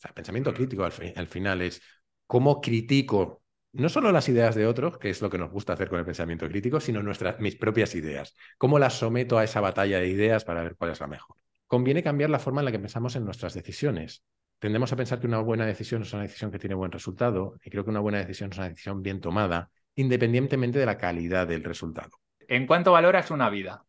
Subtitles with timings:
[0.00, 1.80] sea, pensamiento crítico al, al final es
[2.26, 3.40] cómo critico
[3.72, 6.04] no solo las ideas de otros, que es lo que nos gusta hacer con el
[6.04, 8.34] pensamiento crítico, sino nuestras, mis propias ideas.
[8.58, 11.36] ¿Cómo las someto a esa batalla de ideas para ver cuál es la mejor?
[11.66, 14.24] Conviene cambiar la forma en la que pensamos en nuestras decisiones.
[14.58, 17.70] Tendemos a pensar que una buena decisión es una decisión que tiene buen resultado y
[17.70, 21.62] creo que una buena decisión es una decisión bien tomada, independientemente de la calidad del
[21.62, 22.10] resultado.
[22.48, 23.86] ¿En cuánto valoras una vida?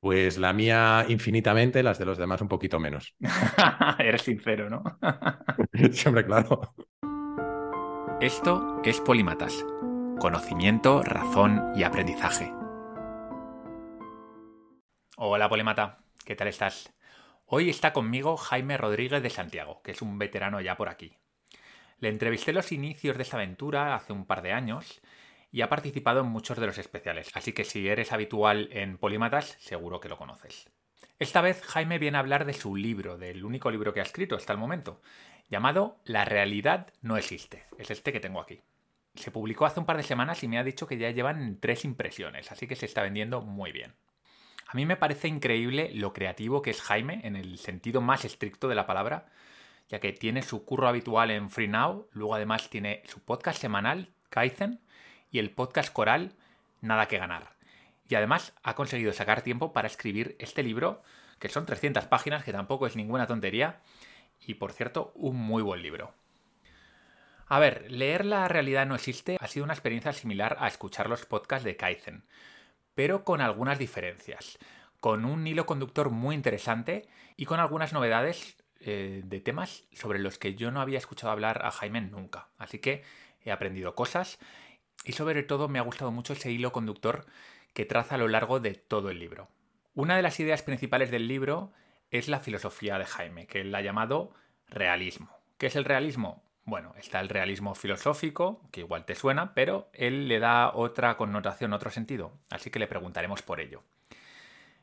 [0.00, 3.16] Pues la mía infinitamente, las de los demás un poquito menos.
[3.98, 4.84] Eres sincero, ¿no?
[5.92, 6.74] Siempre claro.
[8.20, 9.66] Esto es Polímatas.
[10.20, 12.52] Conocimiento, razón y aprendizaje.
[15.16, 16.94] Hola Polímata, ¿qué tal estás?
[17.46, 21.16] Hoy está conmigo Jaime Rodríguez de Santiago, que es un veterano ya por aquí.
[21.98, 25.00] Le entrevisté los inicios de esta aventura hace un par de años
[25.50, 29.56] y ha participado en muchos de los especiales, así que si eres habitual en Polímatas,
[29.58, 30.68] seguro que lo conoces.
[31.18, 34.36] Esta vez Jaime viene a hablar de su libro, del único libro que ha escrito
[34.36, 35.00] hasta el momento,
[35.48, 37.64] llamado La realidad no existe.
[37.78, 38.60] Es este que tengo aquí.
[39.14, 41.84] Se publicó hace un par de semanas y me ha dicho que ya llevan tres
[41.84, 43.94] impresiones, así que se está vendiendo muy bien.
[44.68, 48.68] A mí me parece increíble lo creativo que es Jaime en el sentido más estricto
[48.68, 49.26] de la palabra,
[49.88, 54.12] ya que tiene su curro habitual en Free Now, luego además tiene su podcast semanal,
[54.28, 54.80] Kaizen,
[55.30, 56.34] y el podcast coral,
[56.80, 57.54] Nada que ganar.
[58.08, 61.02] Y además ha conseguido sacar tiempo para escribir este libro,
[61.38, 63.80] que son 300 páginas, que tampoco es ninguna tontería,
[64.46, 66.14] y por cierto, un muy buen libro.
[67.46, 71.26] A ver, leer La realidad no existe ha sido una experiencia similar a escuchar los
[71.26, 72.24] podcasts de Kaizen,
[72.94, 74.58] pero con algunas diferencias,
[75.00, 80.38] con un hilo conductor muy interesante y con algunas novedades eh, de temas sobre los
[80.38, 82.48] que yo no había escuchado hablar a Jaime nunca.
[82.58, 83.02] Así que
[83.44, 84.38] he aprendido cosas
[85.04, 87.26] y sobre todo me ha gustado mucho ese hilo conductor
[87.72, 89.48] que traza a lo largo de todo el libro.
[89.94, 91.72] Una de las ideas principales del libro
[92.10, 94.32] es la filosofía de Jaime, que él ha llamado
[94.68, 95.30] realismo.
[95.58, 96.42] ¿Qué es el realismo?
[96.64, 101.72] Bueno, está el realismo filosófico, que igual te suena, pero él le da otra connotación,
[101.72, 103.82] otro sentido, así que le preguntaremos por ello.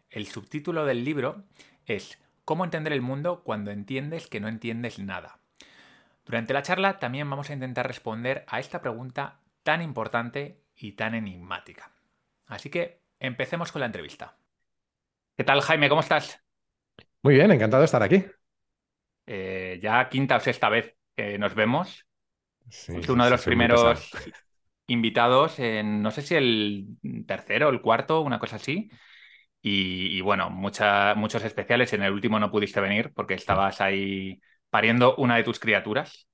[0.10, 1.44] El subtítulo del libro
[1.86, 5.40] es ¿Cómo entender el mundo cuando entiendes que no entiendes nada?
[6.26, 11.16] Durante la charla también vamos a intentar responder a esta pregunta tan importante y tan
[11.16, 11.92] enigmática.
[12.46, 14.38] Así que empecemos con la entrevista.
[15.36, 15.90] ¿Qué tal, Jaime?
[15.90, 16.40] ¿Cómo estás?
[17.24, 18.24] Muy bien, encantado de estar aquí.
[19.26, 22.06] Eh, ya quinta o sexta vez que nos vemos.
[22.70, 24.12] Sí, uno de los primeros
[24.86, 26.86] invitados, en, no sé si el
[27.26, 28.92] tercero el cuarto, una cosa así.
[29.64, 31.92] Y, bueno, muchos especiales.
[31.94, 34.40] En el último no pudiste venir porque estabas ahí
[34.70, 36.28] pariendo una de tus criaturas.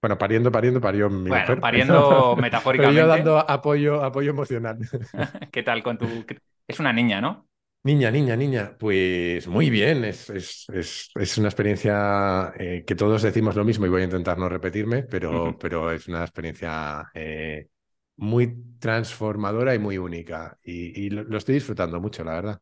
[0.00, 3.00] Bueno, pariendo, pariendo, parió mi bueno, pariendo metafóricamente.
[3.02, 4.78] Pero yo dando apoyo, apoyo emocional.
[5.52, 6.24] ¿Qué tal con tu...?
[6.66, 7.46] Es una niña, ¿no?
[7.82, 13.64] Niña, niña, niña, pues muy bien, es, es, una experiencia eh, que todos decimos lo
[13.64, 17.68] mismo y voy a intentar no repetirme, pero, pero es una experiencia eh,
[18.16, 22.60] muy transformadora y muy única y, lo, estoy disfrutando mucho, la verdad.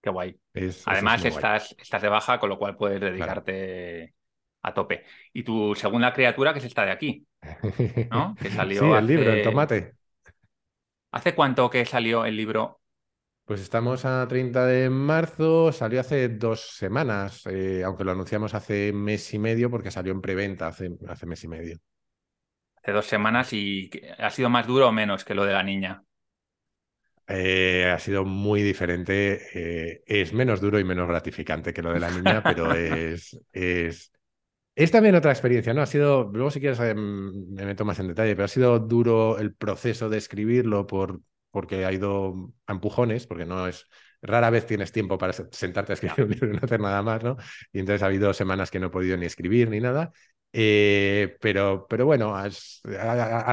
[0.00, 0.40] Qué guay.
[0.86, 4.14] Además, estás, estás de baja, con lo cual puedes dedicarte
[4.66, 5.04] a tope.
[5.32, 7.26] Y tu segunda criatura, que es esta de aquí,
[8.10, 8.34] ¿no?
[8.40, 9.94] Que salió sí, el libro, el tomate.
[11.12, 12.80] ¿Hace cuánto que salió el libro
[13.46, 18.92] pues estamos a 30 de marzo, salió hace dos semanas, eh, aunque lo anunciamos hace
[18.92, 21.78] mes y medio porque salió en preventa hace, hace mes y medio.
[22.74, 23.88] Hace dos semanas y
[24.18, 26.02] ha sido más duro o menos que lo de la niña.
[27.28, 29.40] Eh, ha sido muy diferente.
[29.54, 34.10] Eh, es menos duro y menos gratificante que lo de la niña, pero es, es,
[34.76, 35.82] es también otra experiencia, ¿no?
[35.82, 39.54] Ha sido, luego si quieres me meto más en detalle, pero ha sido duro el
[39.54, 41.20] proceso de escribirlo por
[41.50, 43.88] porque ha ido a empujones, porque no es
[44.20, 47.24] rara vez tienes tiempo para sentarte a escribir un libro y no hacer nada más,
[47.24, 47.38] ¿no?
[47.72, 50.12] Y entonces ha habido semanas que no he podido ni escribir ni nada.
[50.52, 52.50] Eh, pero, pero bueno, a,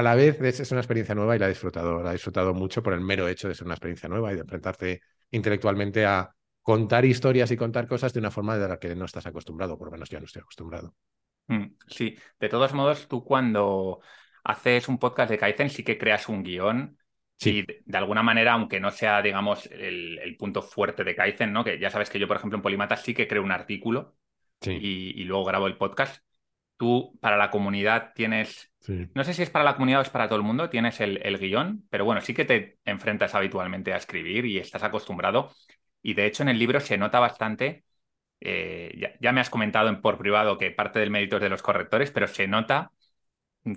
[0.02, 2.92] la vez es, una experiencia nueva y la he disfrutado, la he disfrutado mucho por
[2.92, 6.33] el mero hecho de ser una experiencia nueva y de enfrentarte intelectualmente a
[6.64, 9.88] contar historias y contar cosas de una forma de la que no estás acostumbrado, por
[9.88, 10.94] lo menos yo no estoy acostumbrado.
[11.46, 14.00] Mm, sí, de todos modos, tú cuando
[14.42, 16.98] haces un podcast de Kaizen sí que creas un guion
[17.36, 17.64] Sí.
[17.84, 21.64] de alguna manera, aunque no sea, digamos, el, punto fuerte de Kaizen, ¿no?
[21.64, 24.16] Que ya sabes que yo, por ejemplo, en Polimata sí que creo un artículo
[24.64, 26.24] y, luego grabo el podcast.
[26.78, 28.72] Tú, para la comunidad, tienes.
[29.14, 31.38] No sé si es para la comunidad o es para todo el mundo, tienes el,
[31.38, 35.52] guion, pero bueno, sí que te enfrentas habitualmente a escribir y estás acostumbrado.
[36.04, 37.82] Y de hecho, en el libro se nota bastante.
[38.38, 41.62] Eh, ya, me has comentado en, por privado que parte del mérito es de los
[41.62, 42.92] correctores, pero se nota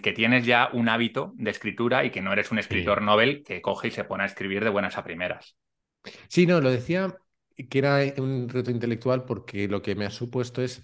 [0.04, 3.62] que tienes ya un hábito de escritura y que no eres un escritor novel que
[3.62, 5.56] coge y se pone a escribir de buenas a primeras.
[6.28, 7.16] Sí, no, lo decía
[7.70, 10.84] que era un reto intelectual porque lo que me ha supuesto es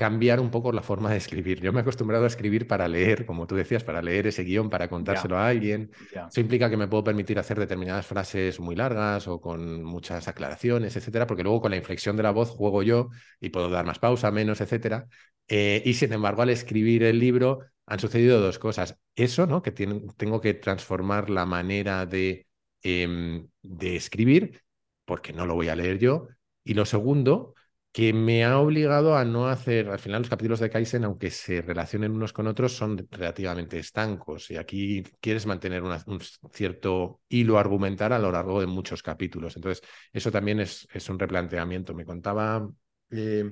[0.00, 1.60] cambiar un poco la forma de escribir.
[1.60, 4.70] Yo me he acostumbrado a escribir para leer, como tú decías, para leer ese guion,
[4.70, 5.90] para contárselo a alguien.
[6.10, 10.96] Eso implica que me puedo permitir hacer determinadas frases muy largas o con muchas aclaraciones,
[10.96, 13.10] etcétera, porque luego con la inflexión de la voz juego yo
[13.42, 15.06] y puedo dar más pausa, menos, etcétera.
[15.48, 18.96] Eh, y sin embargo, al escribir el libro han sucedido dos cosas.
[19.14, 19.60] Eso, ¿no?
[19.60, 22.46] Que tengo que transformar la manera de,
[22.82, 24.62] em, de escribir,
[25.04, 26.28] porque no lo voy a leer yo.
[26.64, 27.54] Y lo segundo,
[27.92, 31.60] que me ha obligado a no hacer, al final los capítulos de Kaizen, aunque se
[31.60, 36.20] relacionen unos con otros, son relativamente estancos y aquí quieres mantener un
[36.52, 39.56] cierto hilo argumental a lo largo de muchos capítulos.
[39.56, 39.82] Entonces,
[40.12, 41.92] eso también es, es un replanteamiento.
[41.92, 42.68] Me contaba
[43.10, 43.50] eh,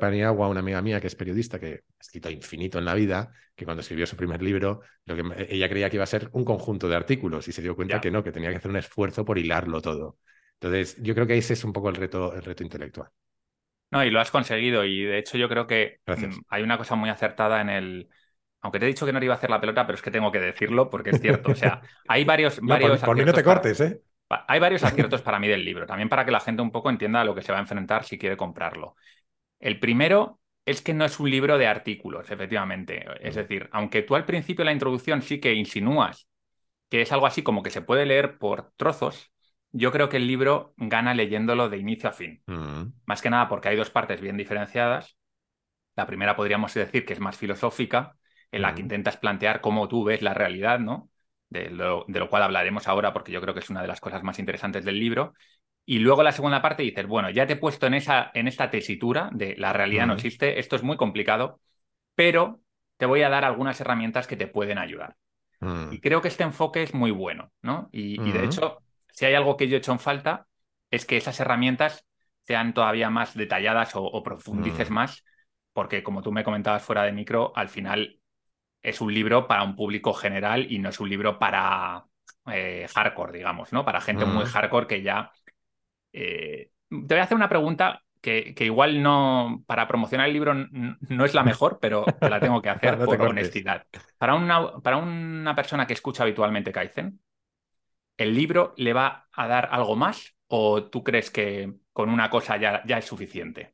[0.00, 3.64] Paniagua, una amiga mía que es periodista, que ha escrito infinito en la vida, que
[3.64, 6.88] cuando escribió su primer libro, lo que ella creía que iba a ser un conjunto
[6.88, 9.38] de artículos y se dio cuenta que no, que tenía que hacer un esfuerzo por
[9.38, 10.18] hilarlo todo.
[10.54, 13.08] Entonces, yo creo que ese es un poco el reto, el reto intelectual.
[13.90, 14.84] No, y lo has conseguido.
[14.84, 18.08] Y de hecho, yo creo que mm, hay una cosa muy acertada en el.
[18.62, 20.30] Aunque te he dicho que no iba a hacer la pelota, pero es que tengo
[20.30, 21.52] que decirlo porque es cierto.
[21.52, 22.60] O sea, hay varios.
[22.60, 24.00] varios por, mí no te cortes, ¿eh?
[24.46, 27.20] Hay varios aciertos para mí del libro, también para que la gente un poco entienda
[27.20, 28.94] a lo que se va a enfrentar si quiere comprarlo.
[29.58, 33.04] El primero es que no es un libro de artículos, efectivamente.
[33.20, 36.28] Es decir, aunque tú al principio de la introducción sí que insinúas
[36.90, 39.32] que es algo así como que se puede leer por trozos,
[39.72, 42.42] yo creo que el libro gana leyéndolo de inicio a fin.
[42.46, 42.92] Mm.
[43.06, 45.16] Más que nada porque hay dos partes bien diferenciadas.
[45.96, 48.16] La primera podríamos decir que es más filosófica,
[48.50, 48.86] en la que mm.
[48.86, 51.08] intentas plantear cómo tú ves la realidad, ¿no?
[51.48, 54.00] De lo, de lo, cual hablaremos ahora porque yo creo que es una de las
[54.00, 55.34] cosas más interesantes del libro.
[55.84, 58.70] Y luego la segunda parte dices, bueno, ya te he puesto en, esa, en esta
[58.70, 60.16] tesitura de la realidad no mm.
[60.16, 61.60] existe, esto es muy complicado,
[62.14, 62.60] pero
[62.96, 65.16] te voy a dar algunas herramientas que te pueden ayudar.
[65.90, 67.90] Y creo que este enfoque es muy bueno, ¿no?
[67.92, 68.80] y de hecho,
[69.20, 70.46] si hay algo que yo he hecho en falta,
[70.90, 72.06] es que esas herramientas
[72.40, 74.94] sean todavía más detalladas o, profundices mm.
[74.94, 75.26] más,
[75.74, 78.18] porque como tú me comentabas fuera de micro, al final
[78.80, 82.06] es un libro para un público general y no es un libro para
[82.50, 83.84] eh, hardcore, digamos, ¿no?
[83.84, 84.48] Para gente muy mm.
[84.48, 85.30] hardcore que ya...
[86.14, 91.24] Eh, te voy a hacer una pregunta que, igual no, para promocionar el libro no
[91.26, 93.84] es la mejor, pero la tengo que hacer por honestidad.
[94.16, 97.20] Para una, para una persona que escucha habitualmente Kaizen,
[98.20, 102.58] ¿el libro le va a dar algo más o tú crees que con una cosa
[102.58, 103.72] ya, ya es suficiente?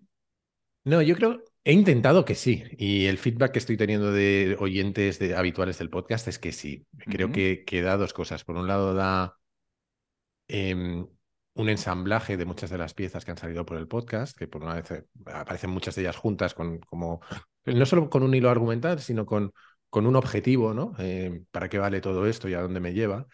[0.85, 5.19] No, yo creo, he intentado que sí, y el feedback que estoy teniendo de oyentes
[5.19, 6.87] de, habituales del podcast es que sí.
[6.97, 8.45] Creo que, da dos cosas.
[8.45, 9.37] Por un lado, da
[10.47, 11.09] em,
[11.55, 14.63] un ensamblaje de muchas de las piezas que han salido por el podcast, que por
[14.63, 17.21] una vez eh, aparecen muchas de ellas juntas, con, como,
[17.65, 19.51] no solo con un hilo argumental, sino con,
[19.91, 20.93] con un objetivo, ¿no?
[21.01, 23.27] Eh, ¿Para qué vale todo esto y a dónde me lleva?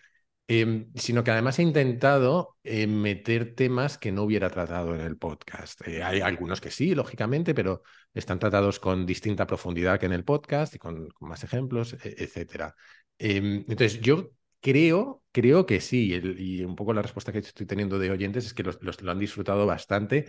[0.48, 5.16] Em, sino que además he intentado eh, meter temas que no hubiera tratado en el
[5.16, 5.86] podcast.
[5.86, 10.24] Eh, hay algunos que sí, lógicamente, pero están tratados con distinta profundidad que en el
[10.24, 12.74] podcast y con, más ejemplos, e, etcétera.
[13.18, 17.98] Em, entonces, yo creo, creo que sí, y un poco la respuesta que estoy teniendo
[17.98, 20.26] de oyentes es que lo han disfrutado bastante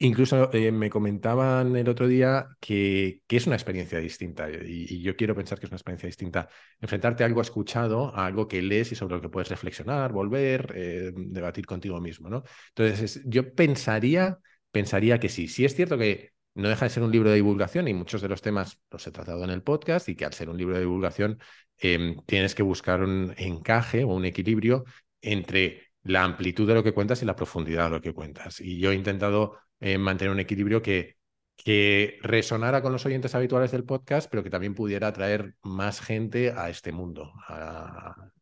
[0.00, 5.34] Incluso eh, me comentaban el otro día que, es una experiencia distinta y, yo quiero
[5.34, 6.48] pensar que es una experiencia distinta.
[6.80, 10.72] Enfrentarte a algo escuchado, a algo que lees y sobre lo que puedes reflexionar, volver,
[10.76, 12.28] eh, debatir contigo mismo.
[12.28, 12.44] ¿no?
[12.68, 14.38] Entonces, yo pensaría,
[14.70, 15.48] pensaría que sí.
[15.48, 18.28] Sí es cierto que no deja de ser un libro de divulgación y muchos de
[18.28, 20.80] los temas los he tratado en el podcast y que al ser un libro de
[20.80, 21.40] divulgación
[21.76, 24.84] tienes que buscar un encaje o un equilibrio
[25.20, 28.60] entre la amplitud de lo que cuentas y la profundidad de lo que cuentas.
[28.60, 31.18] Y yo he intentado eh, mantener un equilibrio que,
[31.56, 36.52] que resonara con los oyentes habituales del podcast, pero que también pudiera atraer más gente
[36.52, 37.32] a este mundo,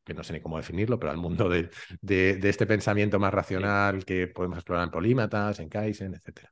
[0.04, 1.70] que no sé ni cómo definirlo, pero al mundo de,
[2.02, 6.48] de, este pensamiento más racional que podemos explorar en Polímatas, en Kaizen, etc.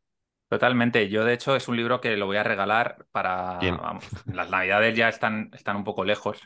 [0.48, 1.08] Totalmente.
[1.08, 3.58] Yo, de hecho, es un libro que lo voy a regalar para...
[4.32, 6.40] las navidades ya están, están un poco lejos,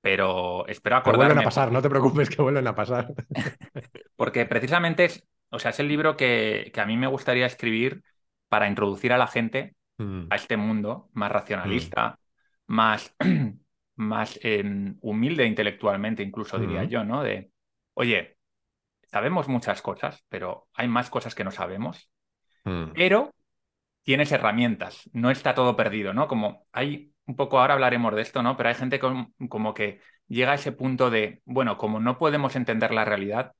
[0.00, 1.26] pero espero acordarme...
[1.26, 3.14] vuelven a pasar, no te preocupes que vuelven a pasar.
[4.16, 8.02] Porque precisamente es, o sea, es el libro que, a mí me gustaría escribir
[8.48, 10.26] para introducir a la gente mm.
[10.30, 12.18] a este mundo más racionalista,
[12.66, 12.74] mm.
[12.74, 13.14] más,
[13.96, 16.88] más em, humilde intelectualmente, incluso diría mm.
[16.88, 17.22] yo, ¿no?
[17.22, 17.50] De,
[17.94, 18.36] oye,
[19.06, 22.10] sabemos muchas cosas, pero hay más cosas que no sabemos,
[22.94, 23.34] pero
[24.02, 26.26] tienes herramientas, no está todo perdido, ¿no?
[26.28, 28.56] Como hay un poco, ahora hablaremos de esto, ¿no?
[28.56, 32.90] Pero hay gente como que llega a ese punto de, bueno, como no podemos entender
[32.92, 33.52] la realidad,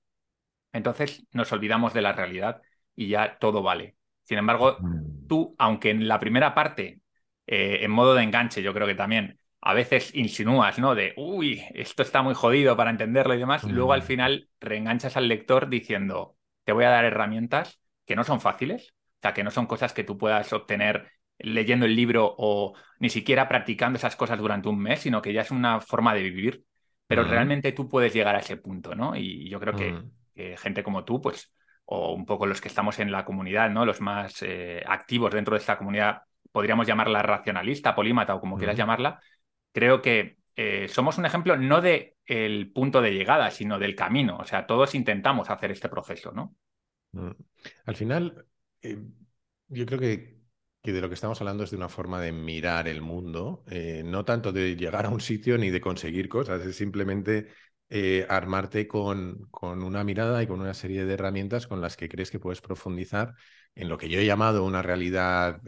[0.74, 2.60] entonces nos olvidamos de la realidad
[2.94, 3.96] y ya todo vale.
[4.24, 5.26] Sin embargo, mm.
[5.28, 7.00] tú, aunque en la primera parte,
[7.46, 10.94] eh, en modo de enganche, yo creo que también a veces insinúas, ¿no?
[10.94, 14.04] De, uy, esto está muy jodido para entenderlo y demás, luego al mm.
[14.04, 19.20] final reenganchas al lector diciendo, te voy a dar herramientas que no son fáciles, o
[19.22, 23.48] sea, que no son cosas que tú puedas obtener leyendo el libro o ni siquiera
[23.48, 26.64] practicando esas cosas durante un mes, sino que ya es una forma de vivir.
[27.06, 29.14] Pero realmente tú puedes llegar a ese punto, ¿no?
[29.14, 29.94] Y yo creo que,
[30.34, 31.52] gente como tú, pues,
[31.86, 33.84] o un poco los que estamos en la comunidad, ¿no?
[33.84, 38.76] Los más eh, activos dentro de esta comunidad, podríamos llamarla racionalista, polímata o como quieras
[38.76, 39.20] llamarla,
[39.72, 44.38] creo que eh, somos un ejemplo no de el punto de llegada, sino del camino.
[44.38, 46.54] O sea, todos intentamos hacer este proceso, ¿no?
[47.84, 48.46] Al final,
[48.82, 48.98] eh,
[49.68, 50.38] yo creo que,
[50.82, 54.02] que, de lo que estamos hablando es de una forma de mirar el mundo, eh,
[54.04, 57.48] no tanto de llegar a un sitio ni de conseguir cosas, es simplemente
[58.28, 62.30] armarte con, con, una mirada y con una serie de herramientas con las que crees
[62.30, 63.34] que puedes profundizar
[63.76, 65.60] en lo que yo he llamado una realidad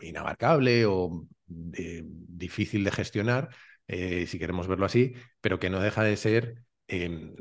[0.00, 3.50] inabarcable o difícil de gestionar,
[3.86, 7.34] eh, si queremos verlo así, pero que no deja de ser em,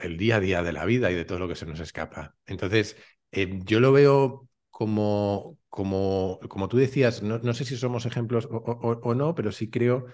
[0.00, 2.36] el día a día de la vida y de todo lo que se nos escapa.
[2.46, 2.96] Entonces,
[3.30, 9.14] em, yo lo veo como, como, como tú decías, no, sé si somos ejemplos o,
[9.14, 10.06] no, pero sí creo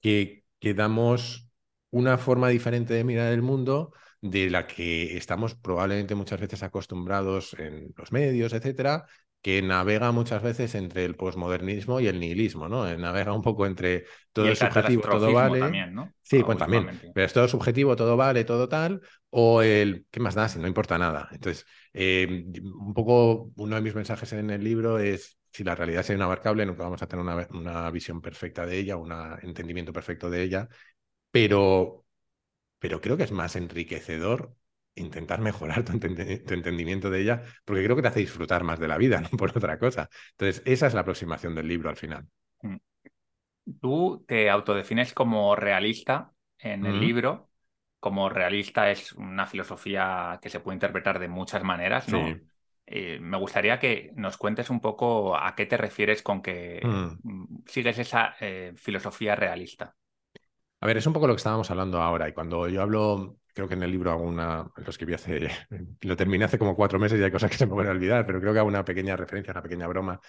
[0.00, 1.50] que, que damos
[1.92, 7.54] una forma diferente de mirar el mundo de la que estamos probablemente muchas veces acostumbrados
[7.54, 9.04] en los medios, etcétera,
[9.42, 12.88] que navega muchas veces entre el posmodernismo y el nihilismo, ¿no?
[12.88, 15.58] Eh, navega un poco entre todo es subjetivo, todo vale.
[15.58, 16.12] También, ¿no?
[16.22, 16.88] Sí, pues también.
[17.12, 19.00] Pero es todo subjetivo, todo vale, todo tal.
[19.30, 21.28] O el, ¿qué más da si no importa nada?
[21.32, 26.02] Entonces, eh, un poco uno de mis mensajes en el libro es, si la realidad
[26.02, 30.30] es inabarcable, nunca vamos a tener una, una visión perfecta de ella, un entendimiento perfecto
[30.30, 30.68] de ella,
[31.32, 32.04] pero,
[32.78, 34.54] pero creo que es más enriquecedor
[34.94, 38.98] intentar mejorar tu, entendimiento de ella, porque creo que te hace disfrutar más de la
[38.98, 40.08] vida, no por otra cosa.
[40.32, 42.26] Entonces, esa es la aproximación del libro al final.
[42.62, 42.76] Mm.
[43.80, 47.48] Tú te autodefines como realista en el libro.
[48.00, 52.26] Como realista es una filosofía que se puede interpretar de muchas maneras, ¿no?
[52.84, 57.62] Eh, me gustaría que nos cuentes un poco a qué te refieres con que mm.
[57.64, 59.94] sigues esa eh, filosofía realista.
[60.82, 62.28] A ver, es un poco lo que estábamos hablando ahora.
[62.28, 65.48] Y cuando yo hablo creo que en el libro hago una, lo escribí hace,
[66.00, 68.26] lo terminé hace como cuatro meses y hay cosas que se me van a olvidar,
[68.26, 70.20] pero creo que hago una pequeña referencia, una pequeña broma.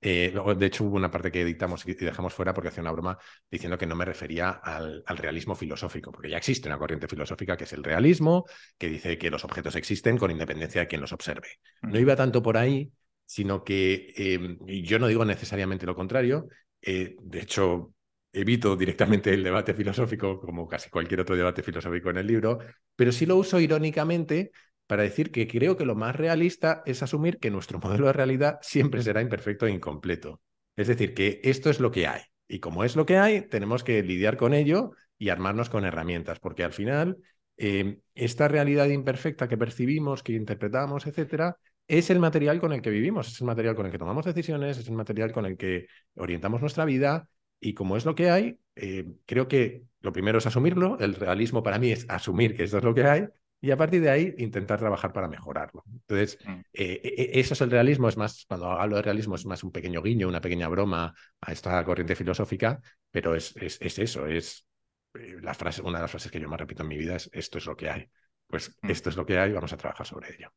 [0.00, 3.18] Eh, de hecho, hubo una parte que editamos y dejamos fuera porque hacía una broma
[3.48, 7.64] diciendo que no me refería al, realismo filosófico, porque ya existe una corriente filosófica que
[7.64, 8.46] es el realismo,
[8.78, 11.60] que dice que los objetos existen con independencia de quien los observe.
[11.82, 12.90] No iba tanto por ahí,
[13.26, 16.48] sino que eh, yo no digo necesariamente lo contrario.
[16.82, 17.92] Eh, de hecho,
[18.32, 22.58] evito directamente el debate filosófico, como casi cualquier otro debate filosófico en el libro,
[22.96, 24.52] pero sí lo uso irónicamente
[24.86, 28.58] para decir que creo que lo más realista es asumir que nuestro modelo de realidad
[28.62, 30.40] siempre será imperfecto e incompleto.
[30.76, 32.22] Es decir, que esto es lo que hay.
[32.48, 36.40] Y como es lo que hay, tenemos que lidiar con ello y armarnos con herramientas,
[36.40, 37.18] porque al final
[37.56, 41.56] eh, esta realidad imperfecta que percibimos, que interpretamos, etcétera,
[41.86, 44.78] es el material con el que vivimos, es el material con el que tomamos decisiones,
[44.78, 47.28] es el material con el que orientamos nuestra vida
[47.60, 50.98] y como es lo que hay, eh, creo que lo primero es asumirlo.
[50.98, 53.28] El realismo para mí es asumir que esto es lo que hay
[53.60, 55.84] y a partir de ahí intentar trabajar para mejorarlo.
[55.92, 56.38] Entonces,
[56.72, 58.08] eh, e, eso es el realismo.
[58.08, 61.52] Es más, cuando hablo de realismo es más un pequeño guiño, una pequeña broma a
[61.52, 64.66] esta corriente filosófica, pero es, es, eso, es
[65.14, 67.28] eh, la frase, una de las frases que yo más repito en mi vida es
[67.32, 68.08] esto es lo que hay.
[68.46, 68.90] Pues mm.
[68.90, 70.50] esto es lo que hay, vamos a trabajar sobre ello.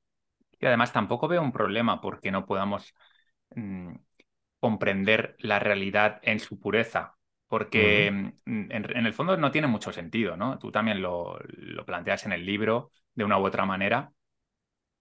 [0.57, 2.93] Y además tampoco veo un problema porque no podamos
[3.53, 3.95] mm,
[4.63, 7.17] comprender la realidad en su pureza,
[7.49, 8.09] porque
[8.45, 10.57] mm, en, el fondo no tiene mucho sentido, ¿no?
[10.57, 11.37] Tú también lo,
[11.85, 14.13] planteas en el libro de una u otra manera.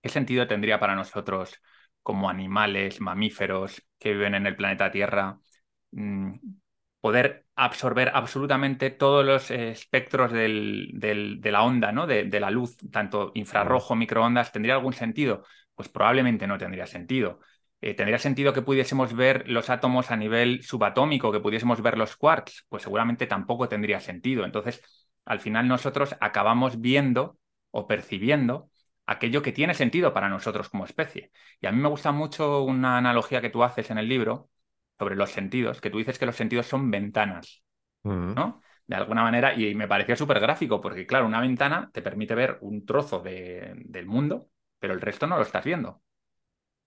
[0.02, 1.61] ¿Qué sentido tendría para nosotros
[2.02, 5.38] como animales, mamíferos que viven en el planeta Tierra,
[5.92, 6.33] mm,
[7.00, 12.09] poder absorber absolutamente todos los espectros de la onda, ¿no?
[12.09, 15.45] De, de, la luz, tanto infrarrojo, microondas, ¿tendría algún sentido?
[15.76, 17.38] Pues probablemente no tendría sentido.
[17.85, 22.17] Eh, ¿Tendría sentido que pudiésemos ver los átomos a nivel subatómico, que pudiésemos ver los
[22.17, 22.65] quarks?
[22.69, 24.45] Pues seguramente tampoco tendría sentido.
[24.45, 24.81] Entonces,
[25.25, 27.39] al final nosotros acabamos viendo
[27.73, 28.71] o percibiendo
[29.07, 31.33] aquello que tiene sentido para nosotros como especie.
[31.61, 34.49] Y a mí me gusta mucho una analogía que tú haces en el libro
[34.97, 37.65] sobre los sentidos, que tú dices que los sentidos son ventanas,
[38.37, 38.62] ¿no?
[38.87, 42.59] De alguna manera, y me pareció súper gráfico, porque claro, una ventana te permite ver
[42.62, 44.49] un trozo del mundo,
[44.79, 46.03] pero el resto no lo estás viendo.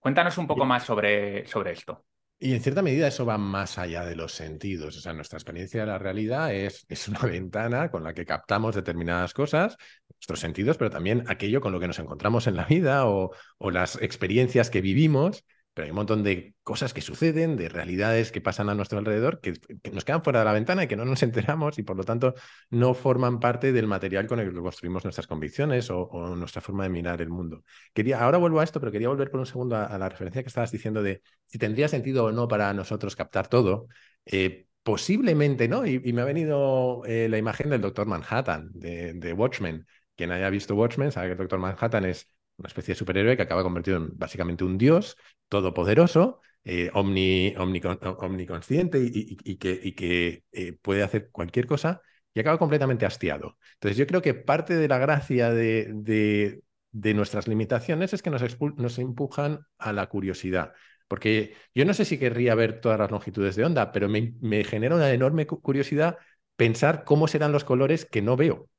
[0.06, 2.06] Cuéntanos un poco más sobre, sobre esto.
[2.38, 4.96] Y en cierta medida eso va más allá de los sentidos.
[4.98, 8.76] O sea, nuestra experiencia de la realidad es, es una ventana con la que captamos
[8.76, 9.78] determinadas cosas,
[10.12, 13.72] nuestros sentidos, pero también aquello con lo que nos encontramos en la vida o, o
[13.72, 15.44] las experiencias que vivimos
[15.76, 19.42] pero hay un montón de cosas que suceden, de realidades que pasan a nuestro alrededor,
[19.42, 19.54] que,
[19.92, 22.34] nos quedan fuera de la ventana y que no nos enteramos y por lo tanto
[22.70, 26.90] no forman parte del material con el que construimos nuestras convicciones o, nuestra forma de
[26.90, 27.66] mirar el mundo.
[27.94, 30.48] Quería, ahora vuelvo a esto, pero quería volver por un segundo a, la referencia que
[30.48, 33.88] estabas diciendo de si tendría sentido o no para nosotros captar todo.
[34.26, 39.34] Eh, posiblemente no, y, me ha venido eh, la imagen del Doctor Manhattan, de, de
[39.34, 39.86] Watchmen.
[40.16, 43.44] Quien haya visto Watchmen sabe que el Doctor Manhattan es una especie de superhéroe que
[43.44, 45.18] acaba convertido en básicamente un dios
[45.50, 52.02] todopoderoso, eh, omniconsciente y, que, eh, puede hacer cualquier cosa
[52.34, 53.58] y acaba completamente hastiado.
[53.76, 58.42] Entonces yo creo que parte de la gracia de, nuestras limitaciones es que nos,
[58.78, 60.74] nos empujan a la curiosidad.
[61.08, 64.64] Porque yo no sé si querría ver todas las longitudes de onda, pero me, me
[64.64, 66.18] genera una enorme curiosidad
[66.56, 68.70] pensar cómo serán los colores que no veo.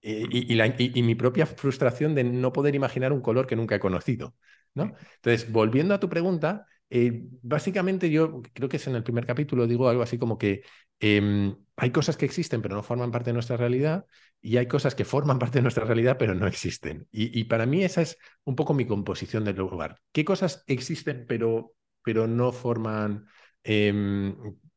[0.00, 4.36] Eh, y, mi propia frustración de no poder imaginar un color que nunca he conocido.
[4.74, 4.92] ¿no?
[5.16, 9.66] Entonces, volviendo a tu pregunta, eh, básicamente yo creo que es en el primer capítulo,
[9.66, 10.62] digo algo así como que
[11.00, 14.06] em, hay cosas que existen pero no forman parte de nuestra realidad
[14.40, 17.08] y hay cosas que forman parte de nuestra realidad pero no existen.
[17.10, 20.00] Y, para mí esa es un poco mi composición del lugar.
[20.12, 23.26] ¿Qué cosas existen pero, pero no forman
[23.64, 24.34] em,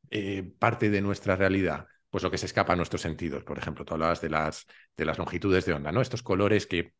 [0.09, 1.87] eh, parte de nuestra realidad?
[2.11, 3.43] Pues lo que se escapa a nuestros sentidos.
[3.43, 6.01] Por ejemplo, tú hablabas de las, de las longitudes de onda, ¿no?
[6.01, 6.93] Estos colores que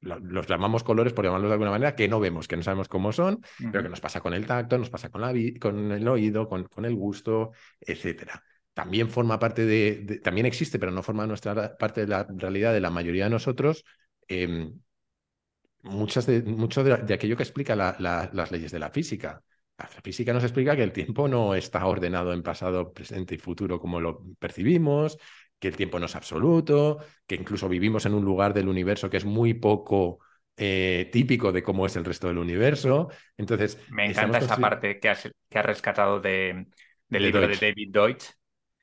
[0.00, 3.12] los llamamos colores, por llamarlos de alguna manera, que no vemos, que no sabemos cómo
[3.12, 6.48] son, pero que nos pasa con el tacto, nos pasa con, la con el oído,
[6.48, 7.50] con, con el gusto,
[7.80, 8.42] etcétera.
[8.74, 12.80] También forma parte de, también existe, pero no forma nuestra parte de la realidad de
[12.80, 13.84] la mayoría de nosotros,
[14.28, 14.80] em,
[15.82, 19.42] muchas de, mucho de, aquello que explica las leyes de la física.
[19.78, 23.78] La física nos explica que el tiempo no está ordenado en pasado, presente y futuro
[23.78, 25.18] como lo percibimos,
[25.58, 29.18] que el tiempo no es absoluto, que incluso vivimos en un lugar del universo que
[29.18, 30.18] es muy poco
[30.56, 33.08] eh, típico de cómo es el resto del universo.
[33.36, 36.66] Entonces, me encanta esa parte que has, que rescatado de,
[37.08, 38.24] del libro de David Deutsch.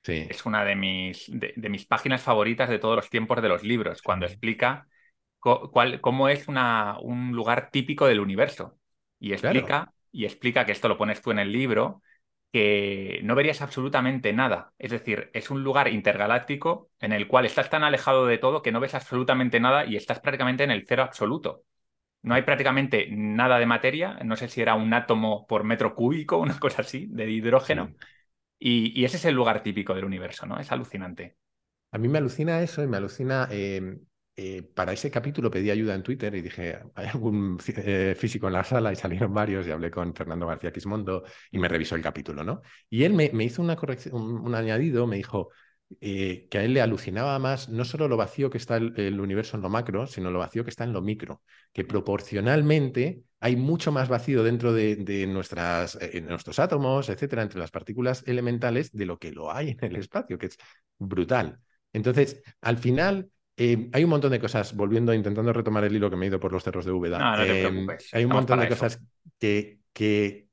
[0.01, 0.27] Sí.
[0.29, 4.01] Es una de mis, de, mis páginas favoritas de todos los tiempos de los libros,
[4.01, 4.87] cuando explica
[5.39, 8.77] cuál, cómo es una, un lugar típico del universo.
[9.19, 12.01] Y explica y explica que esto lo pones tú en el libro,
[12.53, 14.73] que no verías absolutamente nada.
[14.79, 18.71] Es decir, es un lugar intergaláctico en el cual estás tan alejado de todo que
[18.71, 21.63] no ves absolutamente nada y estás prácticamente en el cero absoluto.
[22.21, 26.37] No hay prácticamente nada de materia, no sé si era un átomo por metro cúbico,
[26.39, 27.93] una cosa así, de hidrógeno.
[28.57, 30.57] Y, ese es el lugar típico del universo, ¿no?
[30.57, 31.35] Es alucinante.
[31.91, 33.97] A mí me alucina eso y me alucina eh,
[34.37, 38.53] eh, para ese capítulo pedí ayuda en Twitter y dije, ¿hay algún eh, físico en
[38.53, 38.91] la sala?
[38.91, 42.61] Y salieron varios y hablé con Fernando García Quismondo y me revisó el capítulo, ¿no?
[42.89, 45.51] Y él me, hizo una corrección, un, añadido, me dijo
[46.01, 49.55] eh, que a él le alucinaba más no solo lo vacío que está el, universo
[49.55, 53.93] en lo macro, sino lo vacío que está en lo micro, que proporcionalmente hay mucho
[53.93, 59.31] más vacío dentro de, nuestras, nuestros átomos, etcétera, entre las partículas elementales, de lo que
[59.31, 60.57] lo hay en el espacio, que es
[60.97, 61.59] brutal.
[61.93, 66.15] Entonces, al final, eh, hay un montón de cosas, volviendo, intentando retomar el hilo que
[66.15, 67.19] me he ido por los cerros de Úbeda.
[67.19, 68.13] No, no te em, preocupes.
[68.13, 69.01] Hay un montón de cosas
[69.39, 70.47] que, que,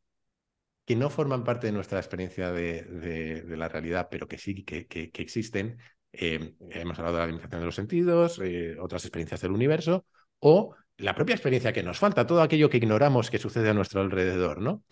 [0.85, 4.87] que, no forman parte de nuestra experiencia de, de, la realidad, pero que sí que,
[4.87, 5.79] que existen.
[6.13, 10.05] Em, hemos hablado de la limitación de los sentidos, eh, otras experiencias del universo,
[10.41, 14.03] o la propia experiencia que nos falta, todo aquello que ignoramos que sucede a nuestro
[14.03, 14.85] alrededor, ¿no?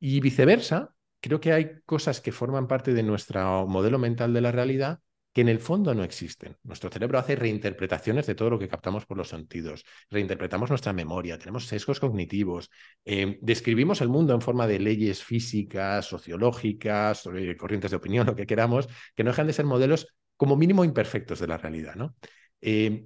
[0.00, 4.52] Y viceversa, creo que hay cosas que forman parte de nuestro modelo mental de la
[4.52, 5.00] realidad
[5.34, 6.56] que en el fondo no existen.
[6.62, 11.36] Nuestro cerebro hace reinterpretaciones de todo lo que captamos por los sentidos, reinterpretamos nuestra memoria,
[11.38, 12.70] tenemos sesgos cognitivos,
[13.04, 18.46] eh, describimos el mundo en forma de leyes físicas, sociológicas, corrientes de opinión, lo que
[18.46, 21.96] queramos, que no dejan de ser modelos como mínimo imperfectos de la realidad.
[21.96, 22.14] ¿no?
[22.60, 23.04] Eh,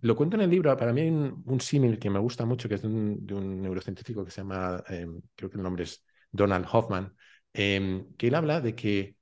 [0.00, 2.74] lo cuento en el libro, para mí hay un, símil que me gusta mucho, que
[2.74, 7.14] es de un, neurocientífico que se llama, eh, creo que el nombre es Donald Hoffman,
[7.52, 9.16] que él habla de que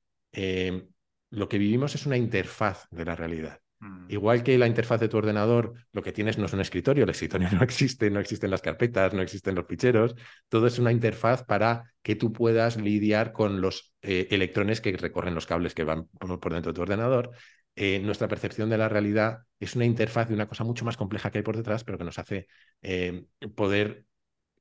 [1.30, 3.60] lo que vivimos es una interfaz de la realidad.
[3.80, 4.06] Mm.
[4.08, 7.10] Igual que la interfaz de tu ordenador, lo que tienes no es un escritorio, el
[7.10, 10.14] escritorio no existe, no existen las carpetas, no existen los ficheros,
[10.48, 15.34] todo es una interfaz para que tú puedas lidiar con los eh, electrones que recorren
[15.34, 17.32] los cables que van por dentro de tu ordenador.
[17.78, 21.30] Eh, nuestra percepción de la realidad es una interfaz de una cosa mucho más compleja
[21.30, 22.46] que hay por detrás, pero que nos hace
[22.80, 24.06] eh, poder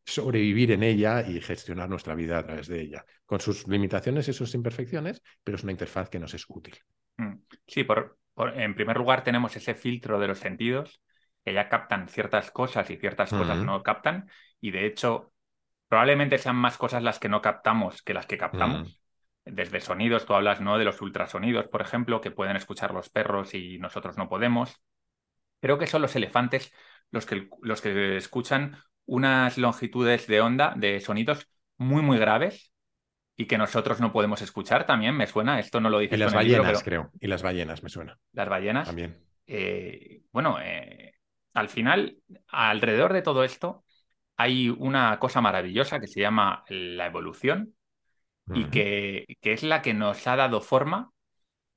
[0.05, 4.33] sobrevivir en ella y gestionar nuestra vida a través de ella, con sus limitaciones y
[4.33, 6.75] sus imperfecciones, pero es una interfaz que nos es útil.
[7.17, 7.33] Mm.
[7.65, 8.17] Sí, por,
[8.55, 11.01] en primer lugar tenemos ese filtro de los sentidos
[11.43, 15.31] que ya captan ciertas cosas y ciertas cosas no captan, y de hecho
[15.87, 18.99] probablemente sean más cosas las que no captamos que las que captamos.
[19.45, 20.79] Desde sonidos, tú hablas ¿no?
[20.79, 24.81] de los ultrasonidos, por ejemplo, que pueden escuchar los perros y nosotros no podemos.
[25.61, 26.73] Creo que son los elefantes
[27.11, 32.71] los que, los que escuchan unas longitudes de onda de sonidos muy, muy graves
[33.37, 36.15] y que nosotros no podemos escuchar también, me suena, esto no lo dice.
[36.15, 38.17] Y las ballenas, creo, y las ballenas, me suena.
[38.31, 38.87] Las ballenas.
[38.87, 39.17] También.
[39.45, 41.13] Eh, bueno, eh,
[41.53, 43.83] al final, alrededor de todo esto,
[44.37, 47.73] hay una cosa maravillosa que se llama la evolución
[48.53, 51.11] y que, que, es la que nos ha dado forma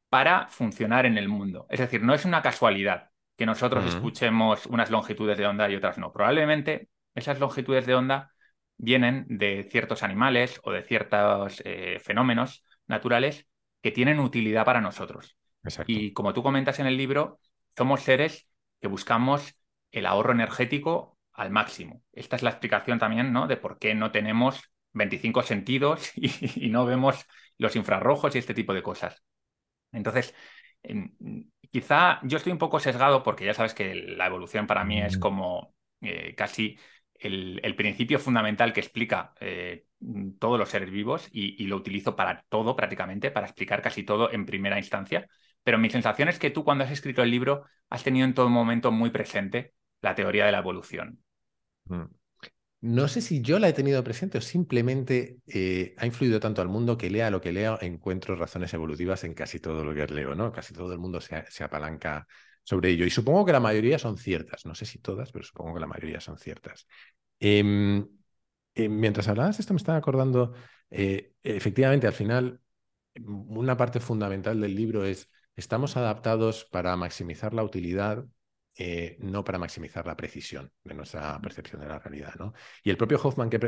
[0.09, 1.67] para funcionar en el mundo.
[1.71, 5.97] Es decir, no es una casualidad que nosotros escuchemos unas longitudes de onda y otras
[5.97, 6.12] no.
[6.12, 8.33] Probablemente esas longitudes de onda
[8.76, 13.46] vienen de ciertos animales o de ciertos eh, fenómenos naturales
[13.83, 15.37] que tienen utilidad para nosotros.
[15.87, 17.40] Y como tú comentas en el libro,
[17.76, 18.48] somos seres
[18.81, 19.54] que buscamos
[19.90, 22.02] el ahorro energético al máximo.
[22.12, 23.46] Esta es la explicación también ¿no?
[23.46, 27.26] de por qué no tenemos 25 sentidos y, no vemos
[27.59, 29.22] los infrarrojos y este tipo de cosas.
[29.92, 30.35] Entonces,
[31.70, 35.16] quizá yo estoy un poco sesgado porque ya sabes que la evolución para mí es
[35.16, 35.20] mm.
[35.20, 36.78] como eh, casi
[37.18, 39.85] el, principio fundamental que explica eh,
[40.38, 44.46] todos los seres vivos y, lo utilizo para todo prácticamente, para explicar casi todo en
[44.46, 45.28] primera instancia.
[45.62, 48.48] Pero mi sensación es que tú cuando has escrito el libro has tenido en todo
[48.48, 51.18] momento muy presente la teoría de la evolución.
[51.87, 52.04] Mm.
[52.81, 56.68] No sé si yo la he tenido presente o simplemente eh, ha influido tanto al
[56.68, 60.37] mundo que lea lo que lea, encuentro razones evolutivas en casi todo lo que leo,
[60.37, 60.52] ¿no?
[60.52, 62.28] Casi todo el mundo se, se apalanca
[62.68, 63.07] sobre ello.
[63.07, 64.66] Y supongo que la mayoría son ciertas.
[64.66, 66.87] No sé si todas, pero supongo que la mayoría son ciertas.
[67.40, 68.07] Em,
[68.76, 70.52] mientras hablabas de esto, me estaba acordando,
[70.90, 72.61] eh, efectivamente, al final,
[73.24, 78.26] una parte fundamental del libro es, estamos adaptados para maximizar la utilidad
[78.81, 82.35] eh, no para maximizar la precisión de nuestra percepción de la realidad.
[82.38, 82.52] ¿no?
[82.85, 83.59] Y el propio Hoffman, que,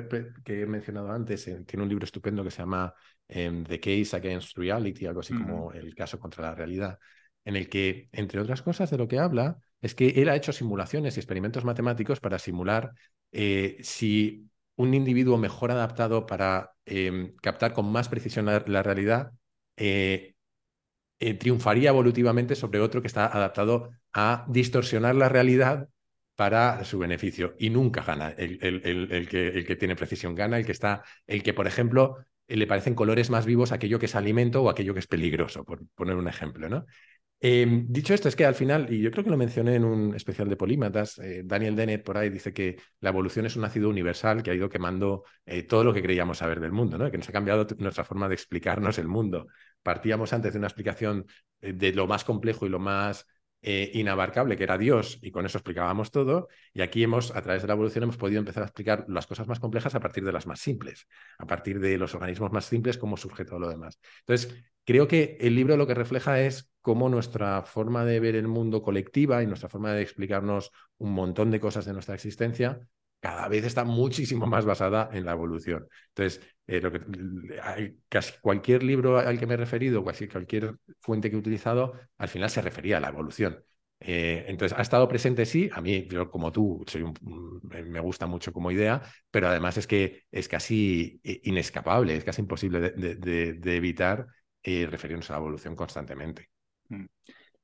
[0.44, 2.94] que he mencionado antes, eh, tiene un libro estupendo que se llama
[3.26, 6.98] em, The Case Against Reality, algo así como el caso contra la realidad,
[7.50, 10.52] en el que, entre otras cosas, de lo que habla es que él ha hecho
[10.52, 12.92] simulaciones y experimentos matemáticos para simular
[13.32, 19.32] eh, si un individuo mejor adaptado para em, captar con más precisión la, realidad
[21.38, 25.88] triunfaría evolutivamente sobre otro que está adaptado a distorsionar la realidad
[26.34, 27.54] para su beneficio.
[27.58, 28.58] Y nunca gana el,
[29.28, 32.16] que, que, tiene precisión, gana el que está, el que, por ejemplo,
[32.56, 35.86] le parecen colores más vivos aquello que es alimento o aquello que es peligroso, por
[35.94, 36.86] poner un ejemplo, ¿no?
[37.42, 40.14] Em, dicho esto, es que al final, y yo creo que lo mencioné en un
[40.14, 43.88] especial de polímatas, eh, Daniel Dennett por ahí dice que la evolución es un ácido
[43.88, 47.11] universal que ha ido quemando eh, todo lo que creíamos saber del mundo, ¿no?
[47.11, 49.46] que nos ha cambiado nuestra forma de explicarnos el mundo.
[49.83, 51.24] Partíamos antes de una explicación
[51.62, 53.26] eh, de lo más complejo y lo más
[53.62, 57.68] inabarcable, que era Dios, y con eso explicábamos todo, y aquí hemos, a través de
[57.68, 60.46] la evolución, hemos podido empezar a explicar las cosas más complejas a partir de las
[60.46, 64.00] más simples, a partir de los organismos más simples, cómo surge todo lo demás.
[64.20, 68.49] Entonces, creo que el libro lo que refleja es cómo nuestra forma de ver el
[68.49, 72.81] mundo colectiva y nuestra forma de explicarnos un montón de cosas de nuestra existencia
[73.21, 75.87] cada vez está muchísimo más basada en la evolución.
[76.09, 81.38] Entonces, eh, casi cualquier libro al que me he referido, casi cualquier fuente que he
[81.38, 83.62] utilizado, al final se refería a la evolución.
[84.03, 85.69] Eh, entonces, ha estado presente, sí.
[85.73, 87.05] A mí, yo como tú, soy
[87.62, 92.81] me gusta mucho como idea, pero además es que es casi inescapable, es casi imposible
[92.81, 94.27] de, evitar
[94.62, 96.49] eh, referirnos a la evolución constantemente.
[96.90, 97.07] Mm.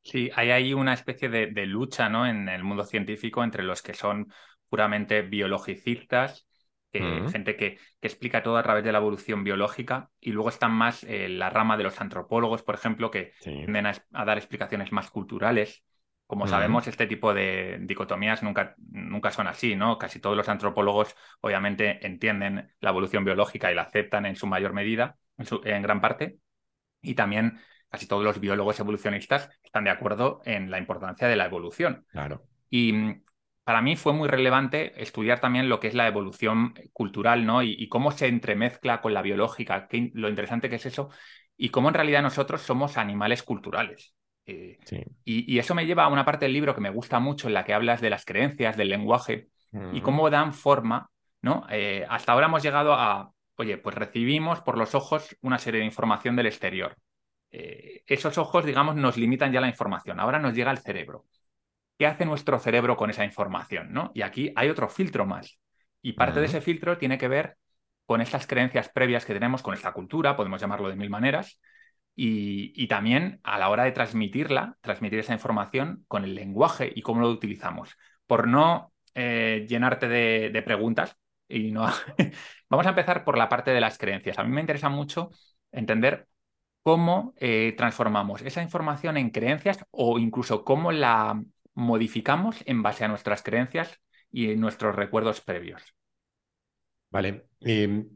[0.03, 2.27] Sí, hay ahí una especie de, de, lucha ¿no?
[2.27, 4.33] en el mundo científico entre los que son
[4.69, 6.47] puramente biologicistas,
[6.93, 11.29] gente que, explica todo a través de la evolución biológica, y luego están más eh,
[11.29, 15.85] la rama de los antropólogos, por ejemplo, que vienen a, dar explicaciones más culturales.
[16.27, 19.97] Como sabemos, este tipo de dicotomías nunca, nunca son así, ¿no?
[19.97, 24.73] Casi todos los antropólogos obviamente entienden la evolución biológica y la aceptan en su mayor
[24.73, 26.39] medida, en, en gran parte,
[27.01, 31.47] y también casi todos los biólogos evolucionistas están de acuerdo en la importancia de la
[31.47, 32.05] evolución.
[32.11, 32.45] Claro.
[32.71, 32.93] Y
[33.67, 37.65] para mí fue muy relevante estudiar también lo que es la evolución cultural, ¿no?
[37.65, 41.11] Y, cómo se entremezcla con la biológica, lo interesante que es eso,
[41.57, 44.15] y cómo en realidad nosotros somos animales culturales.
[44.47, 44.79] Eh,
[45.25, 47.65] y, eso me lleva a una parte del libro que me gusta mucho, en la
[47.65, 49.49] que hablas de las creencias, del lenguaje,
[49.93, 51.11] y cómo dan forma,
[51.43, 51.67] ¿no?
[51.69, 55.87] Eh, hasta ahora hemos llegado a, oye, pues recibimos por los ojos una serie de
[55.87, 56.97] información del exterior.
[57.51, 60.21] Eh, esos ojos, digamos, nos limitan ya la información.
[60.21, 61.27] Ahora nos llega al cerebro.
[61.99, 63.93] ¿Qué hace nuestro cerebro con esa información?
[63.93, 64.13] ¿no?
[64.15, 65.59] Y aquí hay otro filtro más.
[66.03, 67.57] Y parte de ese filtro tiene que ver
[68.07, 71.59] con estas creencias previas que tenemos, con esta cultura, podemos llamarlo de mil maneras,
[72.15, 77.21] y, también a la hora de transmitirla, transmitir esa información con el lenguaje y cómo
[77.21, 77.97] lo utilizamos.
[78.27, 81.17] Por no eh, llenarte de, preguntas,
[81.49, 81.87] y no...
[82.71, 84.39] vamos a empezar por la parte de las creencias.
[84.39, 85.31] A mí me interesa mucho
[85.73, 86.27] entender
[86.87, 91.43] cómo eh, transformamos esa información en creencias o incluso cómo la
[91.75, 95.83] modificamos en base a nuestras creencias y nuestros recuerdos previos.
[97.11, 97.49] Vale.
[97.59, 98.09] Em,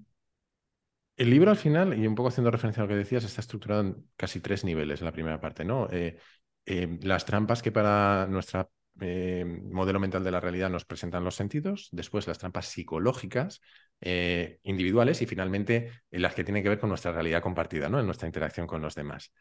[1.16, 3.80] el libro al final, y un poco haciendo referencia a lo que decías, está estructurado
[3.80, 5.88] en casi tres niveles la primera parte, ¿no?
[5.90, 6.16] Eh,
[6.64, 11.34] em, las trampas que para nuestro em, modelo mental de la realidad nos presentan los
[11.34, 13.62] sentidos, después las trampas psicológicas
[14.00, 18.00] eh, individuales y finalmente las que tienen que ver con nuestra realidad compartida, ¿no?
[18.00, 19.32] En nuestra interacción con los demás.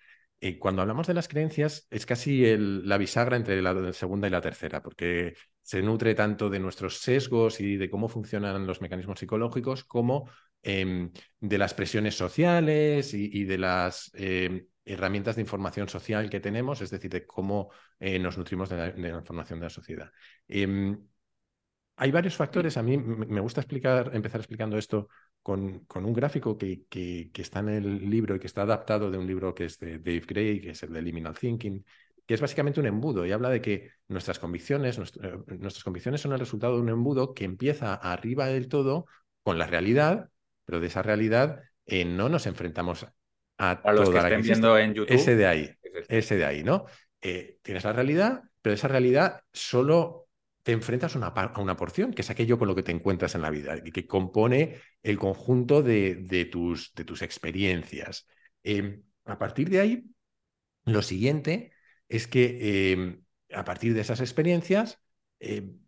[0.41, 4.41] Y cuando hablamos de las creencias, es casi la bisagra entre la segunda y la
[4.41, 9.84] tercera, porque se nutre tanto de nuestros sesgos y de cómo funcionan los mecanismos psicológicos,
[9.84, 10.30] como
[10.62, 16.82] em, de las presiones sociales y, de las em, herramientas de información social que tenemos,
[16.82, 17.69] es decir, de cómo
[18.00, 20.12] eh, nos nutrimos de la, información de la sociedad.
[22.01, 25.09] Hay varios factores, a mí me gusta explicar, empezar explicando esto
[25.43, 29.17] con, con un gráfico que, que, está en el libro y que está adaptado de
[29.17, 31.83] un libro que es de Dave Gray, que es el de Liminal Thinking,
[32.25, 36.31] que es básicamente un embudo y habla de que nuestras convicciones, eh, nuestras convicciones son
[36.31, 39.05] el resultado de un embudo que empieza arriba del todo
[39.43, 40.29] con la realidad,
[40.63, 43.05] pero de esa realidad eh, no nos enfrentamos
[43.57, 45.13] a, toda los que estén viendo en YouTube.
[45.13, 45.69] Ese de ahí,
[46.07, 46.85] ese de ahí, ¿no?
[47.21, 50.28] Eh, tienes la realidad, pero esa realidad solo
[50.69, 51.17] te enfrentas a
[51.58, 54.05] una, porción, que es aquello con lo que te encuentras en la vida, y que
[54.05, 58.27] compone el conjunto de, tus, de tus, experiencias.
[58.62, 60.05] Em, a partir de ahí,
[60.86, 61.71] lo siguiente
[62.08, 64.99] es que em, a partir de esas experiencias
[65.39, 65.79] em,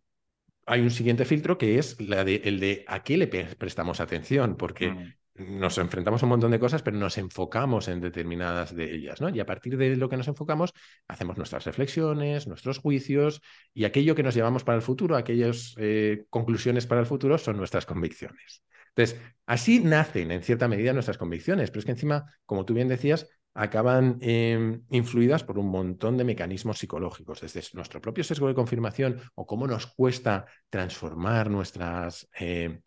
[0.66, 5.12] hay un siguiente filtro que es el de a qué le prestamos atención, porque mm
[5.34, 9.28] nos enfrentamos a un montón de cosas, pero nos enfocamos en determinadas de ellas, ¿no?
[9.28, 10.72] Y a partir de lo que nos enfocamos,
[11.08, 13.40] hacemos nuestras reflexiones, nuestros juicios
[13.72, 17.56] y aquello que nos llevamos para el futuro, aquellas eh, conclusiones para el futuro son
[17.56, 18.62] nuestras convicciones.
[18.94, 22.88] Entonces, así nacen en cierta medida nuestras convicciones, pero es que encima, como tú bien
[22.88, 28.54] decías, acaban em, influidas por un montón de mecanismos psicológicos, desde nuestro propio sesgo de
[28.54, 32.80] confirmación o cómo nos cuesta transformar nuestras, eh,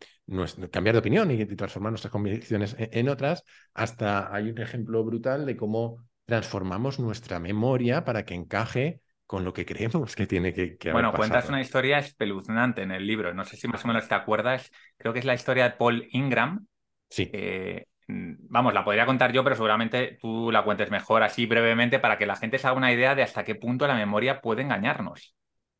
[0.70, 5.46] cambiar de opinión y, transformar nuestras convicciones e, en, otras, hasta hay un ejemplo brutal
[5.46, 10.76] de cómo transformamos nuestra memoria para que encaje con lo que creemos que tiene que,
[10.76, 13.34] que Bueno, cuentas una historia espeluznante en el libro.
[13.34, 14.70] No sé si más o menos te acuerdas.
[14.96, 16.66] Creo que es la historia de Paul Ingram.
[17.10, 17.28] Sí.
[17.32, 22.18] Eh, vamos, la podría contar yo, pero seguramente tú la cuentes mejor así brevemente para
[22.18, 25.34] que la gente se haga una idea de hasta qué punto la memoria puede engañarnos.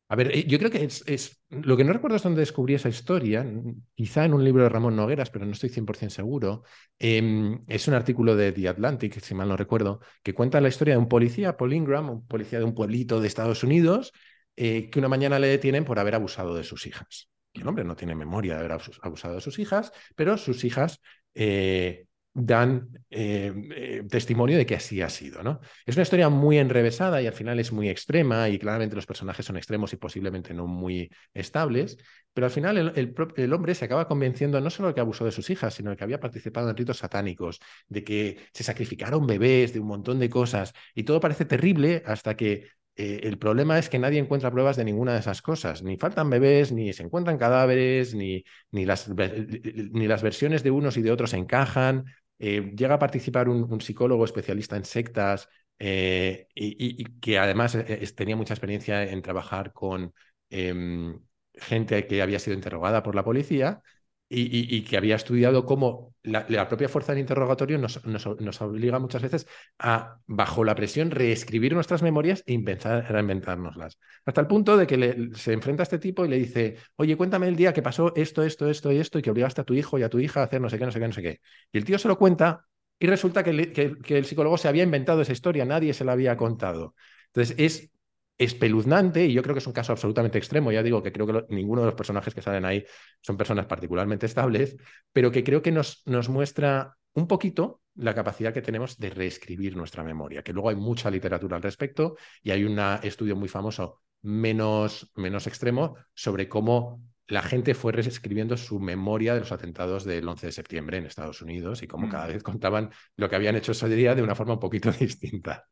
[0.09, 2.87] A ver, eh, yo creo que es, Lo que no recuerdo es dónde descubrí esa
[2.89, 3.45] historia,
[3.93, 6.63] quizá en un libro de Ramón Nogueras, pero no estoy 100% seguro.
[6.97, 10.93] Em, es un artículo de The Atlantic, si mal no recuerdo, que cuenta la historia
[10.93, 14.13] de un policía, Paul Ingram, un policía de un pueblito de Estados Unidos,
[14.55, 17.29] eh, que una mañana le detienen por haber abusado de sus hijas.
[17.53, 21.01] el hombre no tiene memoria de haber abusado de sus hijas, pero sus hijas
[21.33, 22.05] eh,
[22.39, 25.41] dan eh, eh, testimonio de que así ha sido.
[25.41, 25.59] ¿no?
[25.87, 29.43] Es una historia muy enrevesada y al final es muy extrema y claramente los personajes
[29.43, 31.97] son extremos y posiblemente no muy estables,
[32.33, 35.49] pero al final el, hombre se acaba convenciendo no solo de que abusó de sus
[35.49, 39.79] hijas, sino de que había participado en ritos satánicos, de que se sacrificaron bebés, de
[39.79, 43.99] un montón de cosas y todo parece terrible hasta que eh, el problema es que
[43.99, 45.83] nadie encuentra pruebas de ninguna de esas cosas.
[45.83, 50.97] Ni faltan bebés, ni se encuentran cadáveres, ni, ni, las, ni las versiones de unos
[50.97, 52.05] y de otros encajan.
[52.39, 58.35] Eh, llega a participar un, psicólogo especialista en sectas eh, y, que además eh, tenía
[58.35, 60.13] mucha experiencia en trabajar con
[60.49, 61.19] em,
[61.53, 63.81] gente que había sido interrogada por la policía
[64.29, 69.47] y, que había estudiado cómo la, propia fuerza del interrogatorio nos, nos, obliga muchas veces
[69.79, 73.97] a, bajo la presión, reescribir nuestras memorias e a inventárnoslas.
[74.25, 77.47] Hasta el punto de que se enfrenta a este tipo y le dice, oye, cuéntame
[77.47, 79.97] el día que pasó esto, esto, esto y esto, y que obligaste a tu hijo
[79.97, 81.39] y a tu hija a hacer no sé qué, no sé qué, no sé qué.
[81.71, 82.65] Y el tío se lo cuenta
[82.99, 86.35] y resulta que, que el psicólogo se había inventado esa historia, nadie se la había
[86.35, 86.95] contado.
[87.27, 87.91] Entonces, es
[88.37, 91.45] espeluznante, y yo creo que es un caso absolutamente extremo, ya digo que creo que
[91.49, 92.85] ninguno de los personajes que salen ahí
[93.21, 94.77] son personas particularmente estables,
[95.11, 99.75] pero que creo que nos, nos muestra un poquito la capacidad que tenemos de reescribir
[99.75, 104.01] nuestra memoria, que luego hay mucha literatura al respecto y hay un estudio muy famoso
[104.21, 110.27] menos, menos extremo sobre cómo la gente fue reescribiendo su memoria de los atentados del
[110.27, 112.09] 11 de septiembre en Estados Unidos y cómo mm.
[112.09, 115.67] cada vez contaban lo que habían hecho ese día de una forma un poquito distinta.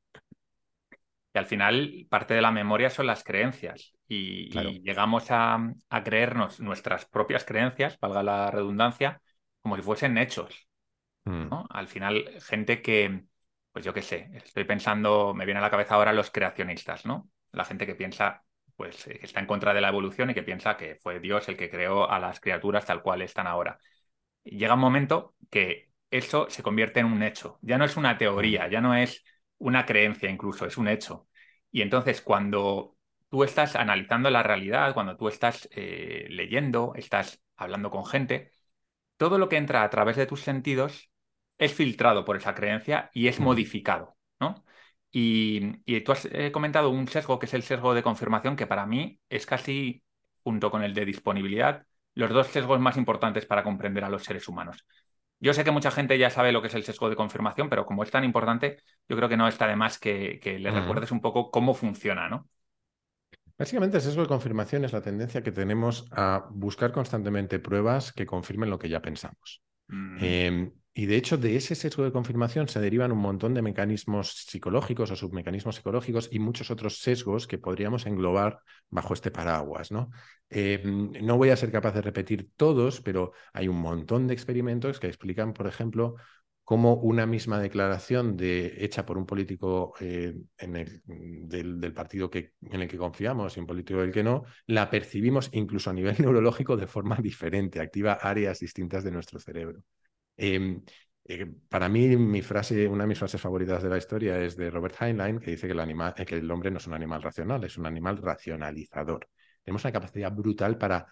[1.36, 3.94] Y al final, parte de la memoria son las creencias.
[4.08, 5.74] Y, llegamos a,
[6.06, 9.22] creernos nuestras propias creencias, valga la redundancia,
[9.62, 10.70] como si fuesen hechos.
[11.26, 11.48] Mm.
[11.70, 13.26] Al final, gente que,
[13.74, 17.30] pues yo qué sé, estoy pensando, me viene a la cabeza ahora los creacionistas, ¿no?
[17.52, 18.46] La gente que piensa,
[18.78, 21.58] pues, que está en contra de la evolución y que piensa que fue Dios el
[21.58, 23.78] que creó a las criaturas tal cual están ahora.
[24.46, 27.60] llega un momento que eso se convierte en un hecho.
[27.62, 28.70] Ya no es una teoría, mm.
[28.70, 29.26] ya no es
[29.66, 31.28] una creencia incluso, es un hecho.
[31.72, 32.98] Y entonces cuando
[33.30, 38.52] tú estás analizando la realidad, cuando tú estás eh, leyendo, estás hablando con gente,
[39.18, 41.10] todo lo que entra a través de tus sentidos
[41.58, 44.66] es filtrado por esa creencia y es modificado, ¿no?
[45.12, 48.86] Y, tú has eh, comentado un sesgo que es el sesgo de confirmación, que para
[48.86, 50.04] mí es casi,
[50.44, 54.48] junto con el de disponibilidad, los dos sesgos más importantes para comprender a los seres
[54.48, 54.86] humanos.
[55.40, 57.86] Yo sé que mucha gente ya sabe lo que es el sesgo de confirmación, pero
[57.86, 61.12] como es tan importante, yo creo que no está de más que, que le recuerdes
[61.12, 62.50] un poco cómo funciona, ¿no?
[63.58, 68.26] Básicamente, el sesgo de confirmación es la tendencia que tenemos a buscar constantemente pruebas que
[68.26, 69.62] confirmen lo que ya pensamos.
[69.88, 70.18] Mm.
[70.20, 74.46] Em, y de hecho, de ese sesgo de confirmación se derivan un montón de mecanismos
[74.48, 79.92] psicológicos o submecanismos psicológicos y muchos otros sesgos que podríamos englobar bajo este paraguas.
[79.92, 80.10] ¿no?
[80.50, 85.08] No voy a ser capaz de repetir todos, pero hay un montón de experimentos que
[85.08, 86.16] explican, por ejemplo,
[86.64, 92.88] cómo una misma declaración de, hecha por un político eh, del, partido que, en el
[92.88, 96.88] que confiamos y un político del que no, la percibimos incluso a nivel neurológico de
[96.88, 99.84] forma diferente, activa áreas distintas de nuestro cerebro.
[100.38, 100.84] Em,
[101.28, 104.70] eh, para mí, mi frase, una de mis frases favoritas de la historia es de
[104.70, 107.86] Robert Heinlein, que dice que el, eh, hombre no es un animal racional, es un
[107.86, 109.28] animal racionalizador.
[109.64, 111.08] Tenemos una capacidad brutal para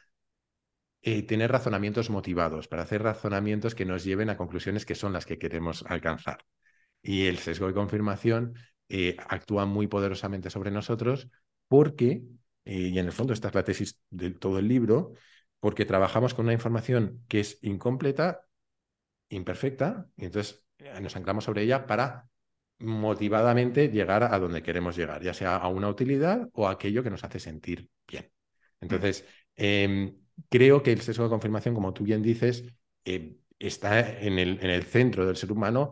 [1.02, 5.26] eh, tener razonamientos motivados, para hacer razonamientos que nos lleven a conclusiones que son las
[5.26, 6.46] que queremos alcanzar.
[7.02, 8.56] Y el sesgo de confirmación
[9.28, 11.28] actúa muy poderosamente sobre nosotros
[11.68, 12.22] porque,
[12.64, 15.14] y en el fondo esta es la tesis de todo el libro,
[15.60, 18.42] porque trabajamos con una información que es incompleta
[19.36, 22.30] imperfecta y entonces eh, nos anclamos sobre ella para
[22.80, 27.10] motivadamente llegar a donde queremos llegar, ya sea a una utilidad o a aquello que
[27.10, 28.30] nos hace sentir bien.
[28.82, 30.18] Entonces, em,
[30.50, 32.66] creo que el sesgo de confirmación, como tú bien dices,
[33.06, 35.92] eh, está en el, en el, centro del ser humano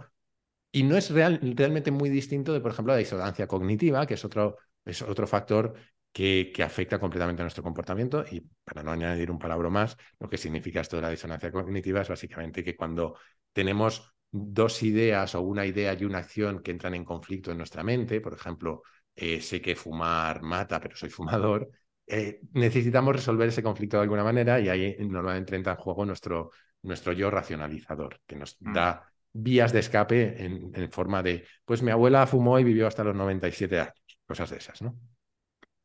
[0.71, 4.25] y no es real, realmente muy distinto de, por ejemplo, la disonancia cognitiva, que es
[4.25, 5.73] otro, es otro factor
[6.11, 8.25] que, afecta completamente a nuestro comportamiento.
[8.29, 12.01] Y para no añadir un palabra más, lo que significa esto de la disonancia cognitiva
[12.01, 13.17] es básicamente que cuando
[13.53, 17.83] tenemos dos ideas o una idea y una acción que entran en conflicto en nuestra
[17.83, 18.83] mente, por ejemplo,
[19.15, 21.69] eh, sé que fumar mata, pero soy fumador,
[22.07, 26.51] eh, necesitamos resolver ese conflicto de alguna manera y ahí normalmente entra en juego nuestro,
[26.83, 28.73] nuestro yo racionalizador, que nos mm.
[28.73, 33.03] da vías de escape en, en, forma de, pues mi abuela fumó y vivió hasta
[33.03, 34.97] los 97 años, cosas de esas, ¿no?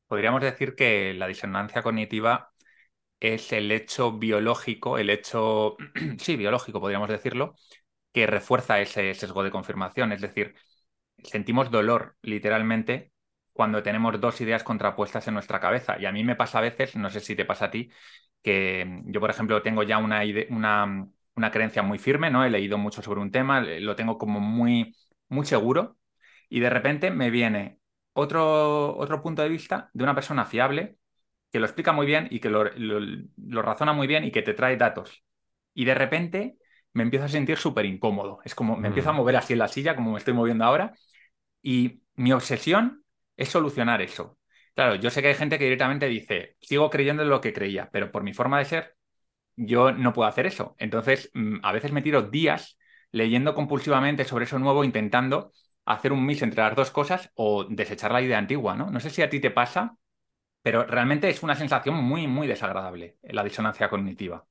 [0.06, 2.52] Podríamos decir que la disonancia cognitiva
[3.20, 5.76] es el hecho biológico, el hecho,
[6.18, 7.56] sí, biológico podríamos decirlo,
[8.12, 10.12] que refuerza ese sesgo de confirmación.
[10.12, 10.54] Es decir,
[11.22, 13.12] sentimos dolor literalmente
[13.52, 15.96] cuando tenemos dos ideas contrapuestas en nuestra cabeza.
[16.00, 17.90] Y a mí me pasa a veces, no sé si te pasa a ti,
[18.42, 22.44] que yo, por ejemplo, tengo ya una, una, una creencia muy firme, ¿no?
[22.44, 24.94] He leído mucho sobre un tema, lo tengo como muy,
[25.28, 25.96] muy seguro,
[26.48, 27.80] y de repente me viene
[28.16, 30.96] otro, otro punto de vista de una persona fiable
[31.52, 32.64] que lo explica muy bien y que lo,
[33.62, 35.22] razona muy bien y que te trae datos.
[35.74, 36.56] Y de repente
[36.94, 38.40] me empiezo a sentir súper incómodo.
[38.44, 39.16] Es como me empiezo a mm.
[39.16, 40.94] mover así en la silla, como me estoy moviendo ahora.
[41.62, 43.04] Y mi obsesión
[43.36, 44.38] es solucionar eso.
[44.74, 47.90] Claro, yo sé que hay gente que directamente dice, sigo creyendo en lo que creía,
[47.92, 48.96] pero por mi forma de ser,
[49.56, 50.74] yo no puedo hacer eso.
[50.78, 52.78] Entonces, mm, a veces me tiro días
[53.12, 55.52] leyendo compulsivamente sobre eso nuevo, intentando
[55.86, 58.90] hacer un mix entre las dos cosas o desechar la idea antigua, ¿no?
[58.90, 59.96] No sé si a ti te pasa,
[60.62, 64.44] pero realmente es una sensación muy, muy desagradable la disonancia cognitiva.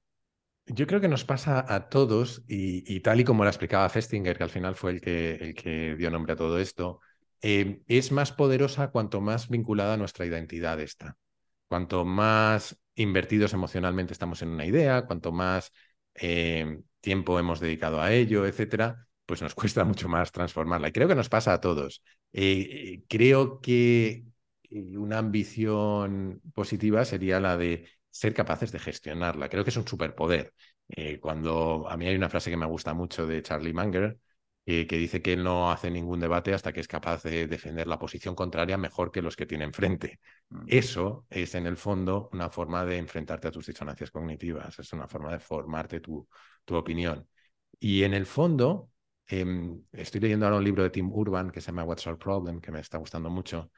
[0.67, 4.43] Yo creo que nos pasa a todos, y, tal y como lo explicaba Festinger, que
[4.43, 7.01] al final fue el que, el que dio nombre a todo esto,
[7.41, 11.17] eh, es más poderosa cuanto más vinculada nuestra identidad está.
[11.67, 15.71] Cuanto más invertidos emocionalmente estamos en una idea, cuanto más
[16.15, 20.89] eh, tiempo hemos dedicado a ello, etcétera, pues nos cuesta mucho más transformarla.
[20.89, 22.03] Y creo que nos pasa a todos.
[22.33, 24.25] Eh, creo que
[24.69, 29.49] eh, una ambición positiva sería la de ser capaces de gestionarla.
[29.49, 30.53] Creo que es un superpoder.
[30.89, 34.19] Eh, cuando a mí hay una frase que me gusta mucho de Charlie Munger,
[34.65, 37.99] que dice que él no hace ningún debate hasta que es capaz de defender la
[37.99, 40.19] posición contraria mejor que los que tiene enfrente.
[40.49, 40.63] Mm.
[40.65, 45.07] Eso es, en el fondo, una forma de enfrentarte a tus disonancias cognitivas, es una
[45.07, 46.27] forma de formarte tu,
[46.65, 47.27] tu opinión.
[47.79, 48.89] Y en el fondo,
[49.27, 52.61] Em, estoy leyendo ahora un libro de Tim Urban que se llama What's Our Problem,
[52.61, 53.71] que me está gustando mucho,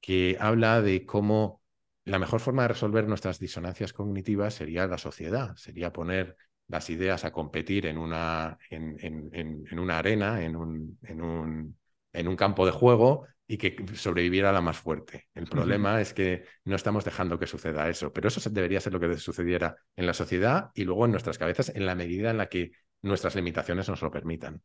[0.00, 1.62] que habla de cómo
[2.04, 7.24] la mejor forma de resolver nuestras disonancias cognitivas sería la sociedad, sería poner las ideas
[7.24, 11.78] a competir en una, en, en, una arena, en un, en, un,
[12.12, 15.28] en un campo de juego y que sobreviviera la más fuerte.
[15.34, 19.00] El problema es que no estamos dejando que suceda eso, pero eso debería ser lo
[19.00, 22.48] que sucediera en la sociedad y luego en nuestras cabezas en la medida en la
[22.48, 24.62] que nuestras limitaciones nos lo permitan.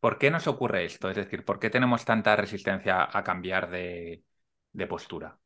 [0.00, 1.10] ¿Por qué nos ocurre esto?
[1.10, 4.24] Es decir, ¿por qué tenemos tanta resistencia a cambiar de,
[4.88, 5.38] postura?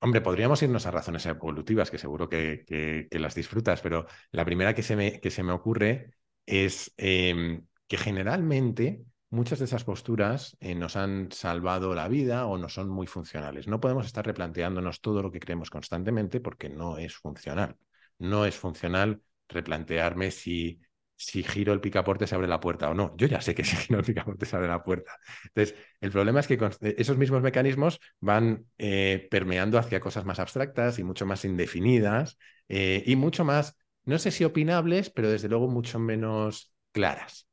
[0.00, 4.82] Hombre, podríamos irnos a razones evolutivas, que seguro que, las disfrutas, pero la primera que
[4.82, 6.14] se me, que se me ocurre
[6.46, 12.58] es em, que generalmente muchas de esas posturas eh, nos han salvado la vida o
[12.58, 13.68] no son muy funcionales.
[13.68, 17.76] No podemos estar replanteándonos todo lo que creemos constantemente porque no es funcional.
[18.18, 20.80] No es funcional replantearme si
[21.24, 23.14] si giro el picaporte se abre la puerta o no.
[23.16, 25.18] Yo ya sé que si giro el picaporte se abre la puerta.
[25.44, 30.38] Entonces, el problema es que eh, esos mismos mecanismos van eh, permeando hacia cosas más
[30.38, 35.48] abstractas y mucho más indefinidas eh, y mucho más, no sé si opinables, pero desde
[35.48, 37.48] luego mucho menos claras.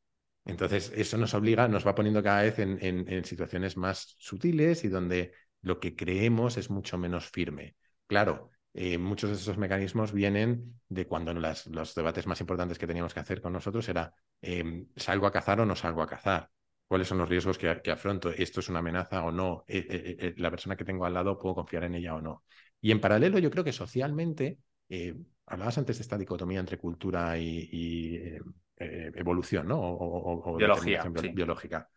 [0.45, 5.33] Entonces, eso nos obliga, nos va poniendo cada vez en situaciones más sutiles y donde
[5.61, 7.75] lo que creemos es mucho menos firme.
[8.07, 13.13] Claro, eh, muchos de esos mecanismos vienen de cuando los debates más importantes que teníamos
[13.13, 16.49] que hacer con nosotros era em, ¿salgo a cazar o no salgo a cazar?
[16.87, 18.29] ¿Cuáles son los riesgos que, afronto?
[18.29, 19.63] ¿Esto es una amenaza o no?
[19.67, 22.43] Eh, eh, ¿La persona que tengo al lado puedo confiar en ella o no?
[22.81, 24.57] Y en paralelo, yo creo que socialmente,
[25.45, 28.37] hablabas antes de esta dicotomía entre cultura y,
[28.75, 29.79] evolución, ¿no?
[29.79, 31.03] O, biología.
[31.33, 31.87] Biológica.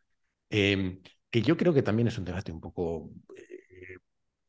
[0.50, 1.00] Em,
[1.30, 3.10] que yo creo que también es un debate un poco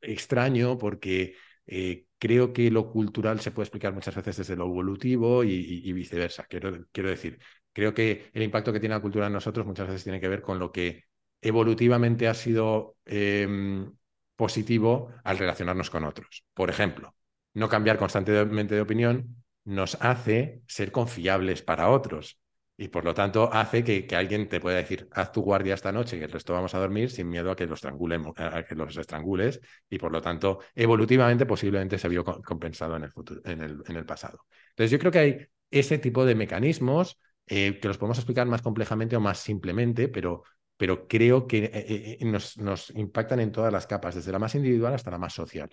[0.01, 1.35] extraño porque
[1.65, 6.45] eh, creo que lo cultural se puede explicar muchas veces desde lo evolutivo y, viceversa.
[6.45, 7.39] Quiero, quiero, decir,
[7.71, 10.41] creo que el impacto que tiene la cultura en nosotros muchas veces tiene que ver
[10.41, 11.03] con lo que
[11.41, 13.91] evolutivamente ha sido em,
[14.35, 16.45] positivo al relacionarnos con otros.
[16.53, 17.15] Por ejemplo,
[17.53, 22.39] no cambiar constantemente de opinión nos hace ser confiables para otros.
[22.75, 26.17] Y por lo tanto hace que, alguien te pueda decir, haz tu guardia esta noche
[26.17, 29.61] y el resto vamos a dormir sin miedo a que los, a que los estrangules.
[29.89, 33.95] Y por lo tanto, evolutivamente posiblemente se vio compensado en el, futuro, en el, en
[33.95, 34.45] el pasado.
[34.69, 38.61] Entonces yo creo que hay ese tipo de mecanismos eh, que los podemos explicar más
[38.61, 40.43] complejamente o más simplemente, pero,
[40.75, 44.55] pero creo que eh, eh, nos, nos, impactan en todas las capas, desde la más
[44.55, 45.69] individual hasta la más social.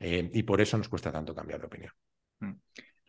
[0.00, 1.92] y por eso nos cuesta tanto cambiar de opinión.
[2.40, 2.52] Mm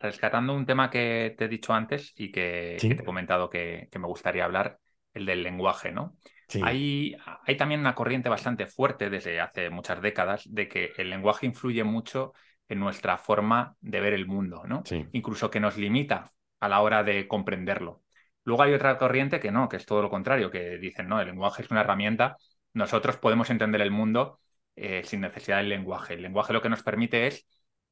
[0.02, 4.06] rescatando un tema que te he dicho antes y que, te he comentado que, me
[4.06, 4.78] gustaría hablar,
[5.14, 6.16] el del lenguaje, ¿no?
[6.62, 11.46] Hay, hay, también una corriente bastante fuerte desde hace muchas décadas de que el lenguaje
[11.46, 12.34] influye mucho
[12.68, 14.82] en nuestra forma de ver el mundo, ¿no?
[15.12, 18.02] Incluso que nos limita a la hora de comprenderlo.
[18.44, 21.28] Luego hay otra corriente que no, que es todo lo contrario, que dicen, no, el
[21.28, 22.36] lenguaje es una herramienta,
[22.74, 24.40] nosotros podemos entender el mundo
[24.76, 26.14] eh, sin necesidad del lenguaje.
[26.14, 27.46] El lenguaje lo que nos permite es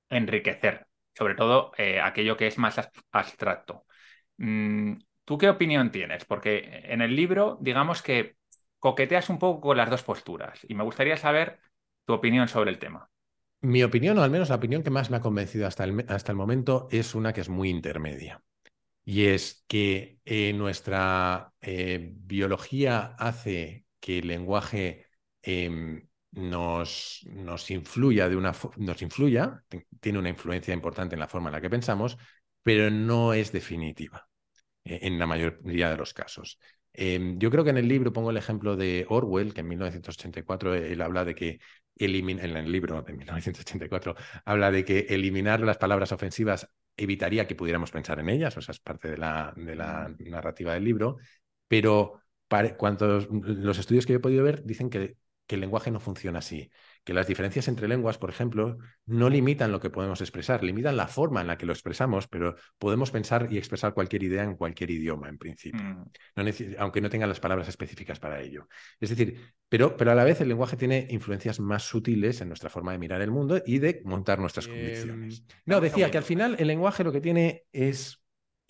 [0.08, 2.76] enriquecer sobre todo eh, aquello que es más
[3.12, 3.86] abstracto.
[4.38, 6.24] Mm, ¿Tú qué opinión tienes?
[6.24, 8.36] Porque en el libro, digamos que
[8.78, 11.60] coqueteas un poco las dos posturas y me gustaría saber
[12.04, 13.08] tu opinión sobre el tema.
[13.62, 16.32] Mi opinión, o al menos la opinión que más me ha convencido hasta el, hasta
[16.32, 18.42] el momento, es una que es muy intermedia.
[19.04, 25.06] Y es que eh, nuestra eh, biología hace que el lenguaje
[25.42, 29.64] em, nos, nos influya de una nos influya,
[30.00, 32.16] tiene una influencia importante en la forma en la que pensamos,
[32.62, 34.28] pero no es definitiva
[34.84, 36.58] eh, en la mayoría de los casos.
[36.92, 40.74] Em, yo creo que en el libro pongo el ejemplo de Orwell, que en 1984
[40.74, 41.60] él habla de que
[41.96, 47.54] elimina, en el libro de 1984 habla de que eliminar las palabras ofensivas evitaría que
[47.54, 50.30] pudiéramos pensar en ellas, o sea, es parte de la, de la mm.
[50.30, 51.18] narrativa del libro,
[51.68, 55.16] pero para, cuantos, los estudios que he podido ver dicen que
[55.50, 56.70] que el lenguaje no funciona así,
[57.02, 61.08] que las diferencias entre lenguas, por ejemplo, no limitan lo que podemos expresar, limitan la
[61.08, 64.92] forma en la que lo expresamos, pero podemos pensar y expresar cualquier idea en cualquier
[64.92, 66.76] idioma, en principio, mm.
[66.78, 68.68] aunque no tengan las palabras específicas para ello.
[69.00, 72.70] Es decir, pero, pero a la vez el lenguaje tiene influencias más sutiles en nuestra
[72.70, 75.44] forma de mirar el mundo y de montar nuestras em, convicciones.
[75.66, 78.19] No, decía que al final el lenguaje lo que tiene es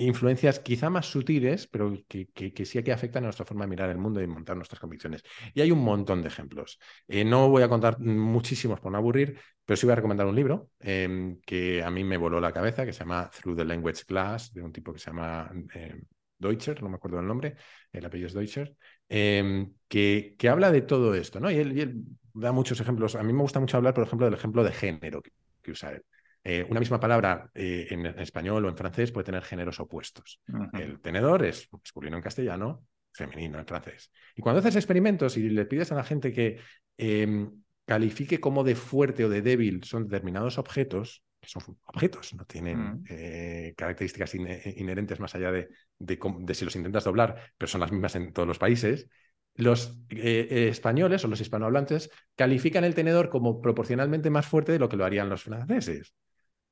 [0.00, 3.90] influencias quizá más sutiles, pero que, que, sí que afectan a nuestra forma de mirar
[3.90, 5.22] el mundo y montar nuestras convicciones.
[5.54, 6.78] Y hay un montón de ejemplos.
[7.06, 10.34] Eh, no voy a contar muchísimos por no aburrir, pero sí voy a recomendar un
[10.34, 14.04] libro em, que a mí me voló la cabeza, que se llama Through the Language
[14.06, 16.02] Class, de un tipo que se llama em,
[16.38, 17.56] Deutscher, no me acuerdo el nombre,
[17.92, 18.74] el apellido es Deutscher,
[19.08, 21.50] em, que, que, habla de todo esto, ¿no?
[21.50, 23.16] Y él, da muchos ejemplos.
[23.16, 25.22] A mí me gusta mucho hablar, por ejemplo, del ejemplo de género
[25.62, 26.04] que usa él.
[26.42, 30.40] Eh, una misma palabra eh, en español o en francés puede tener géneros opuestos.
[30.72, 34.10] El tenedor es masculino en castellano, femenino en francés.
[34.34, 36.58] Y cuando haces experimentos y le pides a la gente que
[36.96, 37.50] em,
[37.84, 43.04] califique como de fuerte o de débil son determinados objetos, que son objetos, no tienen
[43.08, 45.68] eh, características inherentes más allá de,
[45.98, 49.08] de, si los intentas doblar, pero son las mismas en todos los países,
[49.56, 54.96] los españoles o los hispanohablantes califican el tenedor como proporcionalmente más fuerte de lo que
[54.96, 56.14] lo harían los franceses.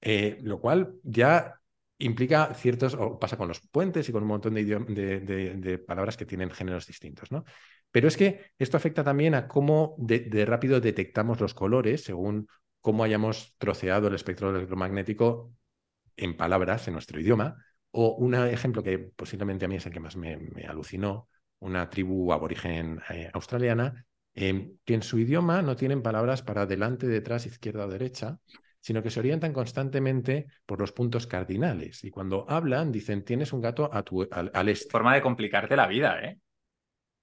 [0.01, 1.61] Eh, lo cual ya
[1.99, 6.51] implica ciertos, o pasa con los puentes y con un montón de, palabras que tienen
[6.51, 7.45] géneros distintos, ¿no?
[7.91, 12.47] Pero es que esto afecta también a cómo de, rápido detectamos los colores según
[12.81, 15.53] cómo hayamos troceado el espectro electromagnético
[16.17, 17.57] en palabras, en nuestro idioma,
[17.91, 20.39] o un ejemplo que posiblemente a mí es el que más me,
[20.69, 21.29] alucinó,
[21.61, 27.09] una tribu aborigen eh, australiana, eh, que en su idioma no tienen palabras para delante,
[27.09, 28.39] detrás, izquierda o derecha,
[28.81, 32.05] sino que se orientan constantemente por los puntos cardinales.
[32.05, 34.91] Y cuando hablan, dicen, tienes un gato a tu, al, al este.
[34.91, 36.39] Forma de complicarte la vida, ¿eh?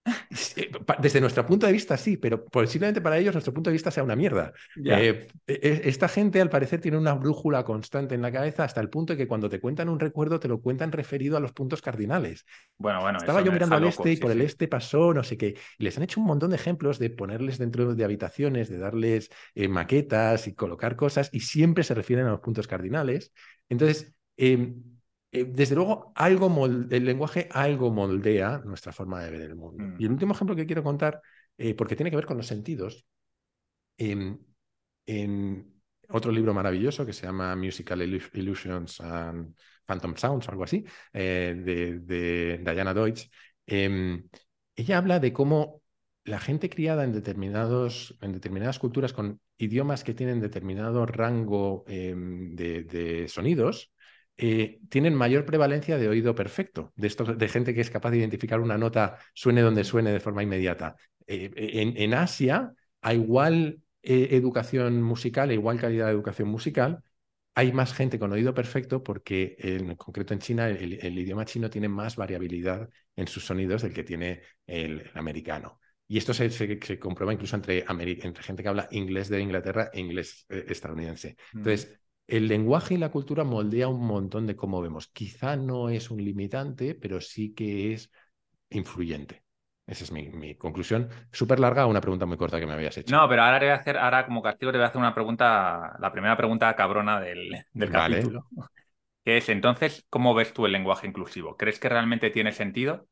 [1.02, 4.04] Desde nuestro punto de vista, sí, pero posiblemente para ellos nuestro punto de vista sea
[4.04, 4.54] una mierda.
[4.84, 8.82] Eh, e, e, esta gente, al parecer, tiene una brújula constante en la cabeza hasta
[8.82, 11.54] el punto de que cuando te cuentan un recuerdo, te lo cuentan referido a los
[11.54, 12.46] puntos cardinales.
[12.78, 13.18] Bueno, bueno.
[13.18, 15.56] Estaba yo mirando al este y por el este pasó, no sé qué.
[15.80, 19.30] Y les han hecho un montón de ejemplos de ponerles dentro de habitaciones, de darles
[19.56, 23.34] eh, maquetas y colocar cosas, y siempre se refieren a los puntos cardinales.
[23.70, 24.95] Entonces, em,
[25.40, 29.84] eh, desde luego, algo el lenguaje algo moldea nuestra forma de ver el mundo.
[29.84, 29.96] Mm.
[30.00, 31.22] Y el último ejemplo que quiero contar,
[31.58, 33.06] eh, porque tiene que ver con los sentidos,
[33.98, 35.76] en
[36.10, 39.56] otro libro maravilloso que se llama Musical Illusions and
[39.86, 43.30] Phantom Sounds, o algo así, eh, de, Diana Deutsch,
[43.66, 44.28] em,
[44.76, 45.82] ella habla de cómo
[46.24, 52.56] la gente criada en, determinados, en determinadas culturas con idiomas que tienen determinado rango em,
[52.56, 53.92] de, sonidos,
[54.38, 58.60] eh, tienen mayor prevalencia de oído perfecto, de, de gente que es capaz de identificar
[58.60, 60.98] una nota suene donde suene de forma inmediata.
[61.28, 61.52] Eh,
[61.96, 67.02] en, Asia, a igual eh, educación musical, a igual calidad de educación musical,
[67.54, 71.88] hay más gente con oído perfecto porque en concreto en China el, idioma chino tiene
[71.88, 75.80] más variabilidad en sus sonidos del que tiene el, americano.
[76.08, 80.02] Y esto se, se, comprueba incluso entre, entre, gente que habla inglés de Inglaterra e
[80.02, 81.38] inglés estadounidense.
[81.54, 81.98] Entonces,
[82.28, 85.08] el lenguaje y la cultura moldea un montón de cómo vemos.
[85.08, 88.12] Quizá no es un limitante, pero sí que es
[88.70, 89.44] influyente.
[89.88, 91.10] Esa es mi, conclusión.
[91.32, 93.16] Súper larga, una pregunta muy corta que me habías hecho.
[93.16, 95.14] No, pero ahora te voy a hacer, ahora como castigo te voy a hacer una
[95.14, 98.48] pregunta, la primera pregunta cabrona del, del capítulo.
[99.24, 101.56] Que es entonces, ¿cómo ves tú el lenguaje inclusivo?
[101.56, 103.08] ¿Crees que realmente tiene sentido?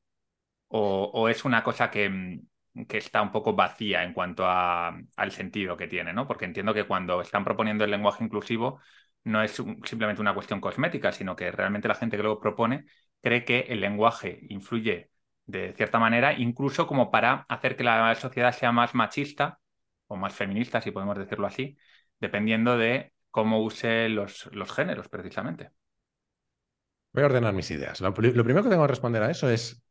[0.67, 2.39] ¿O, es una cosa que,
[2.87, 6.13] que, está un poco vacía en cuanto a, al sentido que tiene?
[6.13, 6.27] ¿no?
[6.27, 8.79] Porque entiendo que cuando están proponiendo el lenguaje inclusivo,
[9.23, 12.85] no es simplemente una cuestión cosmética, sino que realmente la gente que lo propone
[13.21, 15.09] cree que el lenguaje influye
[15.45, 19.59] de cierta manera, incluso como para hacer que la sociedad sea más machista
[20.07, 21.77] o más feminista, si podemos decirlo así,
[22.19, 25.71] dependiendo de cómo use los, los géneros, precisamente.
[27.13, 28.01] Voy a ordenar mis ideas.
[28.01, 29.83] Lo, primero que tengo que responder a eso es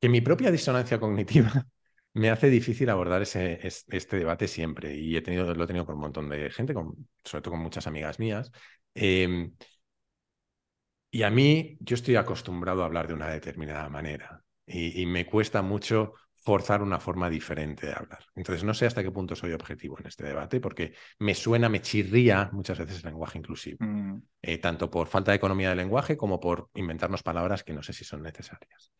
[0.00, 1.66] que mi propia disonancia cognitiva
[2.12, 5.94] me hace difícil abordar ese, este debate siempre y he tenido, lo he tenido con
[5.96, 8.50] un montón de gente, con, sobre todo con muchas amigas mías.
[8.94, 9.52] Em,
[11.10, 15.62] y a mí, yo estoy acostumbrado a hablar de una determinada manera y, me cuesta
[15.62, 18.24] mucho forzar una forma diferente de hablar.
[18.36, 21.82] Entonces, no sé hasta qué punto soy objetivo en este debate, porque me suena, me
[21.82, 24.22] chirría muchas veces el lenguaje inclusivo, mm.
[24.42, 27.92] eh, tanto por falta de economía del lenguaje como por inventarnos palabras que no sé
[27.92, 28.92] si son necesarias.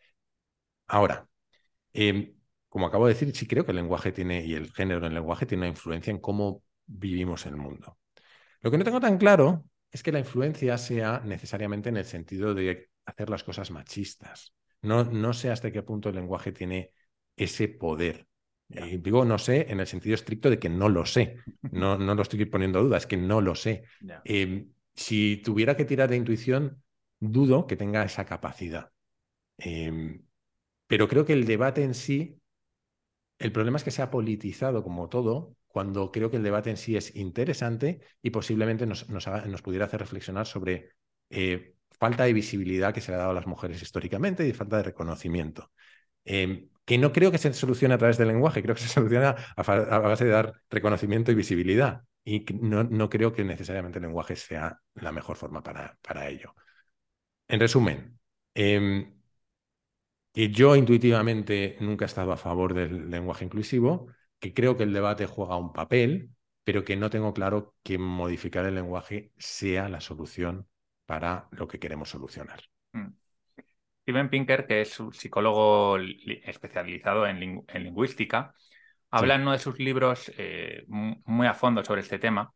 [0.88, 1.28] Ahora,
[1.92, 2.34] eh,
[2.70, 5.44] como acabo de decir, sí creo que el lenguaje tiene, y el género del lenguaje
[5.44, 7.98] tiene una influencia en cómo vivimos el mundo.
[8.62, 12.54] Lo que no tengo tan claro es que la influencia sea necesariamente en el sentido
[12.54, 14.54] de hacer las cosas machistas.
[14.82, 16.92] No, no sé hasta qué punto el lenguaje tiene
[17.36, 18.26] ese poder.
[18.68, 21.38] Y digo no sé en el sentido estricto de que no lo sé.
[21.72, 23.82] No, no lo estoy poniendo duda, es que no lo sé.
[24.24, 26.80] Em, si tuviera que tirar de intuición,
[27.18, 28.92] dudo que tenga esa capacidad.
[29.58, 30.22] Em,
[30.86, 32.39] pero creo que el debate en sí
[33.40, 36.76] el problema es que se ha politizado como todo, cuando creo que el debate en
[36.76, 39.04] sí es interesante y posiblemente nos,
[39.62, 40.90] pudiera hacer reflexionar sobre
[41.30, 44.76] eh, falta de visibilidad que se le ha dado a las mujeres históricamente y falta
[44.76, 45.72] de reconocimiento.
[46.24, 49.34] Em, que no creo que se solucione a través del lenguaje, creo que se soluciona
[49.56, 52.02] a, base de dar reconocimiento y visibilidad.
[52.22, 56.54] Y no, creo que necesariamente el lenguaje sea la mejor forma para, ello.
[57.48, 58.18] En resumen,
[58.54, 59.19] em,
[60.32, 64.08] que yo intuitivamente nunca he estado a favor del lenguaje inclusivo,
[64.38, 66.30] que creo que el debate juega un papel,
[66.64, 70.66] pero que no tengo claro que modificar el lenguaje sea la solución
[71.06, 72.60] para lo que queremos solucionar.
[72.92, 73.08] Mm.
[74.02, 75.98] Steven Pinker, que es un psicólogo
[76.44, 78.54] especializado en, lingüística,
[79.10, 82.52] habla en uno de sus libros eh, muy a fondo sobre este tema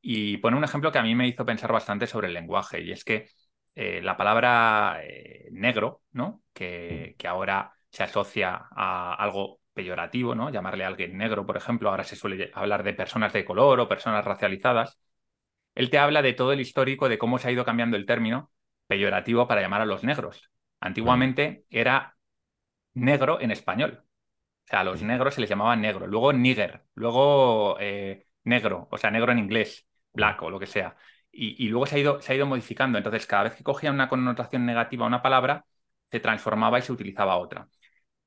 [0.00, 2.90] y pone un ejemplo que a mí me hizo pensar bastante sobre el lenguaje, y
[2.90, 3.28] es que
[3.74, 6.42] eh, la palabra eh, negro, ¿no?
[6.52, 10.50] Que, que, ahora se asocia a algo peyorativo, ¿no?
[10.50, 13.88] Llamarle a alguien negro, por ejemplo, ahora se suele hablar de personas de color o
[13.88, 14.98] personas racializadas.
[15.74, 18.50] Él te habla de todo el histórico de cómo se ha ido cambiando el término
[18.86, 20.50] peyorativo para llamar a los negros.
[20.80, 22.16] Antiguamente era
[22.94, 24.04] negro en español.
[24.64, 26.06] O sea, a los negros se les llamaba negro.
[26.06, 26.84] Luego níger.
[26.94, 30.96] Luego eh, negro, o sea, negro en inglés, black o lo que sea.
[31.34, 32.98] Y, luego se ha, ido, se ha ido modificando.
[32.98, 35.64] Entonces, cada vez que cogía una connotación negativa a una palabra,
[36.10, 37.68] se transformaba y se utilizaba otra.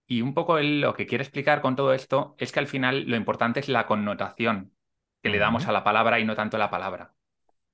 [0.08, 3.16] Y un poco lo que quiere explicar con todo esto es que al final lo
[3.16, 4.74] importante es la connotación
[5.22, 7.14] que le damos a la palabra y no tanto la palabra.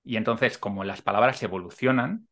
[0.03, 2.27] Y entonces, como las palabras evolucionan,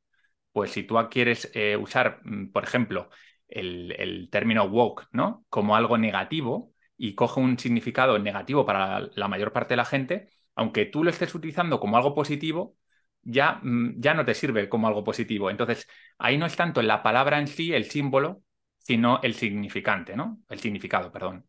[0.52, 3.10] pues si tú quieres eh, usar, mm, por ejemplo,
[3.48, 5.46] el, término woke, ¿no?
[5.50, 10.30] Como algo negativo y coge un significado negativo para la, mayor parte de la gente,
[10.56, 12.76] aunque tú lo estés utilizando como algo positivo,
[13.22, 15.50] ya, mm, ya no te sirve como algo positivo.
[15.50, 18.44] Entonces, ahí no es tanto la palabra en sí, el símbolo,
[18.78, 20.42] sino el significante, ¿no?
[20.50, 21.48] El significado, perdón,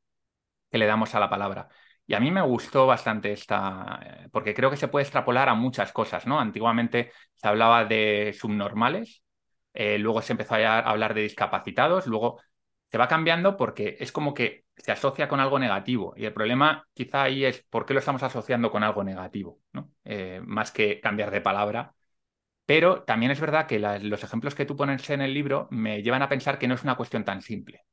[0.71, 1.69] que le damos a la palabra.
[2.07, 5.55] Y a mí me gustó bastante esta, eh, porque creo que se puede extrapolar a
[5.55, 6.41] muchas cosas, ¿no?
[6.41, 9.23] Antiguamente se hablaba de subnormales,
[9.75, 12.41] eh, luego se empezó a hablar de discapacitados, luego
[12.89, 16.15] se va cambiando porque es como que se asocia con algo negativo.
[16.17, 19.93] Y el problema quizá ahí es por qué lo estamos asociando con algo negativo, ¿no?
[20.05, 21.95] Eh, más que cambiar de palabra.
[22.67, 26.23] Pero también es verdad que los ejemplos que tú pones en el libro me llevan
[26.23, 27.85] a pensar que no es una cuestión tan simple.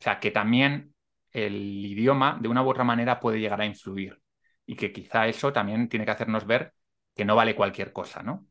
[0.00, 0.94] O sea, que también
[1.30, 4.20] el idioma de una u otra manera puede llegar a influir
[4.66, 6.72] y que quizá eso también tiene que hacernos ver
[7.14, 8.46] que no vale cualquier cosa, ¿no?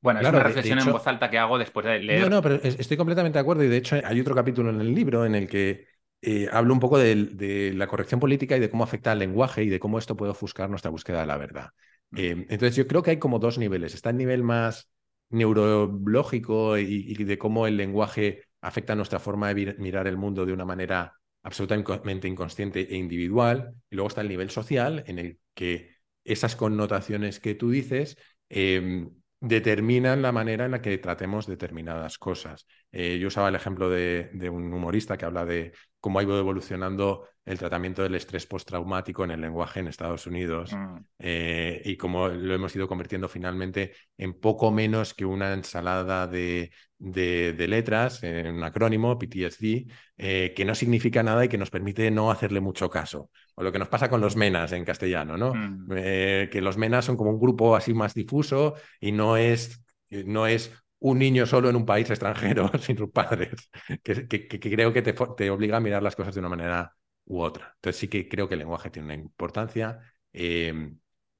[0.00, 2.22] Bueno, es una reflexión en voz alta que hago después de leer.
[2.22, 4.92] No, no, pero estoy completamente de acuerdo y de hecho hay otro capítulo en el
[4.92, 5.86] libro en el que
[6.24, 9.68] eh, hablo un poco de, la corrección política y de cómo afecta al lenguaje y
[9.68, 11.70] de cómo esto puede ofuscar nuestra búsqueda de la verdad.
[12.16, 13.94] Eh, entonces yo creo que hay como dos niveles.
[13.94, 14.88] Está el nivel más
[15.30, 20.64] neurológico y, de cómo el lenguaje afecta nuestra forma de mirar el mundo de una
[20.64, 23.74] manera absolutamente inconsciente e individual.
[23.90, 28.16] Y luego está el nivel social en el que esas connotaciones que tú dices
[28.48, 29.10] em,
[29.42, 32.64] determinan la manera en la que tratemos determinadas cosas.
[32.92, 37.26] Eh, yo usaba el ejemplo de, un humorista que habla de cómo ha ido evolucionando
[37.44, 40.96] el tratamiento del estrés postraumático en el lenguaje en Estados Unidos mm.
[41.18, 46.70] eh, y cómo lo hemos ido convirtiendo finalmente en poco menos que una ensalada de,
[46.98, 52.10] de, letras, en un acrónimo, PTSD, eh, que no significa nada y que nos permite
[52.10, 53.30] no hacerle mucho caso.
[53.54, 55.54] O lo que nos pasa con los menas en castellano, ¿no?
[55.54, 55.88] Mm.
[55.96, 60.46] Eh, que los menas son como un grupo así más difuso y no es, no
[60.46, 63.70] es un niño solo en un país extranjero sin sus padres,
[64.02, 67.72] que, creo que te, te, obliga a mirar las cosas de una manera u otra.
[67.76, 69.98] Entonces sí que creo que el lenguaje tiene una importancia
[70.32, 70.92] eh,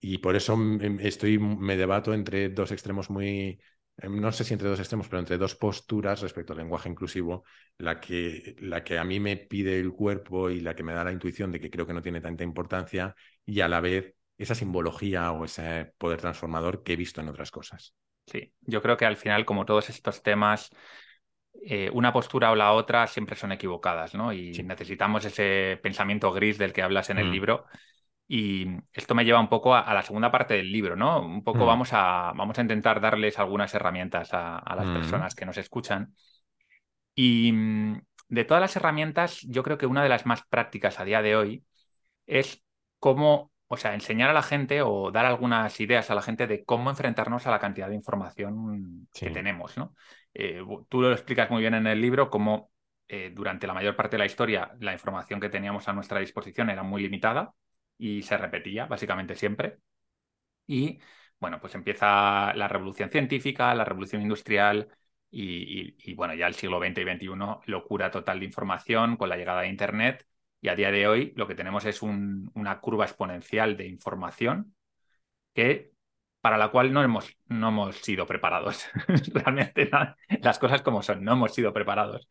[0.02, 0.58] y por eso
[1.00, 3.58] estoy, me debato entre dos extremos muy,
[3.98, 7.44] Em, no sé si entre dos extremos, pero entre dos posturas respecto al lenguaje inclusivo,
[7.78, 11.04] la que, la que a mí me pide el cuerpo y la que me da
[11.04, 14.54] la intuición de que creo que no tiene tanta importancia y a la vez esa
[14.54, 17.94] simbología o ese poder transformador que he visto en otras cosas.
[18.26, 20.70] Sí, yo creo que al final, como todos estos temas,
[21.64, 24.32] eh, una postura o la otra siempre son equivocadas, ¿no?
[24.32, 27.32] Y necesitamos ese pensamiento gris del que hablas en el mm.
[27.32, 27.66] libro
[28.28, 31.20] y esto me lleva un poco a, la segunda parte del libro, ¿no?
[31.20, 31.66] Un poco mm.
[31.66, 34.94] vamos, a, vamos a intentar darles algunas herramientas a, las mm.
[34.94, 36.14] personas que nos escuchan.
[37.14, 41.04] Y mm, de todas las herramientas, yo creo que una de las más prácticas a
[41.04, 41.64] día de hoy
[42.26, 42.64] es
[42.98, 46.64] cómo, o sea, enseñar a la gente o dar algunas ideas a la gente de
[46.64, 49.94] cómo enfrentarnos a la cantidad de información que tenemos, ¿no?
[50.32, 52.70] Eh, tú lo explicas muy bien en el libro, cómo
[53.08, 56.70] eh, durante la mayor parte de la historia la información que teníamos a nuestra disposición
[56.70, 57.52] era muy limitada
[58.02, 59.78] y se repetía básicamente siempre.
[60.66, 60.98] Y
[61.38, 64.88] bueno, pues empieza la revolución científica, la revolución industrial
[65.30, 67.28] y, bueno, ya el siglo XX y XXI,
[67.66, 70.26] locura total de información con la llegada de Internet.
[70.60, 74.74] Y a día de hoy lo que tenemos es una curva exponencial de información
[75.54, 75.92] que
[76.40, 78.86] para la cual no hemos, no hemos sido preparados.
[79.32, 79.88] Realmente
[80.40, 82.28] las cosas como son, no hemos sido preparados.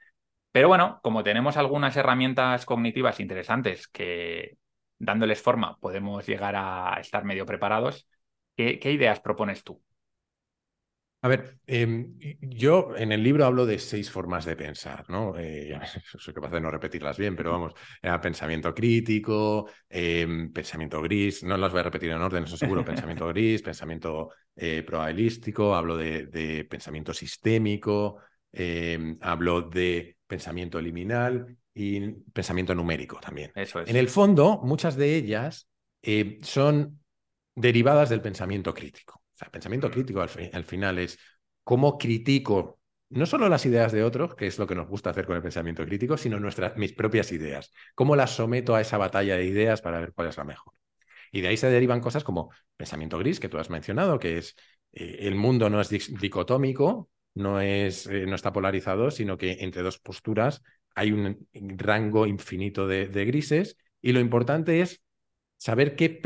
[0.51, 4.57] Pero bueno, como tenemos algunas herramientas cognitivas interesantes que,
[5.01, 8.07] dándoles forma podemos llegar a estar medio preparados.
[8.55, 9.81] ¿Qué, ideas propones tú?
[11.23, 15.37] A ver, em, yo en el libro hablo de seis formas de pensar, ¿no?
[15.37, 15.79] Eh,
[16.19, 17.73] soy capaz de no repetirlas bien, pero vamos,
[18.21, 22.83] pensamiento crítico, em, pensamiento gris, no las voy a repetir en orden, eso seguro,
[23.17, 28.17] pensamiento gris, pensamiento eh, probabilístico, hablo de pensamiento sistémico,
[28.51, 33.51] em, hablo de pensamiento liminal y pensamiento numérico también.
[33.55, 33.89] Eso es.
[33.89, 35.67] En el fondo, muchas de ellas
[36.01, 36.99] eh, son
[37.55, 39.21] derivadas del pensamiento crítico.
[39.33, 39.91] O sea, pensamiento mm.
[39.91, 41.17] crítico al, final es
[41.63, 45.25] cómo critico no solo las ideas de otros, que es lo que nos gusta hacer
[45.25, 47.73] con el pensamiento crítico, sino nuestras, mis propias ideas.
[47.93, 50.73] Cómo las someto a esa batalla de ideas para ver cuál es la mejor.
[51.31, 54.55] Y de ahí se derivan cosas como pensamiento gris, que tú has mencionado, que es
[54.93, 59.81] eh, el mundo no es dicotómico, no, es, eh, no está polarizado, sino que entre
[59.81, 60.61] dos posturas
[60.95, 65.01] hay un rango infinito de, grises y lo importante es
[65.57, 66.19] saber qué,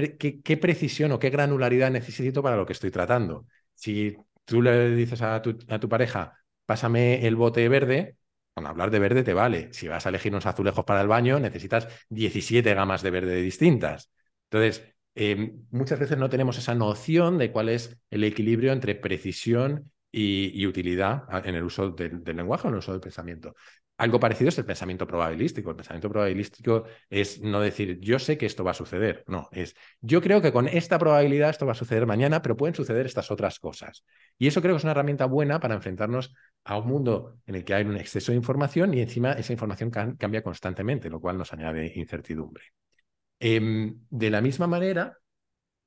[0.44, 3.46] qué, precisión o qué granularidad necesito para lo que estoy tratando.
[3.74, 8.18] Si tú le dices a tu, pareja, pásame el bote verde,
[8.54, 9.74] con hablar de verde te vale.
[9.74, 14.12] Si vas a elegir unos azulejos para el baño, necesitas 17 gamas de verde distintas.
[14.50, 14.84] Entonces,
[15.16, 20.66] em, muchas veces no tenemos esa noción de cuál es el equilibrio entre precisión y,
[20.66, 23.54] utilidad en el uso del, lenguaje o en el uso del pensamiento.
[23.98, 25.70] Algo parecido es el pensamiento probabilístico.
[25.70, 29.24] El pensamiento probabilístico es no decir yo sé que esto va a suceder.
[29.28, 32.76] No, es yo creo que con esta probabilidad esto va a suceder mañana, pero pueden
[32.76, 34.06] suceder estas otras cosas.
[34.38, 37.66] Y eso creo que es una herramienta buena para enfrentarnos a un mundo en el
[37.66, 41.52] que hay un exceso de información y encima esa información cambia constantemente, lo cual nos
[41.52, 42.64] añade incertidumbre.
[43.40, 45.18] Em, de la misma manera,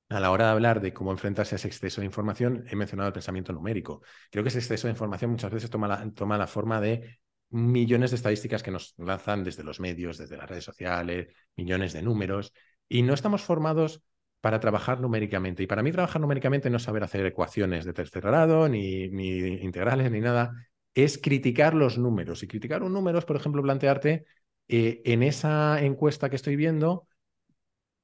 [0.09, 3.09] a la hora de hablar de cómo enfrentarse a ese exceso de información, he mencionado
[3.09, 4.03] el pensamiento numérico.
[4.31, 8.11] Creo que ese exceso de información muchas veces toma la, toma la forma de millones
[8.11, 12.53] de estadísticas que nos lanzan desde los medios, desde las redes sociales, millones de números,
[12.89, 14.03] y no estamos formados
[14.41, 15.63] para trabajar numéricamente.
[15.63, 20.11] Y para mí trabajar numéricamente no es saber hacer ecuaciones de tercer grado, ni, integrales,
[20.11, 20.53] ni nada,
[20.95, 22.43] es criticar los números.
[22.43, 24.25] Y criticar un número es, por ejemplo, plantearte
[24.69, 27.08] eh, en esa encuesta que estoy viendo,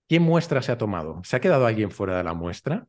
[0.09, 1.21] ¿Qué muestra se ha tomado?
[1.25, 2.87] ¿Se ha quedado alguien fuera de la muestra?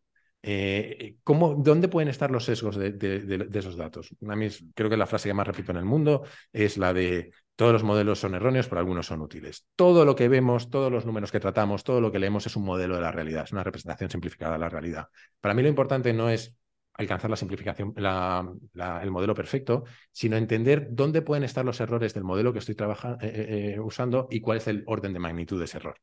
[0.47, 4.15] Eh, ¿cómo, ¿Dónde pueden estar los sesgos de, esos datos?
[4.27, 7.31] A mí creo que la frase que más repito en el mundo es la de
[7.55, 9.65] todos los modelos son erróneos, pero algunos son útiles.
[9.75, 12.65] Todo lo que vemos, todos los números que tratamos, todo lo que leemos es un
[12.65, 15.07] modelo de la realidad, es una representación simplificada de la realidad.
[15.39, 16.55] Para mí lo importante no es
[16.93, 22.53] alcanzar la simplificación, el modelo perfecto, sino entender dónde pueden estar los errores del modelo
[22.53, 25.77] que estoy trabajando, eh, eh, usando y cuál es el orden de magnitud de ese
[25.77, 25.95] error.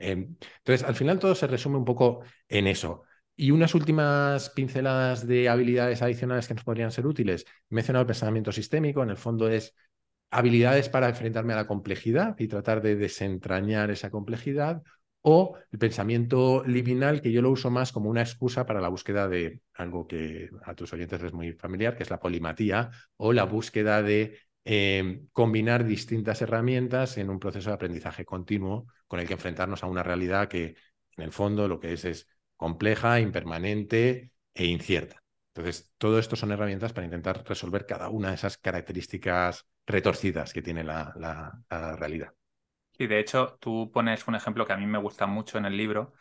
[0.00, 3.04] Em, entonces, al final todo se resume un poco en eso.
[3.36, 7.46] Y unas últimas pinceladas de habilidades adicionales que nos podrían ser útiles.
[7.70, 9.74] He mencionado el pensamiento sistémico, en el fondo es
[10.30, 14.82] habilidades para enfrentarme a la complejidad y tratar de desentrañar esa complejidad,
[15.22, 19.28] o el pensamiento liminal, que yo lo uso más como una excusa para la búsqueda
[19.28, 23.44] de algo que a tus oyentes es muy familiar, que es la polimatía, o la
[23.44, 29.32] búsqueda de Em, combinar distintas herramientas en un proceso de aprendizaje continuo con el que
[29.32, 30.76] enfrentarnos a una realidad que
[31.16, 35.22] en el fondo lo que es es compleja, impermanente e incierta.
[35.54, 40.62] Entonces, todo esto son herramientas para intentar resolver cada una de esas características retorcidas que
[40.62, 42.34] tiene la, la, realidad.
[42.98, 45.76] Y de hecho, tú pones un ejemplo que a mí me gusta mucho en el
[45.76, 46.12] libro,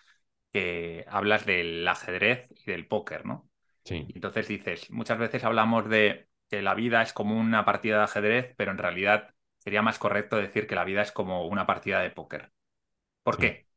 [0.51, 3.49] que hablas del ajedrez y del póker, ¿no?
[3.83, 4.07] Sí.
[4.15, 8.53] Entonces dices, muchas veces hablamos de que la vida es como una partida de ajedrez,
[8.57, 12.09] pero en realidad sería más correcto decir que la vida es como una partida de
[12.09, 12.51] póker.
[13.23, 13.67] ¿Por qué?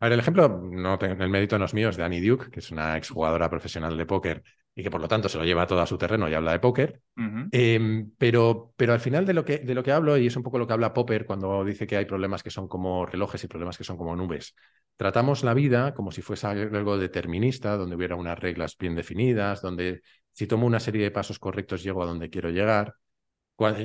[0.00, 2.60] A ver, el ejemplo, no el mérito no es mío, es de Annie Duke, que
[2.60, 4.44] es una exjugadora profesional de póker
[4.78, 6.60] y que por lo tanto se lo lleva todo a su terreno y habla de
[6.60, 7.00] póker.
[7.50, 10.44] Em, pero, pero al final de lo, que, de lo que hablo, y es un
[10.44, 13.48] poco lo que habla Popper cuando dice que hay problemas que son como relojes y
[13.48, 14.54] problemas que son como nubes,
[14.96, 20.02] tratamos la vida como si fuese algo determinista, donde hubiera unas reglas bien definidas, donde
[20.38, 22.94] si tomo una serie de pasos correctos, llego a donde quiero llegar,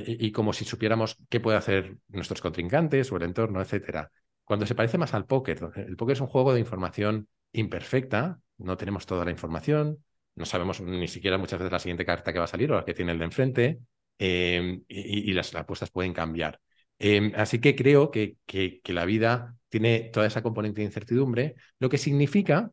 [0.05, 4.11] y como si supiéramos qué puede hacer nuestros contrincantes o el entorno, etcétera.
[4.43, 8.77] Cuando se parece más al póker, el póker es un juego de información imperfecta, no
[8.77, 12.45] tenemos toda la información, no sabemos ni siquiera muchas veces la siguiente carta que va
[12.45, 13.79] a salir o la que tiene el de enfrente,
[14.19, 16.59] em, y, las apuestas pueden cambiar.
[16.99, 21.55] Em, así que creo que, que, que, la vida tiene toda esa componente de incertidumbre,
[21.79, 22.71] lo que significa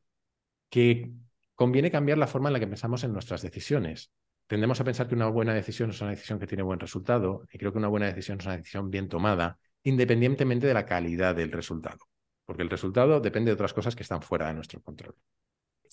[0.69, 1.11] que
[1.61, 4.11] conviene cambiar la forma en la que pensamos en nuestras decisiones.
[4.47, 7.59] Tendemos a pensar que una buena decisión es una decisión que tiene buen resultado y
[7.59, 11.53] creo que una buena decisión es una decisión bien tomada, independientemente de la calidad del
[11.53, 11.99] resultado,
[12.47, 15.15] porque el resultado depende de otras cosas que están fuera de nuestro control.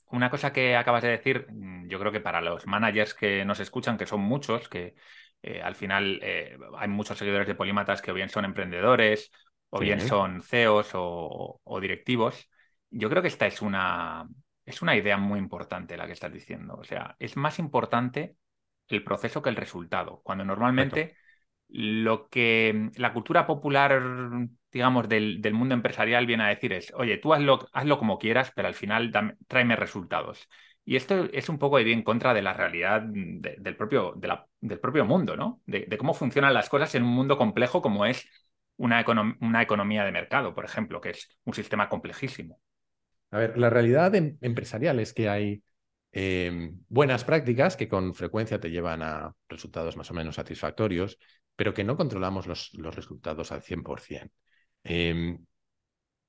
[0.09, 3.59] Una cosa que acabas de decir, mm, yo creo que para los managers que nos
[3.59, 4.95] escuchan, que son muchos, que
[5.41, 9.31] eh, al final eh, hay muchos seguidores de Polímatas que o bien son emprendedores,
[9.69, 12.49] o bien son CEOs o directivos,
[12.89, 14.25] yo creo que esta es una,
[14.67, 16.75] es una idea muy importante la que estás diciendo.
[16.75, 18.35] O sea, es más importante
[18.89, 20.21] el proceso que el resultado.
[20.23, 21.15] Cuando normalmente
[21.69, 24.01] lo que la cultura popular,
[24.71, 28.67] digamos, del, mundo empresarial viene a decir es, oye, tú hazlo, hazlo como quieras, pero
[28.67, 29.11] al final
[29.47, 30.49] tráeme resultados.
[30.83, 34.15] Y esto es un poco ir en contra de la realidad del, propio,
[34.59, 35.61] del propio mundo, ¿no?
[35.65, 38.29] De, cómo funcionan las cosas en un mundo complejo como es
[38.75, 39.05] una,
[39.41, 42.59] una economía de mercado, por ejemplo, que es un sistema complejísimo.
[43.31, 45.63] A ver, la realidad em, empresarial es que hay
[46.11, 51.17] em, buenas prácticas que con frecuencia te llevan a resultados más o menos satisfactorios,
[51.55, 54.31] pero que no controlamos los, resultados al 100%.
[54.83, 55.37] Em,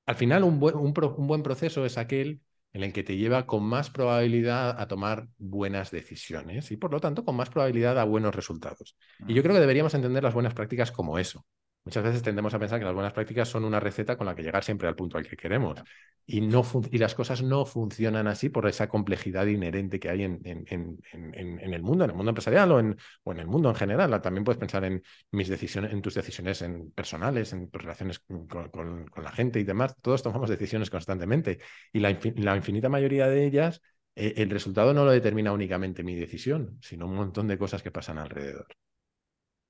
[0.06, 2.40] al final, un un, buen proceso es aquel
[2.72, 7.00] en el que te lleva con más probabilidad a tomar buenas decisiones y por lo
[7.00, 8.96] tanto con más probabilidad a buenos resultados.
[9.26, 11.46] Y yo creo que deberíamos entender las buenas prácticas como eso.
[11.88, 14.42] Muchas veces tendemos a pensar que las buenas prácticas son una receta con la que
[14.42, 15.82] llegar siempre al punto al que queremos.
[16.26, 20.40] Y, no y las cosas no funcionan así por esa complejidad inherente que hay en,
[20.44, 23.74] en, en, el mundo, en el mundo empresarial o en, o en el mundo en
[23.74, 24.20] general.
[24.20, 28.46] También puedes pensar en mis decisiones, en tus decisiones en personales, en tus relaciones con,
[28.46, 29.96] con, la gente y demás.
[30.02, 31.60] Todos tomamos decisiones constantemente.
[31.90, 33.80] Y la, la infinita mayoría de ellas
[34.14, 37.90] eh, el resultado no lo determina únicamente mi decisión, sino un montón de cosas que
[37.90, 38.66] pasan alrededor.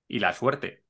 [0.09, 0.88] Y la suerte.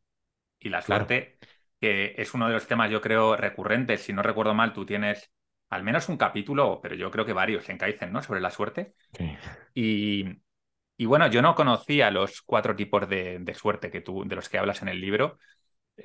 [0.60, 1.38] Y la suerte,
[1.80, 4.02] que es uno de los temas, yo creo, recurrentes.
[4.02, 5.30] Si no recuerdo mal, tú tienes
[5.70, 8.22] al menos un capítulo, pero yo creo que varios en Kaizen, ¿no?
[8.22, 8.94] Sobre la suerte.
[9.74, 10.24] Y,
[10.96, 14.58] y, bueno, yo no conocía los cuatro tipos de, suerte que tú, de los que
[14.58, 15.38] hablas en el libro.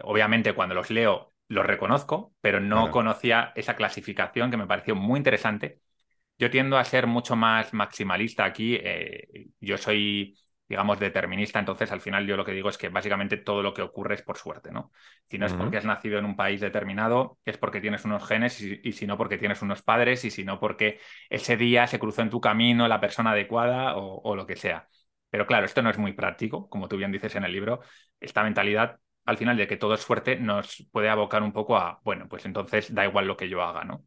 [0.02, 5.18] Obviamente, cuando los leo, los reconozco, pero no conocía esa clasificación que me pareció muy
[5.18, 5.80] interesante
[6.38, 8.76] yo tiendo a ser mucho más maximalista aquí.
[8.76, 10.38] Eh, yo soy,
[10.74, 13.84] digamos, determinista, entonces al final yo lo que digo es que básicamente todo lo que
[13.84, 14.92] ocurre es por suerte, ¿no?
[15.30, 18.60] Si no es porque has nacido en un país determinado, es porque tienes unos genes
[18.60, 21.00] y, si no porque tienes unos padres y si no porque
[21.30, 24.88] ese día se cruzó en tu camino la persona adecuada o, o lo que sea.
[25.30, 27.82] Pero claro, esto no es muy práctico, como tú bien dices en el libro.
[28.20, 32.02] Esta mentalidad al final de que todo es suerte nos puede abocar un poco a,
[32.04, 34.06] bueno, pues entonces da igual lo que yo haga, ¿no?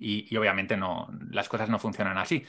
[0.00, 2.44] y, obviamente no, las cosas no funcionan así.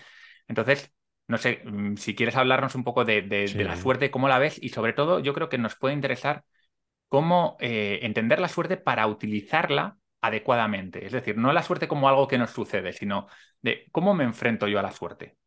[0.48, 0.92] Entonces,
[1.32, 3.24] no sé, mm, si quieres hablarnos un poco de,
[3.56, 6.44] la suerte, cómo la ves y sobre todo yo creo que nos puede interesar
[7.08, 11.06] cómo eh, entender la suerte para utilizarla adecuadamente.
[11.06, 13.28] Es decir, no la suerte como algo que nos sucede, sino
[13.62, 15.38] de cómo me enfrento yo a la suerte.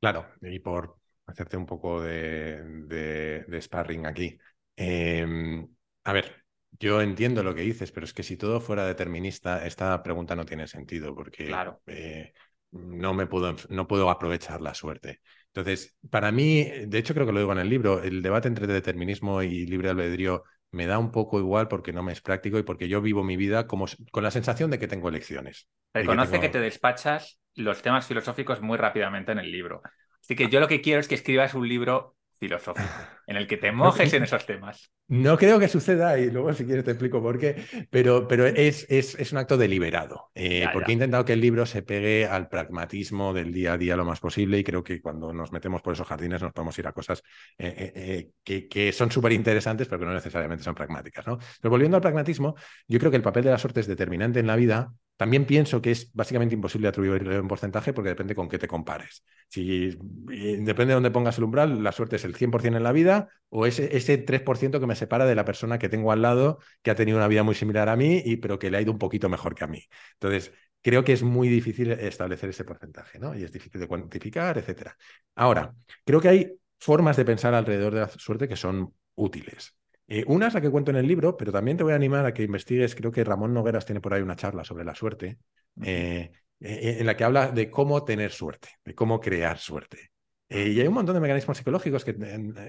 [0.00, 4.36] Claro, y por hacerte un poco de, sparring aquí.
[4.74, 5.68] Em,
[6.02, 6.44] a ver,
[6.80, 10.44] yo entiendo lo que dices, pero es que si todo fuera determinista, esta pregunta no
[10.44, 11.54] tiene sentido, porque
[11.86, 12.32] eh,
[12.72, 15.20] no me puedo, no puedo aprovechar la suerte.
[15.46, 18.66] Entonces, para mí, de hecho creo que lo digo en el libro, el debate entre
[18.66, 22.62] determinismo y libre albedrío me da un poco igual porque no me es práctico y
[22.62, 25.68] porque yo vivo mi vida como, con la sensación de que tengo elecciones.
[25.92, 29.82] Reconoce que, que te despachas los temas filosóficos muy rápidamente en el libro.
[30.22, 32.88] Así que yo lo que quiero es que escribas un libro filosófico,
[33.30, 34.90] en el que te mojes en esos temas.
[35.06, 38.86] No creo que suceda, y luego si quieres te explico por qué, pero, pero es,
[38.90, 43.32] es, un acto deliberado, eh, porque he intentado que el libro se pegue al pragmatismo
[43.32, 46.08] del día a día lo más posible y creo que cuando nos metemos por esos
[46.08, 47.22] jardines nos podemos ir a cosas
[47.56, 51.24] eh, eh, que, que, son súper interesantes, pero que no necesariamente son pragmáticas.
[51.24, 51.38] ¿no?
[51.60, 52.56] Pero volviendo al pragmatismo,
[52.88, 55.82] yo creo que el papel de la suerte es determinante en la vida también pienso
[55.82, 59.22] que es básicamente imposible atribuirle un porcentaje porque depende con qué te compares.
[59.48, 63.19] Si depende de dónde pongas el umbral, la suerte es el 100% en la vida
[63.48, 66.90] o ese, ese 3% que me separa de la persona que tengo al lado que
[66.90, 68.98] ha tenido una vida muy similar a mí, y, pero que le ha ido un
[68.98, 69.82] poquito mejor que a mí.
[70.14, 70.52] Entonces,
[70.82, 73.34] creo que es muy difícil establecer ese porcentaje, ¿no?
[73.36, 74.96] Y es difícil de cuantificar, etcétera.
[75.34, 79.76] Ahora, creo que hay formas de pensar alrededor de la suerte que son útiles.
[80.08, 82.26] Eh, una es la que cuento en el libro, pero también te voy a animar
[82.26, 85.38] a que investigues, creo que Ramón Nogueras tiene por ahí una charla sobre la suerte,
[85.82, 90.10] eh, eh, en la que habla de cómo tener suerte, de cómo crear suerte.
[90.52, 92.16] Y hay un montón de mecanismos psicológicos que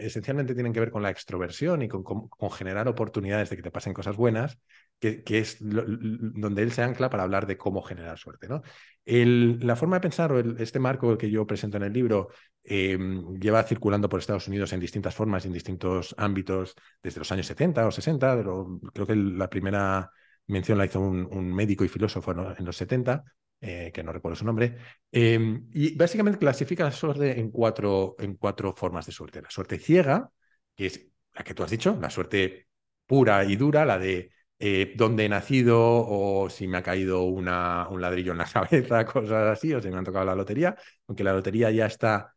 [0.02, 2.04] esencialmente tienen que ver con la extroversión y con,
[2.52, 4.60] generar oportunidades de que te pasen cosas buenas,
[5.00, 8.48] que, es donde él se ancla para hablar de cómo generar suerte.
[8.48, 8.62] ¿no?
[9.04, 12.30] la forma de pensar o este marco que yo presento en el libro
[12.64, 17.32] em, lleva circulando por Estados Unidos en distintas formas y en distintos ámbitos desde los
[17.32, 20.12] años 70 o 60, pero creo que la primera
[20.46, 23.24] mención la hizo un, médico y filósofo en los 70,
[23.62, 24.76] eh, que no recuerdo su nombre,
[25.12, 29.42] em, y básicamente clasifica la suerte en cuatro, en cuatro formas de suerte.
[29.42, 30.32] La suerte ciega,
[30.76, 32.68] que es la que tú has dicho, la suerte
[33.06, 37.88] pura y dura, la de eh, dónde he nacido o si me ha caído una,
[37.90, 40.76] un ladrillo en la cabeza, cosas así, o si me han tocado la lotería,
[41.08, 42.36] aunque la lotería ya está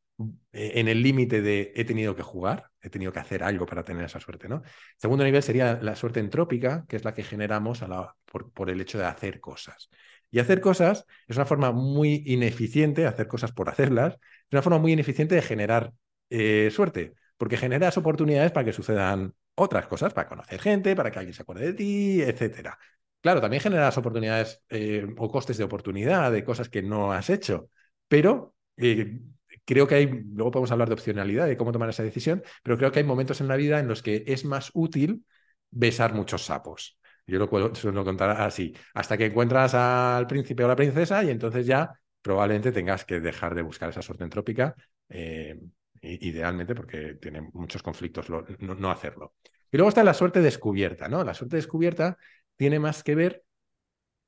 [0.53, 3.83] eh, en el límite de he tenido que jugar, he tenido que hacer algo para
[3.85, 4.49] tener esa suerte.
[4.49, 4.63] ¿no?
[4.97, 8.99] Segundo nivel sería la suerte entrópica, que es la que generamos la, por, el hecho
[8.99, 9.91] de hacer cosas.
[10.35, 14.81] Y hacer cosas es una forma muy ineficiente, hacer cosas por hacerlas, es una forma
[14.81, 15.93] muy ineficiente de generar
[16.29, 21.21] eh, suerte, porque generas oportunidades para que sucedan otras cosas para conocer gente, para que
[21.21, 22.77] alguien se acuerde de ti, etcétera.
[23.21, 27.71] Claro, también generas oportunidades eh, o costes de oportunidad de cosas que no has hecho,
[28.09, 29.21] pero eh,
[29.65, 32.91] creo que hay, luego podemos hablar de opcionalidad, de cómo tomar esa decisión, pero creo
[32.91, 35.25] que hay momentos en la vida en los que es más útil
[35.71, 36.99] besar muchos sapos.
[37.27, 41.67] Yo lo suelo contar así, hasta que encuentras al príncipe o la princesa y entonces
[41.67, 44.75] ya probablemente tengas que dejar de buscar esa suerte entrópica
[45.09, 45.59] eh,
[46.01, 49.35] idealmente porque tiene muchos conflictos no, hacerlo.
[49.71, 51.25] Y luego está la suerte descubierta, ¿no?
[51.25, 52.17] La suerte descubierta
[52.57, 53.45] tiene más que ver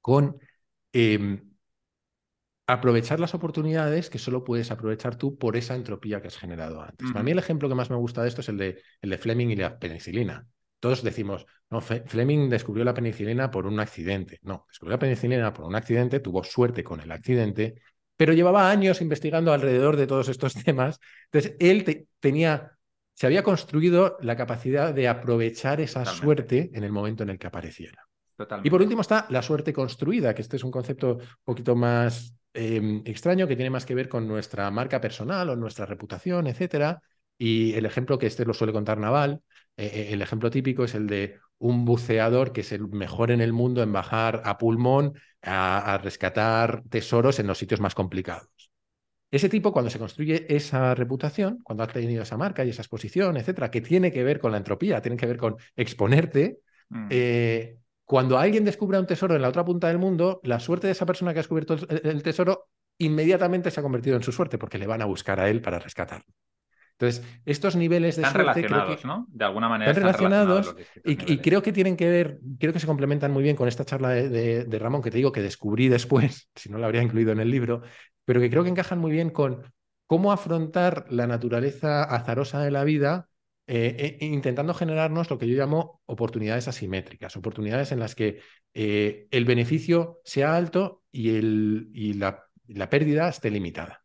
[0.00, 0.38] con
[0.92, 1.56] em,
[2.66, 7.10] aprovechar las oportunidades que solo puedes aprovechar tú por esa entropía que has generado antes.
[7.12, 9.18] Para mí el ejemplo que más me gusta de esto es el de, el de
[9.18, 10.46] Fleming y la penicilina.
[10.86, 14.38] Todos decimos, no, Fleming descubrió la penicilina por un accidente.
[14.42, 17.74] No, descubrió la penicilina por un accidente, tuvo suerte con el accidente,
[18.16, 21.00] pero llevaba años investigando alrededor de todos estos temas.
[21.24, 22.78] Entonces, él tenía,
[23.14, 27.48] se había construido la capacidad de aprovechar esa suerte en el momento en el que
[27.48, 28.06] apareciera.
[28.62, 32.32] Y por último está la suerte construida, que este es un concepto un poquito más
[32.54, 37.02] em, extraño, que tiene más que ver con nuestra marca personal o nuestra reputación, etcétera.
[37.36, 39.42] Y el ejemplo que este lo suele contar Naval,
[39.76, 43.40] eh, eh, el ejemplo típico es el de un buceador que es el mejor en
[43.40, 48.48] el mundo en bajar a pulmón a, rescatar tesoros en los sitios más complicados.
[49.30, 53.36] Ese tipo, cuando se construye esa reputación, cuando ha tenido esa marca y esa exposición,
[53.36, 56.58] etcétera, que tiene que ver con la entropía, tiene que ver con exponerte,
[56.88, 57.08] mm.
[57.10, 60.92] eh, cuando alguien descubra un tesoro en la otra punta del mundo, la suerte de
[60.92, 62.68] esa persona que ha descubierto el tesoro
[62.98, 65.80] inmediatamente se ha convertido en su suerte, porque le van a buscar a él para
[65.80, 66.32] rescatarlo.
[66.98, 69.26] Entonces, estos niveles de están relacionados, ¿no?
[69.28, 70.74] De alguna manera están, relacionados,
[71.04, 74.10] y, creo que tienen que ver, creo que se complementan muy bien con esta charla
[74.10, 77.50] de, Ramón que te digo que descubrí después, si no la habría incluido en el
[77.50, 77.82] libro,
[78.24, 79.62] pero que creo que encajan muy bien con
[80.06, 83.28] cómo afrontar la naturaleza azarosa de la vida
[83.66, 88.40] eh, e, intentando generarnos lo que yo llamo oportunidades asimétricas, oportunidades en las que
[88.72, 94.02] eh, el beneficio sea alto y, el, y la, la pérdida esté limitada.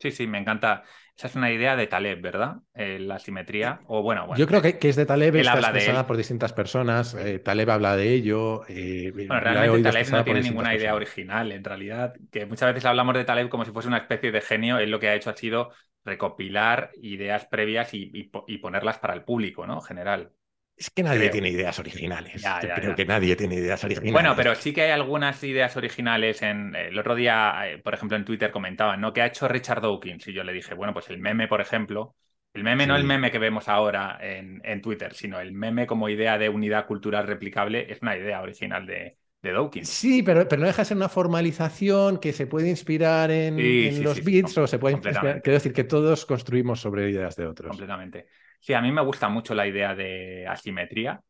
[0.00, 0.84] Sí, sí, me encanta.
[1.18, 2.58] Esa es una idea de Taleb, ¿verdad?
[2.74, 3.80] Eh, la simetría.
[3.88, 4.38] O bueno, bueno.
[4.38, 7.12] Yo creo que, es de Taleb, está expresada por distintas personas.
[7.14, 8.62] Eh, Taleb habla de ello.
[8.68, 12.14] Eh, bueno, realmente Taleb no tiene ninguna idea original, en realidad.
[12.30, 14.78] Que muchas veces hablamos de Taleb como si fuese una especie de genio.
[14.78, 15.72] Él lo que ha hecho ha sido
[16.04, 19.80] recopilar ideas previas y, y ponerlas para el público, ¿no?
[19.80, 20.30] General.
[20.78, 22.44] Es que nadie tiene ideas originales.
[22.76, 24.12] creo que nadie tiene ideas originales.
[24.12, 26.40] Bueno, pero sí que hay algunas ideas originales.
[26.42, 29.12] En, el otro día, eh, por ejemplo, en Twitter comentaban, ¿no?
[29.12, 30.28] ¿Qué ha hecho Richard Dawkins?
[30.28, 32.14] Y yo le dije, bueno, pues el meme, por ejemplo.
[32.54, 36.08] El meme no el meme que vemos ahora en, en, Twitter, sino el meme como
[36.08, 39.88] idea de unidad cultural replicable es una idea original de, de Dawkins.
[39.88, 44.24] Sí, pero, pero no deja de ser una formalización que se puede inspirar en, los
[44.24, 45.42] bits o se puede inspirar.
[45.42, 47.68] Quiero decir que todos construimos sobre ideas de otros.
[47.68, 48.26] Completamente.
[48.58, 51.22] Sí, a mí me gusta mucho la idea de asimetría.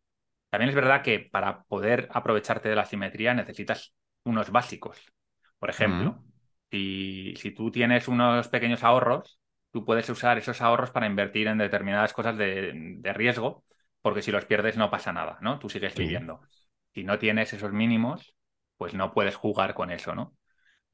[0.50, 5.12] También es verdad que para poder aprovecharte de la asimetría necesitas unos básicos.
[5.58, 6.22] Por ejemplo,
[6.70, 9.38] si, si, tú tienes unos pequeños ahorros,
[9.70, 13.64] tú puedes usar esos ahorros para invertir en determinadas cosas de, riesgo,
[14.00, 15.58] porque si los pierdes no pasa nada, ¿no?
[15.58, 16.40] Tú sigues viviendo.
[16.94, 18.34] Si no tienes esos mínimos,
[18.76, 20.37] pues no puedes jugar con eso, ¿no?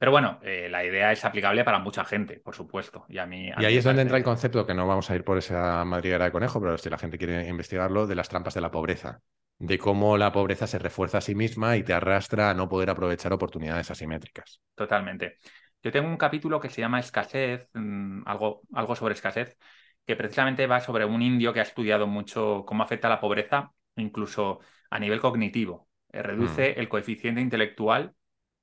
[0.05, 3.07] Pero bueno, eh, la idea es aplicable para mucha gente, por supuesto.
[3.09, 5.23] Y, a mí, y ahí es donde entra el concepto, que no vamos a ir
[5.23, 8.61] por esa madriguera de conejo, pero si la gente quiere investigarlo, de las trampas de
[8.61, 9.21] la pobreza.
[9.57, 12.91] De cómo la pobreza se refuerza a sí misma y te arrastra a no poder
[12.91, 14.61] aprovechar oportunidades asimétricas.
[14.75, 15.39] Totalmente.
[15.81, 19.57] Yo tengo un capítulo que se llama Escasez, mm, algo, algo sobre escasez,
[20.05, 24.59] que precisamente va sobre un indio que ha estudiado mucho cómo afecta la pobreza, incluso
[24.91, 25.89] a nivel cognitivo.
[26.13, 26.79] Eh, reduce mm.
[26.79, 28.13] el coeficiente intelectual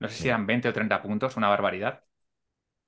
[0.03, 2.03] no sé si eran 20 o 30 puntos, una barbaridad.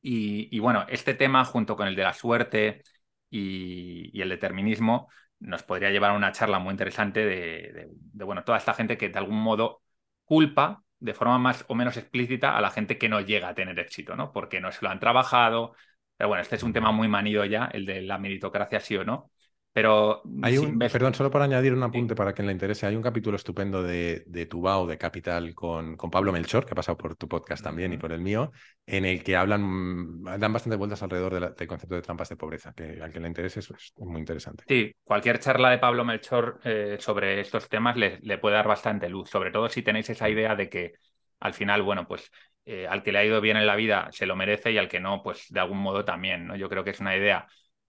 [0.02, 2.82] Y, bueno, este tema junto con el de la suerte
[3.30, 5.08] y, el determinismo
[5.40, 9.18] nos podría llevar a una charla muy interesante de, bueno, toda esta gente que de
[9.18, 9.82] algún modo
[10.24, 13.78] culpa de forma más o menos explícita a la gente que no llega a tener
[13.78, 14.32] éxito, ¿no?
[14.32, 15.74] Porque no se lo han trabajado.
[16.16, 19.04] Pero bueno, este es un tema muy manido ya, el de la meritocracia sí o
[19.04, 19.30] no.
[19.74, 20.22] Pero.
[20.40, 22.86] Hay un, perdón, solo para añadir un apunte para quien le interese.
[22.86, 26.76] Hay un capítulo estupendo de, de Tubao, de Capital, con, con Pablo Melchor, que ha
[26.76, 28.52] pasado por tu podcast también y por el mío,
[28.86, 33.02] en el que hablan, dan bastante vueltas alrededor del concepto de trampas de pobreza, que
[33.02, 34.62] al que le interese es, muy interesante.
[34.68, 39.08] Sí, cualquier charla de Pablo Melchor eh, sobre estos temas le, le, puede dar bastante
[39.08, 40.92] luz, sobre todo si tenéis esa idea de que
[41.40, 42.30] al final, bueno, pues
[42.64, 44.88] eh, al que le ha ido bien en la vida se lo merece y al
[44.88, 46.54] que no, pues de algún modo también, ¿no?
[46.54, 47.48] Yo creo que es una idea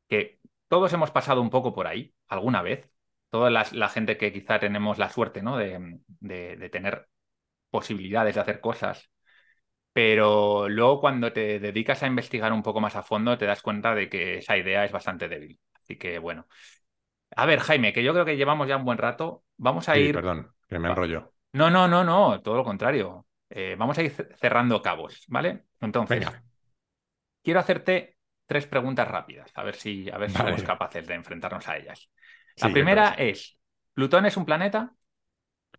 [0.10, 0.40] que
[0.76, 2.92] todos hemos pasado un poco por ahí, alguna vez.
[3.30, 5.56] Toda la, gente que quizá tenemos la suerte ¿no?
[5.56, 7.08] de, de, tener
[7.70, 9.10] posibilidades de hacer cosas.
[9.94, 13.96] Pero luego cuando te dedicas a investigar un poco más a fondo, te das cuenta
[13.96, 15.58] de que esa idea es bastante débil.
[15.82, 16.46] Así que bueno.
[17.38, 19.46] A ver, Jaime, que yo creo que llevamos ya un buen rato.
[19.56, 20.14] Vamos a ir.
[20.14, 21.32] Perdón, que me enrollo.
[21.54, 23.26] No, no, no, no, todo lo contrario.
[23.50, 25.68] Eh, vamos a ir cerrando cabos, ¿vale?
[25.80, 26.28] Entonces,
[27.42, 28.15] quiero hacerte
[28.46, 32.10] tres preguntas rápidas, a ver si, a ver si somos capaces de enfrentarnos a ellas.
[32.58, 33.58] La primera es,
[33.96, 34.94] ¿Plutón es un planeta?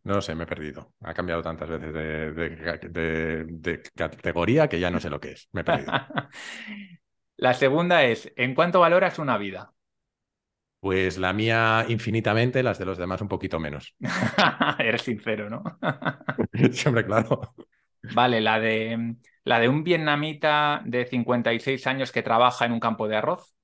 [0.03, 0.95] No lo sé, me he perdido.
[1.03, 5.49] Ha cambiado tantas veces de, categoría que ya no sé lo que es.
[5.53, 5.93] Me he perdido.
[7.37, 9.75] la segunda es, ¿en cuánto valoras una vida?
[10.81, 13.95] Pues la mía infinitamente, las de los demás un poquito menos.
[14.79, 15.63] Eres sincero, ¿no?
[16.73, 17.55] Siempre, claro.
[18.15, 23.07] Vale, la de la de un vietnamita de 56 años que trabaja en un campo
[23.07, 23.55] de arroz.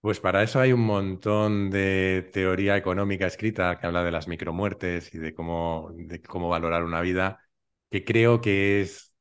[0.00, 5.14] Pues para eso hay un montón de teoría económica escrita que habla de las micromuertes
[5.14, 7.38] y de cómo, de cómo valorar una vida,
[7.90, 9.14] que creo que es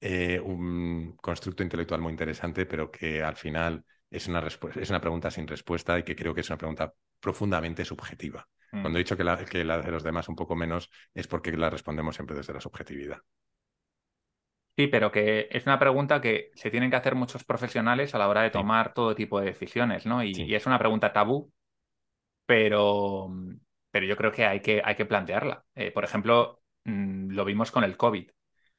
[0.00, 5.32] eh, un constructo intelectual muy interesante, pero que al final es una, es una pregunta
[5.32, 8.48] sin respuesta y que creo que es una pregunta profundamente subjetiva.
[8.70, 8.82] Mm.
[8.82, 11.50] Cuando he dicho que la, que la de los demás un poco menos, es porque
[11.56, 13.18] la respondemos siempre desde la subjetividad.
[14.76, 18.28] Sí, pero que es una pregunta que se tienen que hacer muchos profesionales a la
[18.28, 20.24] hora de tomar todo tipo de decisiones, ¿no?
[20.24, 21.52] Y, es una pregunta tabú,
[22.46, 23.28] pero,
[23.90, 25.64] pero yo creo que hay que, hay que plantearla.
[25.74, 28.30] Eh, por ejemplo, mm, lo vimos con el COVID,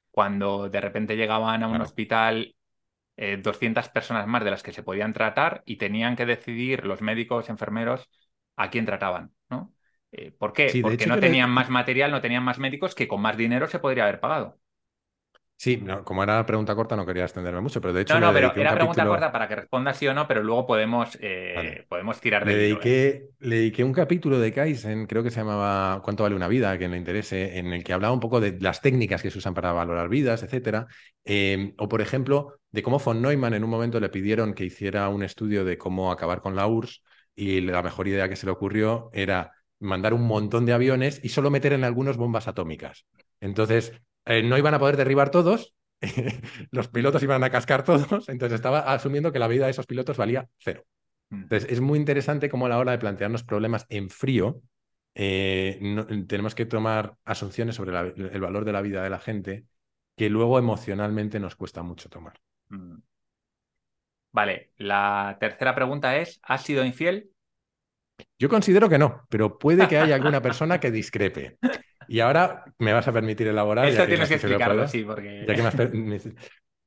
[0.10, 2.56] cuando de repente llegaban a un hospital
[3.16, 7.02] 200 eh, personas más de las que se podían tratar y tenían que decidir los
[7.02, 8.10] médicos, enfermeros,
[8.56, 9.74] a quién trataban, ¿no?
[10.12, 10.72] Eh, ¿Por qué?
[10.82, 14.04] Porque no tenían más material, no tenían más médicos que con más dinero se podría
[14.04, 14.60] haber pagado.
[15.64, 18.16] Sí, como era pregunta corta no quería extenderme mucho, pero de hecho...
[18.16, 21.18] No, no, pero era pregunta corta para que responda sí o no, pero luego podemos,
[21.22, 23.30] eh, podemos tirar de le dediqué, ¿eh?
[23.40, 26.70] le dediqué un capítulo de Kaizen, creo que se llamaba ¿Cuánto vale una vida?
[26.70, 29.38] A quien le interese, en el que hablaba un poco de las técnicas que se
[29.38, 30.86] usan para valorar vidas, etcétera.
[31.24, 35.08] Em, o, por ejemplo, de cómo von Neumann en un momento le pidieron que hiciera
[35.08, 37.02] un estudio de cómo acabar con la URSS
[37.38, 41.30] y la mejor idea que se le ocurrió era mandar un montón de aviones y
[41.30, 43.06] solo meter en algunos bombas atómicas.
[43.40, 43.94] Entonces,
[44.26, 45.76] eh, no iban a poder derribar todos,
[46.72, 50.18] los pilotos iban a cascar todos, entonces estaba asumiendo que la vida de esos pilotos
[50.18, 50.86] valía cero.
[51.30, 51.44] Mm.
[51.44, 54.62] Entonces, es muy interesante cómo a la hora de plantearnos problemas en frío,
[55.16, 55.80] eh,
[56.28, 59.66] tenemos que tomar asunciones sobre el valor de la vida de la gente
[60.16, 62.40] que luego emocionalmente nos cuesta mucho tomar.
[62.70, 62.98] Mm.
[64.32, 67.30] Vale, la tercera pregunta es, ¿has sido infiel?
[68.40, 71.58] Yo considero que no, pero puede que haya alguna persona que discrepe.
[72.08, 73.88] Y ahora me vas a permitir elaborar.
[73.88, 75.46] Eso tienes que, explicarlo, sí, porque.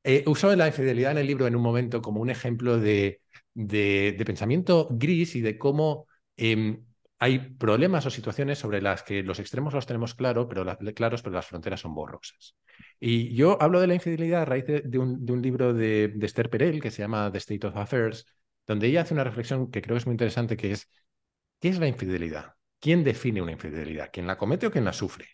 [0.09, 3.23] Eh, uso la infidelidad en el libro en un momento como un ejemplo de,
[3.55, 6.07] de, pensamiento gris y de cómo
[6.37, 6.85] em,
[7.19, 10.65] hay problemas o situaciones sobre las que los extremos los tenemos claro, pero
[10.95, 12.55] claros, pero las fronteras son borrosas.
[13.01, 16.81] Y yo hablo de la infidelidad a raíz de, un, libro de, de Esther Perel
[16.81, 18.27] que se llama The State of Affairs,
[18.67, 20.91] donde ella hace una reflexión que creo es muy interesante, que es,
[21.61, 22.56] ¿qué es la infidelidad?
[22.79, 24.11] ¿Quién define una infidelidad?
[24.13, 25.27] ¿Quién la comete o quién la sufre?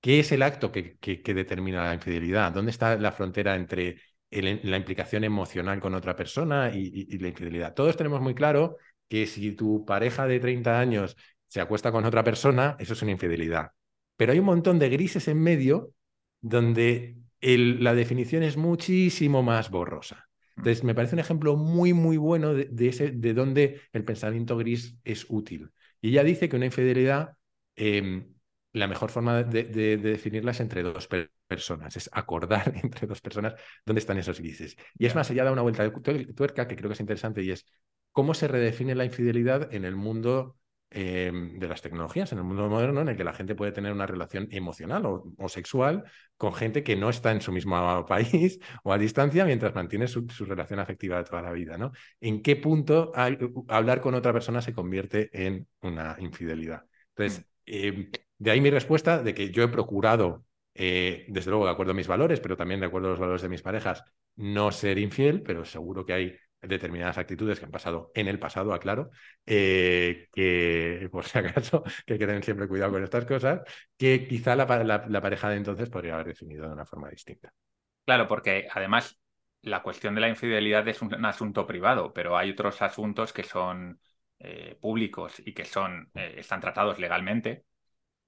[0.00, 2.52] ¿Qué es el acto que, determina la infidelidad?
[2.52, 7.74] ¿Dónde está la frontera entre la implicación emocional con otra persona y, la infidelidad?
[7.74, 8.76] Todos tenemos muy claro
[9.08, 11.16] que si tu pareja de 30 años
[11.46, 13.70] se acuesta con otra persona, eso es una infidelidad.
[14.16, 15.92] Pero hay un montón de grises en medio
[16.40, 20.28] donde la definición es muchísimo más borrosa.
[20.56, 24.96] Entonces, me parece un ejemplo muy, muy bueno de, ese, de dónde el pensamiento gris
[25.04, 25.70] es útil.
[26.04, 27.38] Y ella dice que una infidelidad,
[27.76, 28.34] em,
[28.74, 29.64] la mejor forma de,
[29.96, 31.08] definirla es entre dos
[31.46, 33.54] personas, es acordar entre dos personas
[33.86, 34.76] dónde están esos grises.
[34.98, 37.52] Y es más, ella da una vuelta de tuerca que creo que es interesante y
[37.52, 37.64] es
[38.12, 40.58] cómo se redefine la infidelidad en el mundo
[40.94, 43.92] em, de las tecnologías, en el mundo moderno, en el que la gente puede tener
[43.92, 46.04] una relación emocional o, sexual
[46.36, 47.74] con gente que no está en su mismo
[48.08, 51.76] país o a distancia mientras mantiene su, relación afectiva de toda la vida.
[51.76, 51.92] ¿no?
[52.20, 53.12] ¿En qué punto
[53.68, 56.84] hablar con otra persona se convierte en una infidelidad?
[57.16, 57.44] Entonces, mm.
[57.66, 61.92] em, de ahí mi respuesta de que yo he procurado, eh, desde luego de acuerdo
[61.92, 64.04] a mis valores, pero también de acuerdo a los valores de mis parejas,
[64.36, 66.36] no ser infiel, pero seguro que hay
[66.66, 69.10] determinadas actitudes que han pasado en el pasado, aclaro,
[69.46, 73.62] eh, que por si acaso, que hay que tener siempre cuidado con estas cosas,
[73.96, 77.52] que quizá la, pareja de entonces podría haber definido de una forma distinta.
[78.04, 79.18] Claro, porque además
[79.62, 83.98] la cuestión de la infidelidad es un, asunto privado, pero hay otros asuntos que son
[84.38, 87.64] eh, públicos y que son, eh, están tratados legalmente,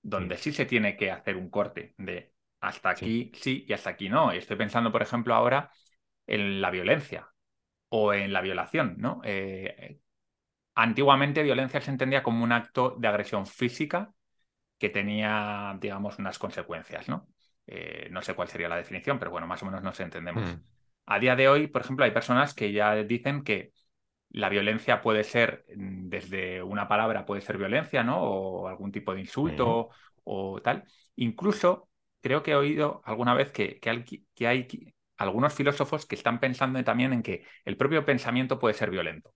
[0.02, 0.52] donde sí.
[0.52, 4.32] se tiene que hacer un corte de hasta aquí sí y hasta aquí no.
[4.34, 5.70] Y estoy pensando, por ejemplo, ahora
[6.26, 7.28] en la violencia
[7.88, 9.20] o en la violación, ¿no?
[9.24, 10.00] Eh,
[10.74, 14.12] antiguamente violencia se entendía como un acto de agresión física
[14.78, 17.28] que tenía, digamos, unas consecuencias, ¿no?
[17.66, 20.44] Eh, no sé cuál sería la definición, pero bueno, más o menos nos entendemos.
[20.44, 20.62] Hmm.
[21.06, 23.72] A día de hoy, por ejemplo, hay personas que ya dicen que
[24.30, 28.20] la violencia puede ser, mm, desde una palabra puede ser violencia, ¿no?
[28.20, 29.88] O algún tipo de insulto
[30.24, 30.84] o tal.
[31.14, 31.88] Incluso
[32.20, 37.12] creo que he oído alguna vez que, que hay algunos filósofos que están pensando también
[37.12, 39.34] en que el propio pensamiento puede ser violento.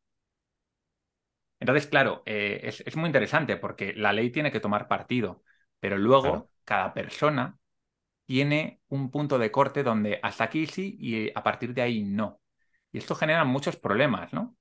[1.59, 5.43] Entonces, claro, eh, es, muy interesante porque la ley tiene que tomar partido,
[5.79, 7.59] pero luego cada persona
[8.25, 12.41] tiene un punto de corte donde hasta aquí sí y a partir de ahí no.
[12.93, 14.57] Y esto genera muchos problemas, ¿no?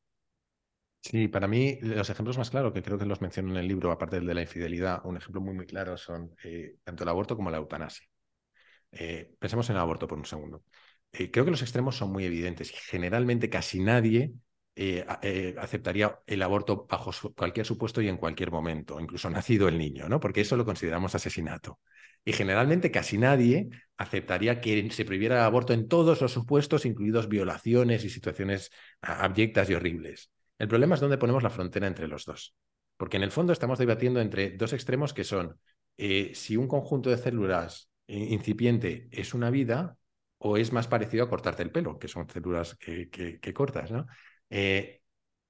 [1.01, 3.91] Sí, para mí los ejemplos más claros, que creo que los menciono en el libro,
[3.91, 7.37] aparte del de la infidelidad, un ejemplo muy, muy claro son eh, tanto el aborto
[7.37, 8.05] como la eutanasia.
[8.91, 10.63] Eh, pensemos en el aborto por un segundo.
[11.11, 14.33] Eh, creo que los extremos son muy evidentes generalmente casi nadie
[14.75, 19.77] eh, eh, aceptaría el aborto bajo cualquier supuesto y en cualquier momento, incluso nacido el
[19.77, 20.19] niño, ¿no?
[20.19, 21.79] Porque eso lo consideramos asesinato.
[22.23, 27.27] Y generalmente casi nadie aceptaría que se prohibiera el aborto en todos los supuestos, incluidos
[27.27, 28.71] violaciones y situaciones
[29.01, 30.31] abyectas y horribles.
[30.59, 32.55] El problema es dónde ponemos la frontera entre los dos.
[32.97, 35.57] Porque en el fondo estamos debatiendo entre dos extremos que son
[35.97, 39.97] si un conjunto de células incipiente es una vida
[40.39, 44.07] o es más parecido a cortarte el pelo, que son células que, cortas, ¿no?
[44.49, 45.01] Eh,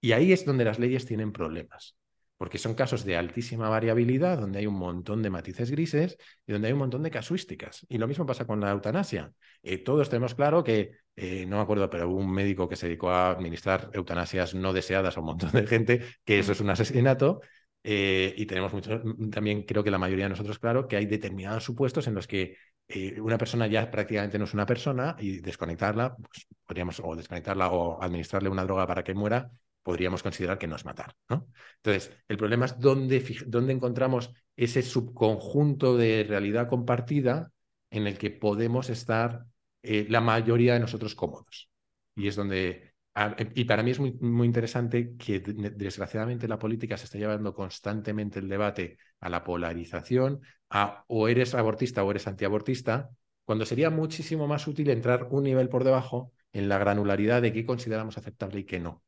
[0.02, 1.98] y ahí es donde las leyes tienen problemas,
[2.38, 6.18] porque son casos de altísima variabilidad, donde hay un montón de matices grises
[6.48, 7.86] y donde hay un montón de casuísticas.
[7.90, 9.32] Y lo mismo pasa con la eutanasia.
[9.62, 12.88] Eh, todos tenemos claro que, eh, no me acuerdo, pero hubo un médico que se
[12.88, 16.70] dedicó a administrar eutanasias no deseadas a un montón de gente, que eso es un
[16.70, 17.42] asesinato.
[17.84, 19.02] Y tenemos mucho,
[19.32, 22.58] también creo que la mayoría de nosotros, claro, que hay determinados supuestos en los que
[22.92, 27.70] eh, una persona ya prácticamente no es una persona y desconectarla, pues podríamos, o desconectarla
[27.70, 29.52] o administrarle una droga para que muera,
[29.84, 31.16] podríamos considerar que no es matar.
[31.30, 31.48] ¿no?
[31.78, 37.52] Entonces, el problema es dónde, dónde encontramos ese subconjunto de realidad compartida
[37.92, 39.46] en el que podemos estar
[39.84, 41.70] eh, la mayoría de nosotros cómodos.
[42.16, 42.89] Y es donde
[43.56, 48.48] y para mí es muy, interesante que desgraciadamente la política se está llevando constantemente el
[48.50, 53.10] debate a la polarización, a o eres abortista o eres antiabortista,
[53.46, 57.66] cuando sería muchísimo más útil entrar un nivel por debajo en la granularidad de qué
[57.66, 59.04] consideramos aceptable y qué no.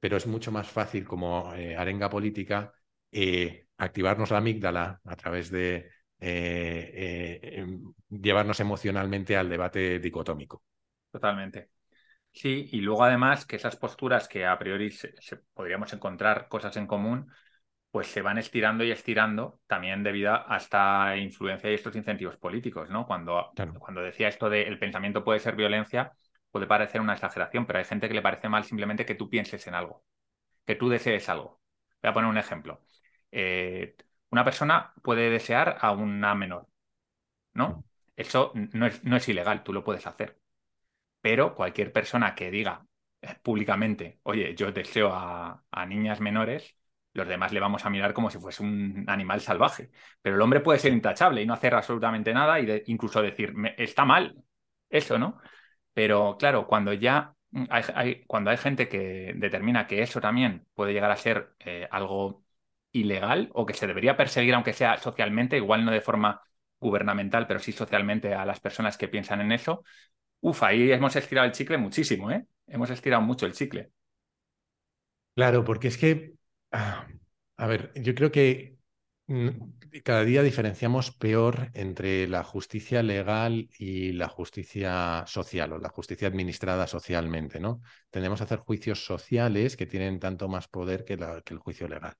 [0.00, 2.72] Pero es mucho más fácil como eh, arenga política
[3.12, 5.88] eh, activarnos la amígdala a través de
[6.20, 10.62] eh, em, llevarnos emocionalmente al debate dicotómico.
[11.10, 11.77] Totalmente.
[12.32, 15.12] Sí, y luego además que esas posturas que a priori se,
[15.54, 17.32] podríamos encontrar cosas en común,
[17.90, 22.90] pues se van estirando y estirando también debido a esta influencia y estos incentivos políticos,
[22.90, 23.06] ¿no?
[23.06, 26.12] Cuando, cuando decía esto de el pensamiento puede ser violencia,
[26.52, 29.66] puede parecer una exageración, pero hay gente que le parece mal simplemente que tú pienses
[29.66, 30.04] en algo,
[30.66, 31.60] que tú desees algo.
[32.02, 32.82] Voy a poner un ejemplo.
[33.32, 33.96] Eh,
[34.30, 36.68] una persona puede desear a una menor,
[37.54, 37.84] ¿no?
[38.16, 40.38] Eso no es, no es ilegal, tú lo puedes hacer.
[41.20, 42.86] Pero cualquier persona que diga
[43.22, 46.76] eh, públicamente, oye, yo deseo a, niñas menores,
[47.12, 49.90] los demás le vamos a mirar como si fuese un animal salvaje.
[50.22, 54.04] Pero el hombre puede ser intachable y no hacer absolutamente nada y incluso decir, está
[54.04, 54.36] mal
[54.90, 55.38] eso, ¿no?
[55.92, 57.34] Pero claro, cuando ya
[57.70, 62.44] hay, cuando hay gente que determina que eso también puede llegar a ser eh, algo
[62.92, 66.42] ilegal o que se debería perseguir, aunque sea socialmente, igual no de forma
[66.80, 69.84] gubernamental, pero sí socialmente a las personas que piensan en eso,
[70.40, 72.46] Uf, ahí hemos estirado el chicle muchísimo, ¿eh?
[72.66, 73.90] Hemos estirado mucho el chicle.
[75.34, 76.34] Claro, porque es que,
[76.72, 77.06] ah,
[77.56, 78.76] a ver, yo creo que
[79.26, 79.48] mm,
[80.04, 86.28] cada día diferenciamos peor entre la justicia legal y la justicia social o la justicia
[86.28, 87.80] administrada socialmente, ¿no?
[88.10, 92.14] Tendemos a hacer juicios sociales que tienen tanto más poder que, el juicio legal.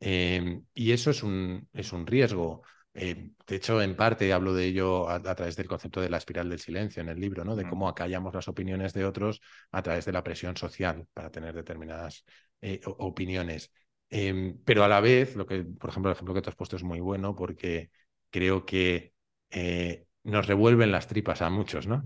[0.00, 2.62] Em, y eso es un, es un riesgo.
[2.92, 6.48] Eh, de hecho, en parte hablo de ello a, través del concepto de la espiral
[6.48, 7.54] del silencio en el libro, ¿no?
[7.54, 9.40] De cómo acallamos las opiniones de otros
[9.70, 12.24] a través de la presión social para tener determinadas
[12.60, 13.72] eh, opiniones.
[14.08, 16.76] Em, pero a la vez, lo que, por ejemplo, el ejemplo que tú has puesto
[16.76, 17.90] es muy bueno porque
[18.28, 19.14] creo que
[19.50, 22.02] eh, nos revuelven las tripas a muchos, ¿no?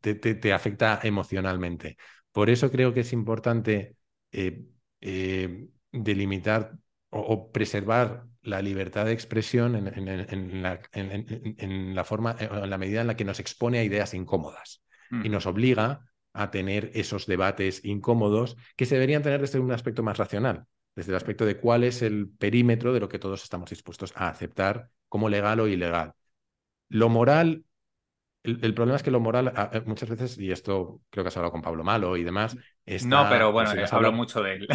[0.00, 1.96] te, afecta emocionalmente.
[2.32, 3.96] Por eso creo que es importante
[5.92, 6.76] delimitar
[7.14, 10.62] o, preservar la libertad de expresión en,
[11.94, 14.82] la, forma, en la medida en la que nos expone a ideas incómodas
[15.22, 20.02] y nos obliga a tener esos debates incómodos que se deberían tener desde un aspecto
[20.02, 20.64] más racional,
[20.96, 24.28] desde el aspecto de cuál es el perímetro de lo que todos estamos dispuestos a
[24.28, 26.14] aceptar como legal o ilegal.
[26.88, 27.64] Lo moral
[28.44, 29.52] el, problema es que lo moral
[29.86, 32.54] muchas veces, y esto creo que has hablado con Pablo Malo y demás.
[33.06, 34.68] no, pero bueno, he hablo mucho de él.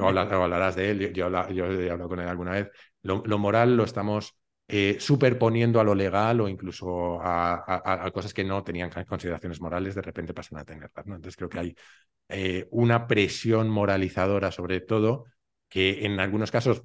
[0.00, 2.70] o, hablarás de él, yo, he hablado con él alguna vez.
[3.02, 4.36] Lo, moral lo estamos
[4.66, 10.02] eh, superponiendo a lo legal o incluso a, cosas que no tenían consideraciones morales, de
[10.02, 11.06] repente pasan a tenerlas.
[11.06, 11.14] ¿no?
[11.14, 11.76] Entonces creo que hay
[12.28, 15.26] eh, una presión moralizadora sobre todo
[15.68, 16.82] que en algunos casos,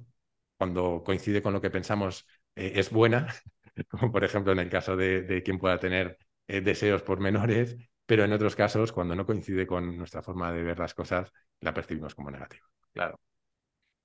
[0.56, 3.26] cuando coincide con lo que pensamos, eh, es buena,
[3.88, 6.16] como por ejemplo en el caso de, de quien pueda tener
[6.48, 7.76] eh, deseos por menores,
[8.06, 11.74] pero en otros casos, cuando no coincide con nuestra forma de ver las cosas, la
[11.74, 12.66] percibimos como negativa.
[12.92, 13.20] Claro.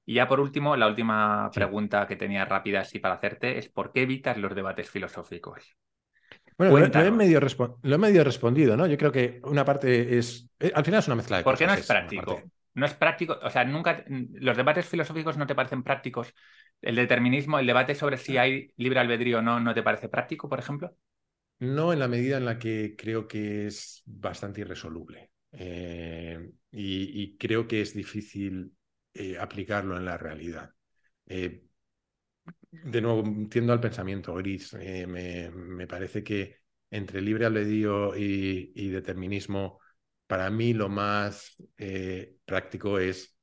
[0.05, 3.93] Y ya por último, la última pregunta que tenía rápida así para hacerte es ¿por
[3.93, 5.77] qué evitas los debates filosóficos?
[6.57, 8.85] Bueno, lo, he medio lo, he medio respondido, ¿no?
[8.85, 10.49] Yo creo que una parte es.
[10.59, 12.41] Eh, al final es una mezcla de ¿Por qué no es práctico?
[12.75, 14.03] No es práctico, o sea, nunca.
[14.07, 16.33] Los debates filosóficos no te parecen prácticos.
[16.81, 20.49] El determinismo, el debate sobre si hay libre albedrío o no, ¿no te parece práctico,
[20.49, 20.93] por ejemplo?
[21.59, 25.31] No en la medida en la que creo que es bastante irresoluble.
[25.51, 28.75] eh, y, creo que es difícil
[29.13, 30.71] eh, aplicarlo en la realidad.
[31.27, 31.65] Eh,
[32.71, 34.73] de nuevo, tiendo al pensamiento gris.
[34.73, 36.57] Me, me, parece que
[36.89, 39.79] entre libre albedrío y, determinismo,
[40.27, 41.55] para mí lo más
[42.45, 43.33] práctico es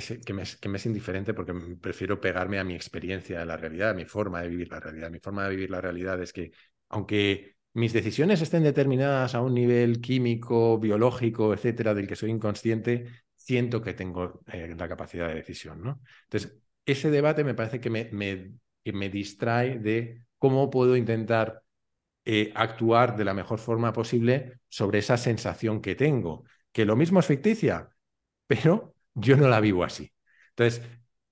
[0.00, 4.04] que, me, es indiferente porque prefiero pegarme a mi experiencia de la realidad, a mi
[4.04, 5.10] forma de vivir la realidad.
[5.10, 6.50] Mi forma de vivir la realidad es que,
[6.94, 13.06] aunque mis decisiones estén determinadas a un nivel químico, biológico, etcétera, del que soy inconsciente,
[13.34, 16.00] siento que tengo eh, la capacidad de decisión.
[16.24, 16.56] Entonces,
[16.86, 21.62] ese debate me parece que me, me, distrae de cómo puedo intentar
[22.24, 27.18] eh, actuar de la mejor forma posible sobre esa sensación que tengo, que lo mismo
[27.18, 27.88] es ficticia,
[28.46, 30.12] pero yo no la vivo así.
[30.50, 30.80] Entonces,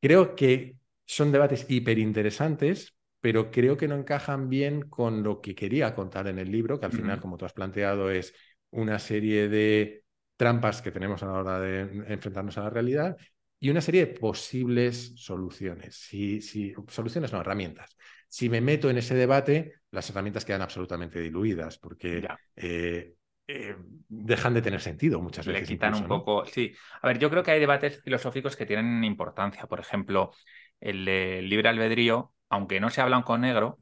[0.00, 0.76] creo que
[1.06, 6.40] son debates hiperinteresantes, pero creo que no encajan bien con lo que quería contar en
[6.40, 8.34] el libro, que al final, como tú has planteado, es
[8.70, 10.02] una serie de
[10.36, 13.16] trampas que tenemos a la hora de enfrentarnos a la realidad
[13.60, 15.94] y una serie de posibles soluciones.
[15.94, 17.96] Si, si, soluciones no, herramientas.
[18.26, 22.26] Si me meto en ese debate, las herramientas quedan absolutamente diluidas, porque
[22.56, 23.14] eh,
[23.46, 23.76] eh,
[24.08, 25.68] dejan de tener sentido muchas veces.
[25.68, 26.74] Le quitan un poco, sí.
[27.02, 29.66] A ver, yo creo que hay debates filosóficos que tienen importancia.
[29.66, 30.32] Por ejemplo,
[30.80, 33.78] el de libre albedrío, aunque no se habla en con negro,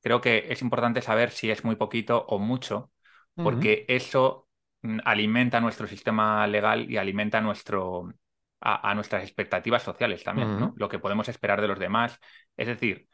[0.00, 2.92] creo que es importante saber si es muy poquito o mucho,
[3.34, 4.48] porque eso
[4.82, 8.14] mm, alimenta nuestro sistema legal y alimenta nuestro,
[8.60, 10.72] a, nuestras expectativas sociales también, ¿no?
[10.76, 12.20] Lo que podemos esperar de los demás.
[12.56, 13.08] Es decir,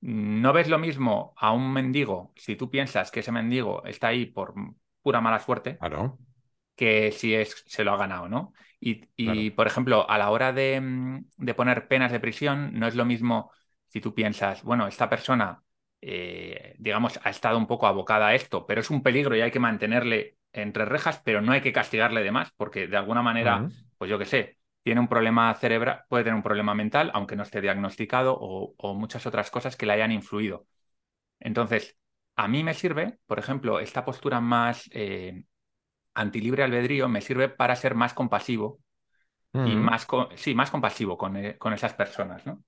[0.00, 4.26] no ves lo mismo a un mendigo si tú piensas que ese mendigo está ahí
[4.26, 4.54] por
[5.02, 5.78] pura mala suerte
[6.74, 8.52] que si es, se lo ha ganado, ¿no?
[8.80, 13.04] Y, por ejemplo, a la hora mm, de, poner penas de prisión, no es lo
[13.04, 13.50] mismo
[13.88, 15.62] si tú piensas, bueno, esta persona,
[16.00, 19.50] eh, digamos, ha estado un poco abocada a esto, pero es un peligro y hay
[19.50, 23.68] que mantenerle entre rejas, pero no hay que castigarle de más, porque de alguna manera,
[23.98, 27.42] pues yo qué sé, tiene un problema cerebral, puede tener un problema mental, aunque no
[27.42, 30.66] esté diagnosticado, o muchas otras cosas que le hayan influido.
[31.40, 31.96] Entonces,
[32.36, 35.44] a mí me sirve, por ejemplo, esta postura más eh,
[36.14, 38.80] antilibre albedrío me sirve para ser más compasivo
[39.52, 40.06] y más,
[40.36, 42.62] sí, más compasivo con, eh, con, esas personas, ¿no?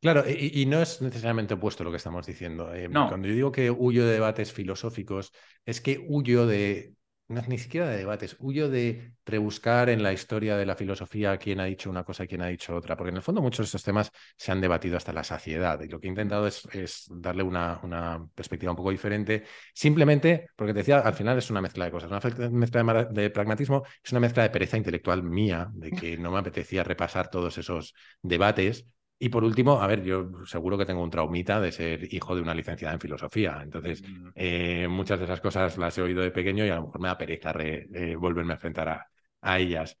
[0.00, 2.72] Claro, y, no es necesariamente opuesto lo que estamos diciendo.
[2.74, 5.32] Eh, cuando yo digo que huyo de debates filosóficos,
[5.64, 6.94] es que huyo de
[7.28, 11.60] no, ni siquiera de debates, huyo de rebuscar en la historia de la filosofía quién
[11.60, 13.64] ha dicho una cosa y quién ha dicho otra, porque en el fondo muchos de
[13.64, 17.42] estos temas se han debatido hasta la saciedad y lo que he intentado es, darle
[17.42, 19.44] una, una, perspectiva un poco diferente,
[19.74, 23.82] simplemente porque te decía, al final es una mezcla de cosas, una mezcla de, pragmatismo,
[24.02, 27.94] es una mezcla de pereza intelectual mía, de que no me apetecía repasar todos esos
[28.22, 28.86] debates
[29.18, 32.42] y por último, a ver, yo seguro que tengo un traumita de ser hijo de
[32.42, 33.60] una licenciada en filosofía.
[33.62, 34.28] Entonces, mm.
[34.34, 37.08] eh, muchas de esas cosas las he oído de pequeño y a lo mejor me
[37.08, 39.98] da pereza eh, volverme a enfrentar a, a ellas.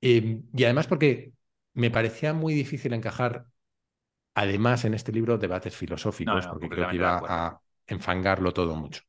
[0.00, 1.32] Em, y además porque
[1.72, 3.46] me parecía muy difícil encajar,
[4.34, 9.02] además en este libro, debates filosóficos, porque creo que iba a enfangarlo todo mucho.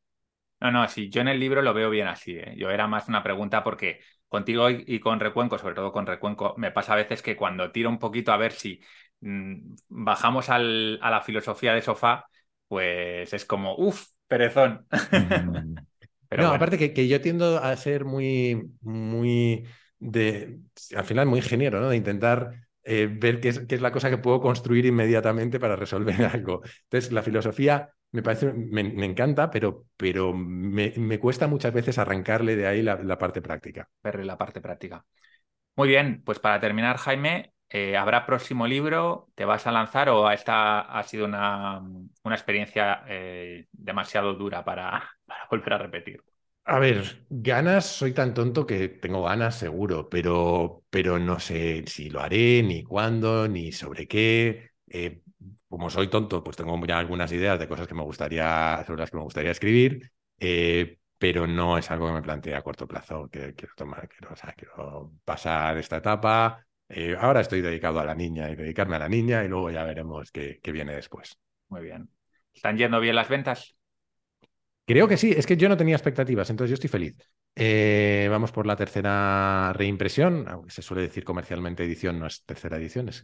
[0.62, 2.38] No, no, sí, yo en el libro lo veo bien así.
[2.38, 2.54] ¿eh?
[2.58, 4.00] Yo era más una pregunta porque
[4.30, 7.90] contigo y, con Recuenco, sobre todo con Recuenco, me pasa a veces que cuando tiro
[7.90, 8.80] un poquito a ver si
[9.22, 12.26] Mm, bajamos al, a la filosofía de sofá,
[12.68, 14.88] pues es como, uff, perezón.
[16.30, 19.66] Pero no, aparte que, que, yo tiendo a ser muy, muy
[19.98, 20.60] de,
[20.96, 21.90] al final muy ingeniero, ¿no?
[21.90, 22.52] De intentar
[22.84, 26.62] eh, ver qué es, qué es, la cosa que puedo construir inmediatamente para resolver algo.
[26.84, 32.56] Entonces, la filosofía me parece, me, encanta, pero, pero me, me, cuesta muchas veces arrancarle
[32.56, 33.88] de ahí la, la parte práctica.
[34.04, 35.06] Verle la parte práctica.
[35.76, 39.30] Muy bien, pues para terminar, Jaime, eh, ¿Habrá próximo libro?
[39.36, 41.80] ¿Te vas a lanzar o esta ha sido una,
[42.24, 46.24] una experiencia eh, demasiado dura para, para, volver a repetir?
[46.66, 52.10] A ver, ganas, soy tan tonto que tengo ganas seguro, pero, pero no sé si
[52.10, 54.72] lo haré, ni cuándo, ni sobre qué.
[54.88, 55.22] Eh,
[55.70, 59.12] como soy tonto, pues tengo ya algunas ideas de cosas que me gustaría, sobre las
[59.12, 60.12] que me gustaría escribir,
[61.18, 63.30] pero no es algo que me plantee a corto plazo.
[63.30, 68.04] Que quiero tomar, quiero, o sea, quiero pasar esta etapa, eh, ahora estoy dedicado a
[68.04, 71.38] la niña y dedicarme a la niña y luego ya veremos qué, viene después.
[71.68, 72.10] Muy bien.
[72.52, 73.76] ¿Están yendo bien las ventas?
[74.86, 77.16] Creo que sí, es que yo no tenía expectativas, entonces yo estoy feliz.
[77.62, 82.78] Eh, vamos por la tercera reimpresión, aunque se suele decir comercialmente edición, no es tercera
[82.78, 83.22] edición, es,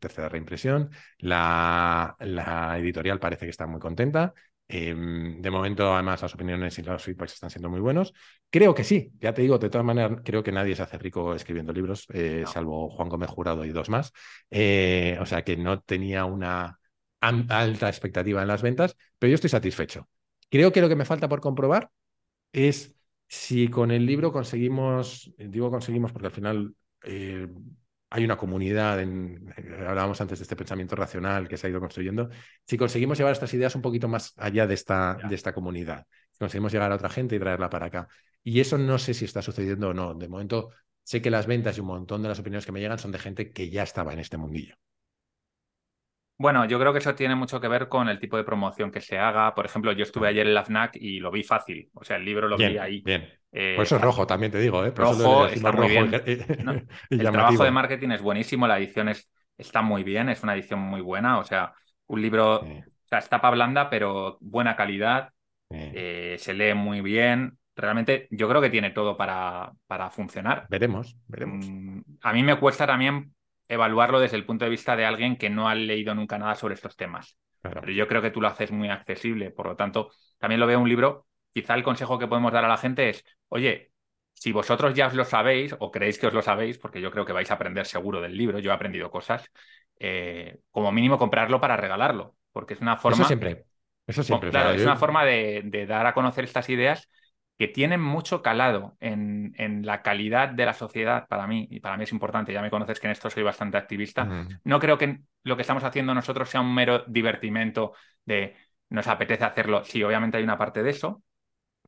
[0.00, 0.90] tercera reimpresión.
[1.18, 4.34] La, la, editorial parece que está muy contenta.
[4.66, 8.12] Em, de momento, además, las opiniones y los feedbacks están siendo muy buenos.
[8.50, 11.32] Creo que sí, ya te digo, de todas maneras, creo que nadie se hace rico
[11.36, 14.12] escribiendo libros, eh, salvo Juan Gómez Jurado y dos más.
[14.50, 16.80] Eh, o sea que no tenía una
[17.20, 20.08] alta expectativa en las ventas, pero yo estoy satisfecho.
[20.50, 21.90] Creo que lo que me falta por comprobar
[22.52, 22.95] es
[23.28, 26.74] si con el libro conseguimos, digo conseguimos porque al final
[27.04, 27.48] eh,
[28.10, 31.80] hay una comunidad, en, eh, hablábamos antes de este pensamiento racional que se ha ido
[31.80, 32.30] construyendo,
[32.64, 36.06] si conseguimos llevar estas ideas un poquito más allá de esta, de esta comunidad,
[36.38, 38.08] conseguimos llegar a otra gente y traerla para acá.
[38.42, 40.14] Y eso no sé si está sucediendo o no.
[40.14, 40.70] De momento
[41.02, 43.18] sé que las ventas y un montón de las opiniones que me llegan son de
[43.18, 44.76] gente que ya estaba en este mundillo.
[46.38, 49.00] Bueno, yo creo que eso tiene mucho que ver con el tipo de promoción que
[49.00, 49.54] se haga.
[49.54, 51.88] Por ejemplo, yo estuve ayer en la FNAC y lo vi fácil.
[51.94, 53.00] O sea, el libro lo vi ahí.
[53.00, 53.26] Bien.
[53.52, 54.84] Eh, Por eso es rojo, también te digo.
[54.84, 54.92] ¿eh?
[54.94, 56.12] rojo, está muy bien.
[57.10, 60.80] el trabajo de marketing es buenísimo, la edición es, está muy bien, es una edición
[60.80, 61.38] muy buena.
[61.38, 61.72] O sea,
[62.08, 65.30] un libro, o sea, es tapa blanda, pero buena calidad.
[65.70, 67.56] Eh, se lee muy bien.
[67.74, 70.66] Realmente yo creo que tiene todo para, para funcionar.
[70.68, 71.66] Veremos, veremos.
[71.66, 73.34] Mm, a mí me cuesta también
[73.68, 76.74] evaluarlo desde el punto de vista de alguien que no ha leído nunca nada sobre
[76.74, 77.38] estos temas.
[77.62, 80.78] Pero yo creo que tú lo haces muy accesible, por lo tanto, también lo veo
[80.78, 81.26] un libro.
[81.50, 83.90] Quizá el consejo que podemos dar a la gente es, oye,
[84.34, 87.24] si vosotros ya os lo sabéis o creéis que os lo sabéis, porque yo creo
[87.24, 89.50] que vais a aprender seguro del libro, yo he aprendido cosas,
[89.98, 93.16] eh, como mínimo comprarlo para regalarlo, porque es una forma...
[93.16, 93.64] Eso siempre.
[94.06, 94.50] Eso siempre.
[94.50, 97.10] Claro, es una forma de, dar a conocer estas ideas
[97.58, 99.54] que tienen mucho calado en,
[99.84, 103.00] la calidad de la sociedad para mí, y para mí es importante, ya me conoces
[103.00, 106.60] que en esto soy bastante activista, no creo que lo que estamos haciendo nosotros sea
[106.60, 107.92] un mero divertimento
[108.24, 108.54] de
[108.90, 111.22] nos apetece hacerlo, sí, obviamente hay una parte de eso,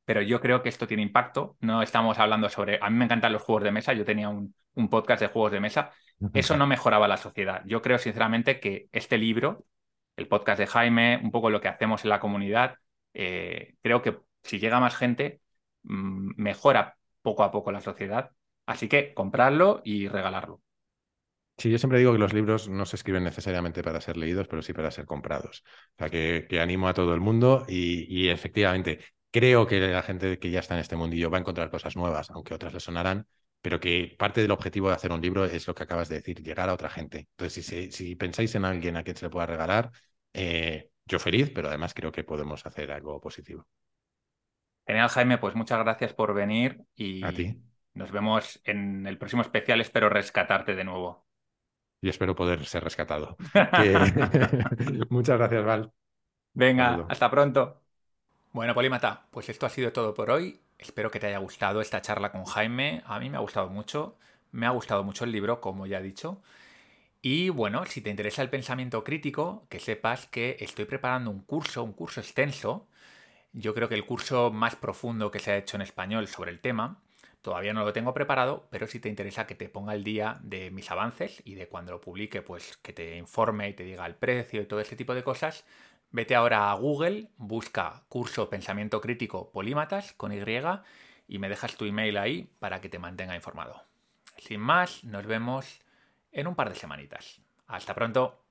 [0.04, 3.32] pero yo creo que esto tiene impacto, no estamos hablando sobre, a mí me encantan
[3.32, 4.54] los juegos de mesa, yo tenía un,
[4.90, 5.90] podcast de juegos de mesa,
[6.32, 9.66] eso no mejoraba la sociedad, yo creo sinceramente que este libro,
[10.16, 12.76] el podcast de Jaime, un poco lo que hacemos en la comunidad,
[13.12, 15.40] eh, creo que si llega más gente,
[15.82, 18.30] Mm, mejora poco a poco la sociedad.
[18.66, 20.60] Así que comprarlo y regalarlo.
[21.56, 24.62] Sí, yo siempre digo que los libros no se escriben necesariamente para ser leídos, pero
[24.62, 25.64] sí para ser comprados.
[25.66, 29.00] O sea, que, animo a todo el mundo y, efectivamente
[29.30, 32.30] creo que la gente que ya está en este mundillo va a encontrar cosas nuevas,
[32.30, 33.26] aunque otras le sonarán,
[33.60, 36.42] pero que parte del objetivo de hacer un libro es lo que acabas de decir,
[36.42, 37.28] llegar a otra gente.
[37.36, 39.90] Entonces, si, si pensáis en alguien a quien se le pueda regalar,
[40.32, 43.66] eh, yo feliz, pero además creo que podemos hacer algo positivo.
[44.88, 47.54] Genial, Jaime, pues muchas gracias por venir y a ti.
[47.92, 49.82] nos vemos en el próximo especial.
[49.82, 51.26] Espero rescatarte de nuevo.
[52.00, 53.36] Y espero poder ser rescatado.
[55.10, 55.92] muchas gracias, Val.
[56.54, 57.82] Venga, hasta pronto.
[58.52, 60.58] Bueno, Polímata, pues esto ha sido todo por hoy.
[60.78, 63.02] Espero que te haya gustado esta charla con Jaime.
[63.04, 64.16] A mí me ha gustado mucho.
[64.52, 66.40] Me ha gustado mucho el libro, como ya he dicho.
[67.20, 71.84] Y bueno, si te interesa el pensamiento crítico, que sepas que estoy preparando un curso,
[71.84, 72.86] un curso extenso,
[73.52, 76.60] yo creo que el curso más profundo que se ha hecho en español sobre el
[76.60, 77.00] tema,
[77.42, 80.70] todavía no lo tengo preparado, pero si te interesa que te ponga el día de
[80.70, 84.14] mis avances y de cuando lo publique, pues que te informe y te diga el
[84.14, 85.64] precio y todo ese tipo de cosas,
[86.10, 90.40] vete ahora a Google, busca curso Pensamiento Crítico Polímatas con Y
[91.28, 93.84] y me dejas tu email ahí para que te mantenga informado.
[94.38, 95.80] Sin más, nos vemos
[96.32, 97.40] en un par de semanitas.
[97.66, 98.47] Hasta pronto.